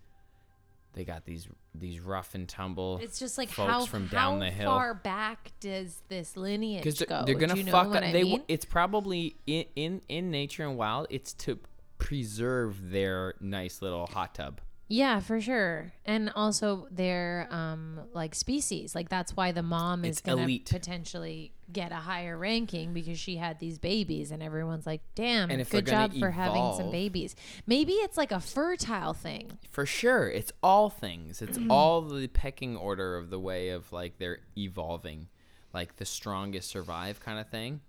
They 0.95 1.05
got 1.05 1.24
these 1.24 1.49
these 1.74 2.01
rough 2.01 2.34
and 2.34 2.49
tumble. 2.49 2.99
It's 3.03 3.18
just 3.18 3.38
like 3.38 3.49
folks 3.49 3.70
how 3.70 3.86
from 3.86 4.07
how 4.09 4.30
down 4.30 4.38
the 4.40 4.51
hill. 4.51 4.70
far 4.70 4.95
back 4.95 5.53
does 5.61 6.03
this 6.09 6.36
lineage 6.36 6.82
because 6.84 6.99
go? 7.01 7.07
they're, 7.24 7.24
they're 7.24 7.47
gonna 7.47 7.57
you 7.57 7.64
know 7.64 7.72
fuck 7.72 7.88
what 7.88 7.99
up. 7.99 8.05
I 8.05 8.12
they 8.12 8.24
mean? 8.24 8.43
it's 8.49 8.64
probably 8.64 9.36
in, 9.47 9.64
in 9.74 10.03
in 10.09 10.30
nature 10.30 10.64
and 10.66 10.76
wild. 10.76 11.07
It's 11.09 11.32
to 11.34 11.59
preserve 11.99 12.90
their 12.90 13.34
nice 13.40 13.80
little 13.80 14.07
hot 14.07 14.34
tub. 14.34 14.61
Yeah, 14.95 15.20
for 15.20 15.40
sure. 15.40 15.90
And 16.05 16.30
also 16.36 16.86
their 16.90 17.49
um 17.51 18.01
like 18.12 18.34
species. 18.34 18.95
Like 18.95 19.09
that's 19.09 19.34
why 19.34 19.51
the 19.53 19.62
mom 19.62 20.05
is 20.05 20.18
It's 20.18 20.20
gonna 20.20 20.43
elite. 20.43 20.68
potentially 20.70 21.53
get 21.72 21.93
a 21.93 21.97
higher 21.97 22.36
ranking 22.36 22.93
because 22.93 23.18
she 23.18 23.36
had 23.36 23.59
these 23.59 23.78
babies 23.78 24.30
and 24.30 24.43
everyone's 24.43 24.84
like, 24.84 25.01
damn, 25.14 25.51
And 25.51 25.62
if 25.62 25.70
they're 25.70 25.80
good 25.80 25.93
gonna 25.93 26.09
job 26.09 26.18
for 26.18 26.30
having 26.32 26.62
some 26.72 26.80
evolve- 26.80 26.93
babies. 26.93 27.34
Maybe 27.66 27.93
it's 27.95 28.18
like 28.18 28.32
a 28.32 28.40
fertile 28.40 29.14
thing. 29.14 29.59
For 29.70 29.86
sure, 29.86 30.28
it's 30.28 30.53
all 30.62 30.90
things. 30.90 31.40
It's 31.40 31.57
Mm-hmm. 31.57 31.70
all 31.70 32.03
the 32.03 32.26
pecking 32.28 32.76
order 32.76 33.16
of 33.16 33.30
the 33.30 33.40
way 33.40 33.70
of 33.70 33.90
like 33.95 34.18
they're 34.18 34.40
evolving, 34.59 35.28
like 35.72 35.97
the 35.97 36.05
strongest 36.05 36.68
survive 36.68 37.18
kind 37.20 37.38
of 37.40 37.49
thing. 37.49 37.80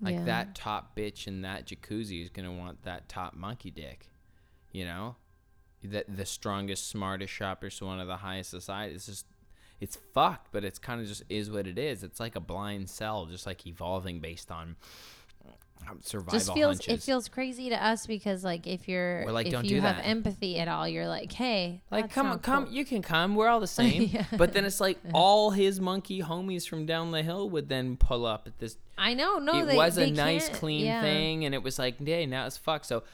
Like 0.00 0.14
Yeah. 0.14 0.24
that 0.24 0.54
top 0.54 0.96
bitch 0.96 1.26
in 1.26 1.42
that 1.42 1.66
jacuzzi 1.66 2.22
is 2.22 2.30
gonna 2.30 2.54
want 2.54 2.82
that 2.84 3.10
top 3.10 3.34
monkey 3.34 3.70
dick, 3.70 4.08
you 4.72 4.86
know. 4.86 5.16
That 5.84 6.04
the 6.16 6.26
strongest, 6.26 6.88
smartest 6.88 7.32
shoppers 7.32 7.78
to 7.78 7.84
one 7.86 8.00
of 8.00 8.06
the 8.08 8.16
highest 8.16 8.50
society. 8.50 8.94
It's 8.94 9.06
just, 9.06 9.26
it's 9.80 9.96
fucked, 10.14 10.50
but 10.52 10.64
it's 10.64 10.78
kind 10.78 11.00
of 11.00 11.06
just 11.06 11.22
is 11.28 11.50
what 11.50 11.66
it 11.66 11.78
is. 11.78 12.02
It's 12.02 12.18
like 12.18 12.34
a 12.34 12.40
blind 12.40 12.88
cell, 12.90 13.26
just 13.26 13.46
like 13.46 13.66
evolving 13.66 14.18
based 14.20 14.50
on 14.50 14.76
survival 16.02 16.32
Just 16.38 16.52
feels 16.52 16.78
hunches. 16.78 16.94
it 16.94 17.02
feels 17.04 17.28
crazy 17.28 17.68
to 17.68 17.84
us 17.84 18.06
because 18.06 18.42
like 18.42 18.66
if 18.66 18.88
you're 18.88 19.24
We're 19.24 19.30
like, 19.32 19.46
if 19.46 19.52
"Don't 19.52 19.64
you 19.64 19.76
do 19.76 19.80
have 19.82 19.96
that." 19.96 20.06
empathy 20.06 20.58
at 20.58 20.66
all, 20.66 20.88
you're 20.88 21.06
like, 21.06 21.30
hey, 21.30 21.82
Like, 21.90 22.10
come, 22.10 22.38
come, 22.40 22.64
cool. 22.64 22.74
you 22.74 22.84
can 22.84 23.02
come. 23.02 23.34
We're 23.36 23.48
all 23.48 23.60
the 23.60 23.66
same. 23.82 24.02
Yeah. 24.12 24.24
But 24.36 24.52
then 24.52 24.64
it's 24.64 24.80
like 24.80 24.98
all 25.12 25.50
his 25.50 25.80
monkey 25.80 26.22
homies 26.22 26.66
from 26.68 26.86
down 26.86 27.12
the 27.12 27.22
hill 27.22 27.48
would 27.50 27.68
then 27.68 27.96
pull 27.96 28.26
up 28.26 28.46
at 28.46 28.58
this. 28.58 28.76
I 28.98 29.14
know, 29.14 29.38
no, 29.38 29.60
it 29.62 29.66
they, 29.66 29.76
was 29.76 29.96
a 29.98 30.06
they 30.06 30.10
nice, 30.10 30.48
clean 30.48 30.86
yeah. 30.86 31.02
thing, 31.02 31.44
and 31.44 31.54
it 31.54 31.62
was 31.62 31.78
like, 31.78 32.04
hey, 32.04 32.26
now 32.26 32.46
it's 32.46 32.56
fucked. 32.56 32.86
So, 32.86 33.04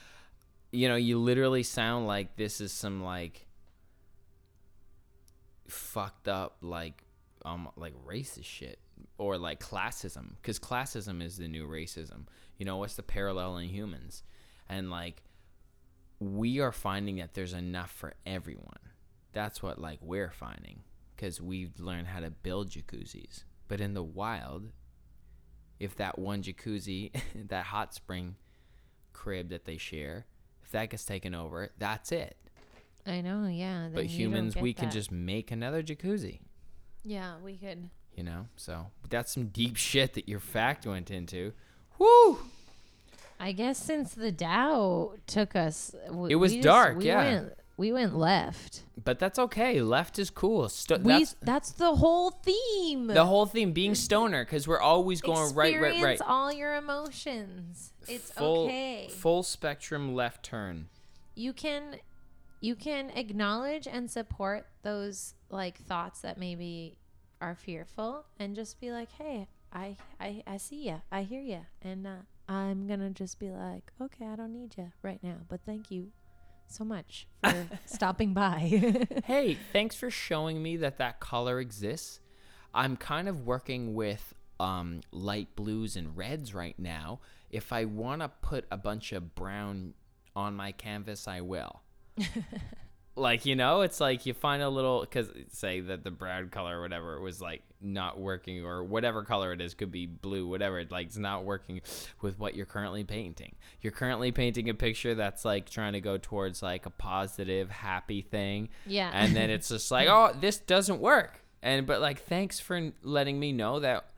you 0.73 0.89
know, 0.89 0.95
you 0.95 1.19
literally 1.19 1.61
sound 1.61 2.07
like 2.07 2.35
this 2.35 2.59
is 2.59 2.73
some 2.73 3.03
like 3.03 3.45
fucked 5.67 6.27
up, 6.27 6.57
like, 6.61 7.03
um, 7.45 7.69
like 7.75 7.93
racist 8.05 8.45
shit 8.45 8.79
or 9.19 9.37
like 9.37 9.59
classism, 9.59 10.31
because 10.41 10.59
classism 10.59 11.21
is 11.21 11.37
the 11.37 11.47
new 11.47 11.67
racism. 11.67 12.25
You 12.57 12.65
know, 12.65 12.77
what's 12.77 12.95
the 12.95 13.03
parallel 13.03 13.57
in 13.57 13.69
humans? 13.69 14.23
And 14.67 14.89
like, 14.89 15.21
we 16.19 16.59
are 16.59 16.71
finding 16.71 17.17
that 17.17 17.35
there's 17.35 17.53
enough 17.53 17.91
for 17.91 18.15
everyone. 18.25 18.79
That's 19.31 19.61
what 19.61 19.79
like 19.79 19.99
we're 20.01 20.31
finding 20.31 20.79
because 21.15 21.39
we've 21.39 21.79
learned 21.79 22.07
how 22.07 22.19
to 22.19 22.31
build 22.31 22.69
jacuzzis. 22.69 23.43
But 23.67 23.79
in 23.79 23.93
the 23.93 24.03
wild, 24.03 24.71
if 25.79 25.95
that 25.97 26.17
one 26.17 26.41
jacuzzi, 26.41 27.11
that 27.47 27.65
hot 27.65 27.93
spring 27.93 28.37
crib 29.11 29.49
that 29.49 29.65
they 29.65 29.77
share, 29.77 30.25
that 30.73 30.89
gets 30.91 31.05
taken 31.05 31.33
over, 31.33 31.71
that's 31.79 32.11
it. 32.11 32.35
I 33.07 33.21
know, 33.21 33.47
yeah. 33.47 33.87
But 33.93 34.01
then 34.01 34.03
you 34.03 34.09
don't 34.09 34.33
humans, 34.35 34.55
we 34.55 34.73
can 34.73 34.91
just 34.91 35.11
make 35.11 35.49
another 35.51 35.81
jacuzzi, 35.81 36.39
yeah, 37.03 37.33
we 37.43 37.55
could. 37.57 37.89
you 38.15 38.23
know? 38.23 38.47
So 38.57 38.87
that's 39.09 39.33
some 39.33 39.47
deep 39.47 39.75
shit 39.77 40.13
that 40.13 40.29
your 40.29 40.39
fact 40.39 40.85
went 40.85 41.09
into. 41.11 41.53
Woo! 41.99 42.39
I 43.39 43.51
guess 43.51 43.77
since 43.77 44.13
the 44.13 44.31
Dow 44.31 45.13
took 45.27 45.55
us, 45.55 45.93
w- 46.07 46.27
It 46.27 46.35
was 46.35 46.53
just- 46.53 46.63
dark, 46.63 46.97
we 46.97 47.05
yeah. 47.07 47.17
Went, 47.41 47.53
we 47.77 47.91
went 47.91 48.15
left. 48.15 48.83
But 49.03 49.17
that's 49.19 49.39
okay. 49.39 49.81
Left 49.81 50.19
is 50.19 50.29
cool. 50.29 50.69
Sto- 50.69 50.97
We 50.97 51.11
that's 51.13 51.35
that's, 51.41 51.71
the 51.71 51.95
whole 51.95 52.29
theme. 52.31 53.07
the 53.07 53.25
whole 53.25 53.45
theme 53.45 53.71
being 53.73 53.95
stoner 53.95 54.45
because 54.45 54.67
we're 54.67 54.79
always 54.79 55.21
going 55.21 55.53
right, 55.55 55.73
right, 55.75 55.81
right. 55.81 55.91
Experience 55.93 56.21
all 56.25 56.51
your 56.53 56.75
emotions. 56.75 57.93
It's 58.07 58.31
full, 58.31 58.65
okay. 58.65 59.07
Full 59.09 59.43
spectrum 59.43 60.13
left 60.13 60.43
turn. 60.43 60.87
you 61.35 61.51
can 61.53 61.95
you 62.61 62.75
can 62.75 63.09
acknowledge 63.09 63.87
and 63.87 64.09
support 64.09 64.67
those 64.83 65.33
like 65.49 65.77
thoughts 65.79 66.21
that 66.21 66.37
maybe 66.37 66.97
are 67.41 67.55
fearful 67.55 68.25
and 68.39 68.55
just 68.55 68.79
be 68.79 68.89
like 68.91 69.11
hey 69.13 69.47
i 69.73 69.97
i, 70.19 70.41
I 70.47 70.57
see 70.57 70.85
ya 70.85 70.99
i 71.11 71.23
hear 71.23 71.41
ya 71.41 71.59
and 71.81 72.07
uh, 72.07 72.21
i'm 72.47 72.87
gonna 72.87 73.09
just 73.09 73.37
be 73.37 73.49
like 73.49 73.91
okay 73.99 74.25
i 74.27 74.35
don't 74.37 74.53
need 74.53 74.75
you 74.77 74.91
right 75.01 75.21
now 75.21 75.37
but 75.49 75.59
thank 75.65 75.91
you 75.91 76.11
so 76.67 76.83
much 76.83 77.27
for 77.43 77.67
stopping 77.85 78.33
by 78.33 79.07
hey, 79.25 79.57
thanks 79.71 79.95
for 79.95 80.09
showing 80.09 80.61
me 80.61 80.77
that 80.77 80.97
that 80.97 81.19
color 81.19 81.59
exists. 81.59 82.19
I'm 82.73 82.97
kind 82.97 83.29
of 83.29 83.45
working 83.45 83.93
with 83.93 84.33
um, 84.59 85.01
light 85.11 85.55
blues 85.55 85.95
and 85.95 86.15
reds 86.17 86.53
right 86.53 86.77
now. 86.77 87.19
If 87.49 87.71
I 87.71 87.85
want 87.85 88.21
to 88.21 88.29
put 88.29 88.65
a 88.71 88.77
bunch 88.77 89.11
of 89.11 89.35
brown 89.35 89.93
on 90.35 90.55
my 90.55 90.71
canvas, 90.71 91.27
I 91.27 91.41
will. 91.41 91.81
like 93.15 93.45
you 93.45 93.55
know 93.55 93.81
it's 93.81 93.99
like 93.99 94.25
you 94.25 94.33
find 94.33 94.63
a 94.63 94.69
little 94.69 95.01
because 95.01 95.29
say 95.51 95.79
that 95.79 96.03
the 96.03 96.09
brown 96.09 96.49
color 96.49 96.79
or 96.79 96.81
whatever 96.81 97.19
was 97.19 97.39
like 97.39 97.61
not 97.79 98.19
working 98.19 98.65
or 98.65 98.83
whatever 98.83 99.23
color 99.23 99.53
it 99.53 99.61
is 99.61 99.75
could 99.75 99.91
be 99.91 100.07
blue 100.07 100.47
whatever 100.47 100.79
it 100.79 100.91
like 100.91 101.07
it's 101.07 101.17
not 101.17 101.43
working 101.43 101.81
with 102.21 102.39
what 102.39 102.55
you're 102.55 102.65
currently 102.65 103.03
painting. 103.03 103.55
You're 103.81 103.91
currently 103.91 104.31
painting 104.31 104.69
a 104.69 104.73
picture 104.73 105.13
that's 105.13 105.45
like 105.45 105.69
trying 105.69 105.93
to 105.93 106.01
go 106.01 106.17
towards 106.17 106.63
like 106.63 106.85
a 106.85 106.89
positive 106.89 107.69
happy 107.69 108.21
thing. 108.21 108.69
Yeah. 108.87 109.11
and 109.13 109.35
then 109.35 109.49
it's 109.49 109.69
just 109.69 109.91
like 109.91 110.07
oh 110.09 110.35
this 110.39 110.57
doesn't 110.57 110.99
work. 110.99 111.39
And 111.61 111.85
but 111.85 112.01
like 112.01 112.21
thanks 112.23 112.59
for 112.59 112.91
letting 113.03 113.39
me 113.39 113.51
know 113.51 113.79
that 113.79 114.09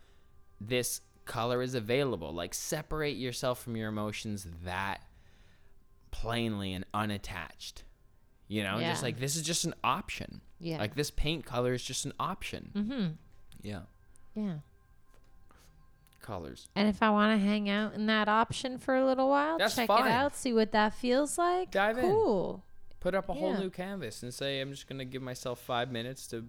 this 0.62 1.02
color 1.26 1.62
is 1.62 1.76
available. 1.76 2.34
Like 2.34 2.54
separate 2.54 3.18
yourself 3.18 3.62
from 3.62 3.76
your 3.76 3.90
emotions 3.90 4.48
that 4.64 5.02
plainly 6.12 6.72
and 6.72 6.86
unattached 6.94 7.84
you 8.48 8.64
know 8.64 8.80
just 8.80 9.04
like 9.04 9.20
this 9.20 9.36
is 9.36 9.42
just 9.42 9.66
an 9.66 9.74
option. 9.84 10.42
Yeah. 10.60 10.78
like 10.78 10.96
this 10.96 11.12
paint 11.12 11.46
color 11.46 11.74
is 11.74 11.84
just 11.84 12.06
an 12.06 12.14
option. 12.20 12.72
Mm-hmm. 12.76 13.08
Yeah. 13.62 13.82
Yeah. 14.36 14.56
Colors. 16.22 16.70
And 16.76 16.88
if 16.88 17.04
i 17.04 17.10
want 17.12 17.40
to 17.40 17.46
hang 17.46 17.70
out 17.70 17.94
in 17.94 18.08
that 18.08 18.28
option 18.28 18.80
for 18.80 18.96
a 18.96 19.06
little 19.06 19.30
while 19.30 19.60
That's 19.60 19.76
check 19.76 19.88
fine. 19.88 20.08
it 20.08 20.12
out 20.12 20.36
see 20.36 20.54
what 20.54 20.72
that 20.72 20.94
feels 20.94 21.38
like. 21.38 21.72
Dive 21.72 21.98
in. 21.98 22.06
cool. 22.06 22.64
Put 23.00 23.14
up 23.14 23.30
a 23.30 23.34
whole 23.34 23.56
new 23.56 23.70
canvas 23.70 24.24
and 24.24 24.34
say 24.34 24.60
i'm 24.60 24.72
just 24.72 24.88
gonna 24.88 25.06
give 25.06 25.22
myself 25.22 25.60
five 25.60 25.92
minutes 25.92 26.26
to 26.28 26.46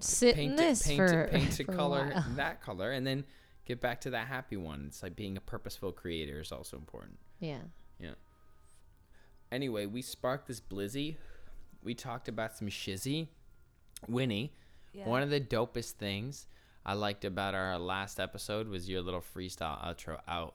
sit 0.00 0.36
paint 0.36 0.52
in 0.54 0.58
it, 0.58 0.68
this 0.68 0.86
paint 0.86 0.96
for, 0.96 1.22
it, 1.22 1.30
paint 1.32 1.60
a 1.60 1.64
color, 1.64 2.24
that 2.36 2.62
color, 2.62 2.92
and 2.92 3.06
then 3.06 3.24
get 3.66 3.80
back 3.80 4.00
to 4.00 4.10
that 4.10 4.26
happy 4.26 4.56
one. 4.56 4.86
It's 4.88 5.02
like 5.02 5.14
being 5.14 5.36
a 5.36 5.40
purposeful 5.40 5.92
creator 5.92 6.40
is 6.40 6.50
also 6.50 6.78
important. 6.78 7.18
Yeah. 7.40 7.58
Yeah 8.00 8.14
Anyway, 9.52 9.84
we 9.84 10.00
sparked 10.00 10.48
this 10.48 10.60
blizzy. 10.60 11.16
We 11.84 11.94
talked 11.94 12.26
about 12.26 12.56
some 12.56 12.68
shizzy. 12.68 13.28
Winnie, 14.08 14.52
one 15.04 15.22
of 15.22 15.30
the 15.30 15.40
dopest 15.40 15.92
things 15.92 16.46
I 16.84 16.94
liked 16.94 17.24
about 17.24 17.54
our 17.54 17.78
last 17.78 18.18
episode 18.18 18.66
was 18.66 18.88
your 18.88 19.02
little 19.02 19.20
freestyle 19.20 19.78
outro 19.86 20.18
out. 20.26 20.54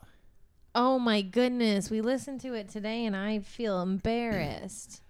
Oh 0.76 1.00
my 1.00 1.22
goodness, 1.22 1.90
we 1.90 2.02
listened 2.02 2.42
to 2.42 2.54
it 2.54 2.70
today 2.70 3.06
and 3.06 3.16
I 3.16 3.40
feel 3.40 3.82
embarrassed. 3.82 5.02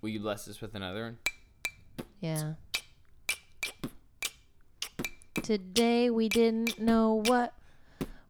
Will 0.00 0.10
you 0.10 0.20
bless 0.20 0.46
us 0.46 0.60
with 0.60 0.74
another 0.74 1.04
one? 1.04 1.18
yeah. 2.20 2.52
Today 5.42 6.10
we 6.10 6.28
didn't 6.28 6.78
know 6.78 7.22
what 7.24 7.54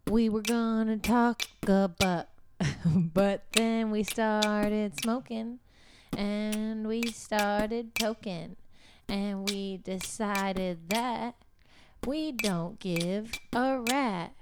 we 0.09 0.29
were 0.29 0.43
gonna 0.43 0.97
talk 0.99 1.43
about. 1.67 2.29
but 2.85 3.45
then 3.53 3.91
we 3.91 4.03
started 4.03 5.01
smoking 5.01 5.59
and 6.17 6.87
we 6.87 7.03
started 7.03 7.95
toking 7.95 8.57
and 9.09 9.49
we 9.49 9.77
decided 9.79 10.91
that 10.91 11.35
we 12.07 12.33
don't 12.33 12.79
give 12.79 13.33
a 13.53 13.81
rat. 13.91 14.35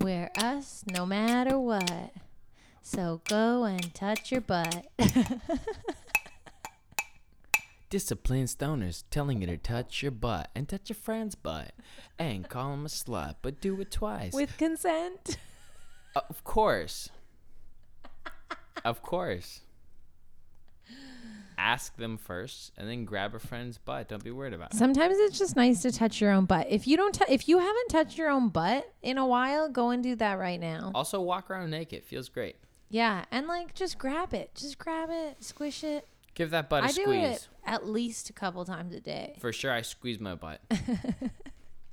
We're 0.00 0.30
us 0.36 0.84
no 0.90 1.04
matter 1.04 1.58
what. 1.58 2.12
So 2.82 3.20
go 3.28 3.64
and 3.64 3.94
touch 3.94 4.32
your 4.32 4.40
butt. 4.40 4.86
Disciplined 7.90 8.48
stoners 8.48 9.04
telling 9.10 9.40
you 9.40 9.46
to 9.48 9.56
touch 9.56 10.02
your 10.02 10.12
butt 10.12 10.50
and 10.54 10.68
touch 10.68 10.88
your 10.88 10.96
friend's 10.96 11.34
butt 11.34 11.72
and 12.18 12.48
call 12.48 12.72
him 12.74 12.86
a 12.86 12.88
slut, 12.88 13.36
but 13.42 13.60
do 13.60 13.80
it 13.80 13.90
twice. 13.90 14.32
With 14.32 14.56
consent. 14.56 15.38
of 16.14 16.42
course. 16.44 17.10
Of 18.84 19.02
course. 19.02 19.60
Ask 21.58 21.96
them 21.98 22.16
first 22.16 22.72
and 22.78 22.88
then 22.88 23.04
grab 23.04 23.34
a 23.34 23.38
friend's 23.38 23.76
butt. 23.76 24.08
Don't 24.08 24.24
be 24.24 24.30
worried 24.30 24.54
about 24.54 24.72
it. 24.72 24.78
Sometimes 24.78 25.16
it's 25.18 25.38
just 25.38 25.56
nice 25.56 25.82
to 25.82 25.92
touch 25.92 26.18
your 26.20 26.30
own 26.32 26.46
butt. 26.46 26.66
If 26.70 26.86
you 26.86 26.96
don't, 26.96 27.14
t- 27.14 27.24
if 27.28 27.48
you 27.48 27.58
haven't 27.58 27.88
touched 27.90 28.16
your 28.16 28.30
own 28.30 28.48
butt 28.48 28.90
in 29.02 29.18
a 29.18 29.26
while, 29.26 29.68
go 29.68 29.90
and 29.90 30.02
do 30.02 30.16
that 30.16 30.38
right 30.38 30.58
now. 30.58 30.90
Also, 30.94 31.20
walk 31.20 31.50
around 31.50 31.70
naked. 31.70 32.02
Feels 32.04 32.30
great. 32.30 32.56
Yeah, 32.88 33.26
and 33.30 33.46
like 33.46 33.74
just 33.74 33.98
grab 33.98 34.32
it, 34.32 34.52
just 34.54 34.78
grab 34.78 35.10
it, 35.12 35.44
squish 35.44 35.84
it. 35.84 36.08
Give 36.34 36.50
that 36.50 36.70
butt 36.70 36.82
a 36.82 36.86
I 36.86 36.92
do 36.92 37.02
squeeze. 37.02 37.24
it 37.24 37.48
at 37.66 37.86
least 37.86 38.30
a 38.30 38.32
couple 38.32 38.64
times 38.64 38.94
a 38.94 39.00
day. 39.00 39.36
For 39.40 39.52
sure, 39.52 39.70
I 39.70 39.82
squeeze 39.82 40.18
my 40.18 40.34
butt. 40.36 40.60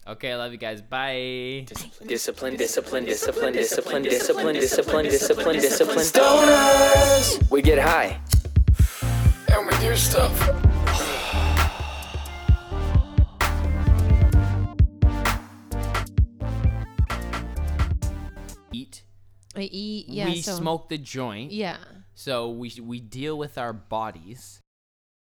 okay, 0.09 0.31
I 0.31 0.35
love 0.35 0.51
you 0.51 0.57
guys. 0.57 0.81
Bye. 0.81 1.65
Discipline, 2.05 2.55
discipline, 2.55 3.05
discipline, 3.05 3.53
discipline, 3.53 4.03
discipline, 4.03 4.53
discipline, 4.55 5.05
discipline, 5.05 5.55
discipline. 5.55 5.99
Stoners! 5.99 7.51
We 7.51 7.61
get 7.61 7.79
high. 7.79 8.19
And 9.53 9.67
we 9.67 9.77
do 9.79 9.95
stuff. 9.95 10.33
Eat. 18.71 19.03
I 19.55 19.61
eat. 19.61 20.09
Yeah. 20.09 20.25
we 20.25 20.41
so, 20.41 20.53
smoke 20.53 20.89
the 20.89 20.97
joint. 20.97 21.51
Yeah. 21.51 21.77
So 22.13 22.49
we 22.49 22.73
we 22.81 22.99
deal 22.99 23.37
with 23.37 23.57
our 23.57 23.73
bodies 23.73 24.61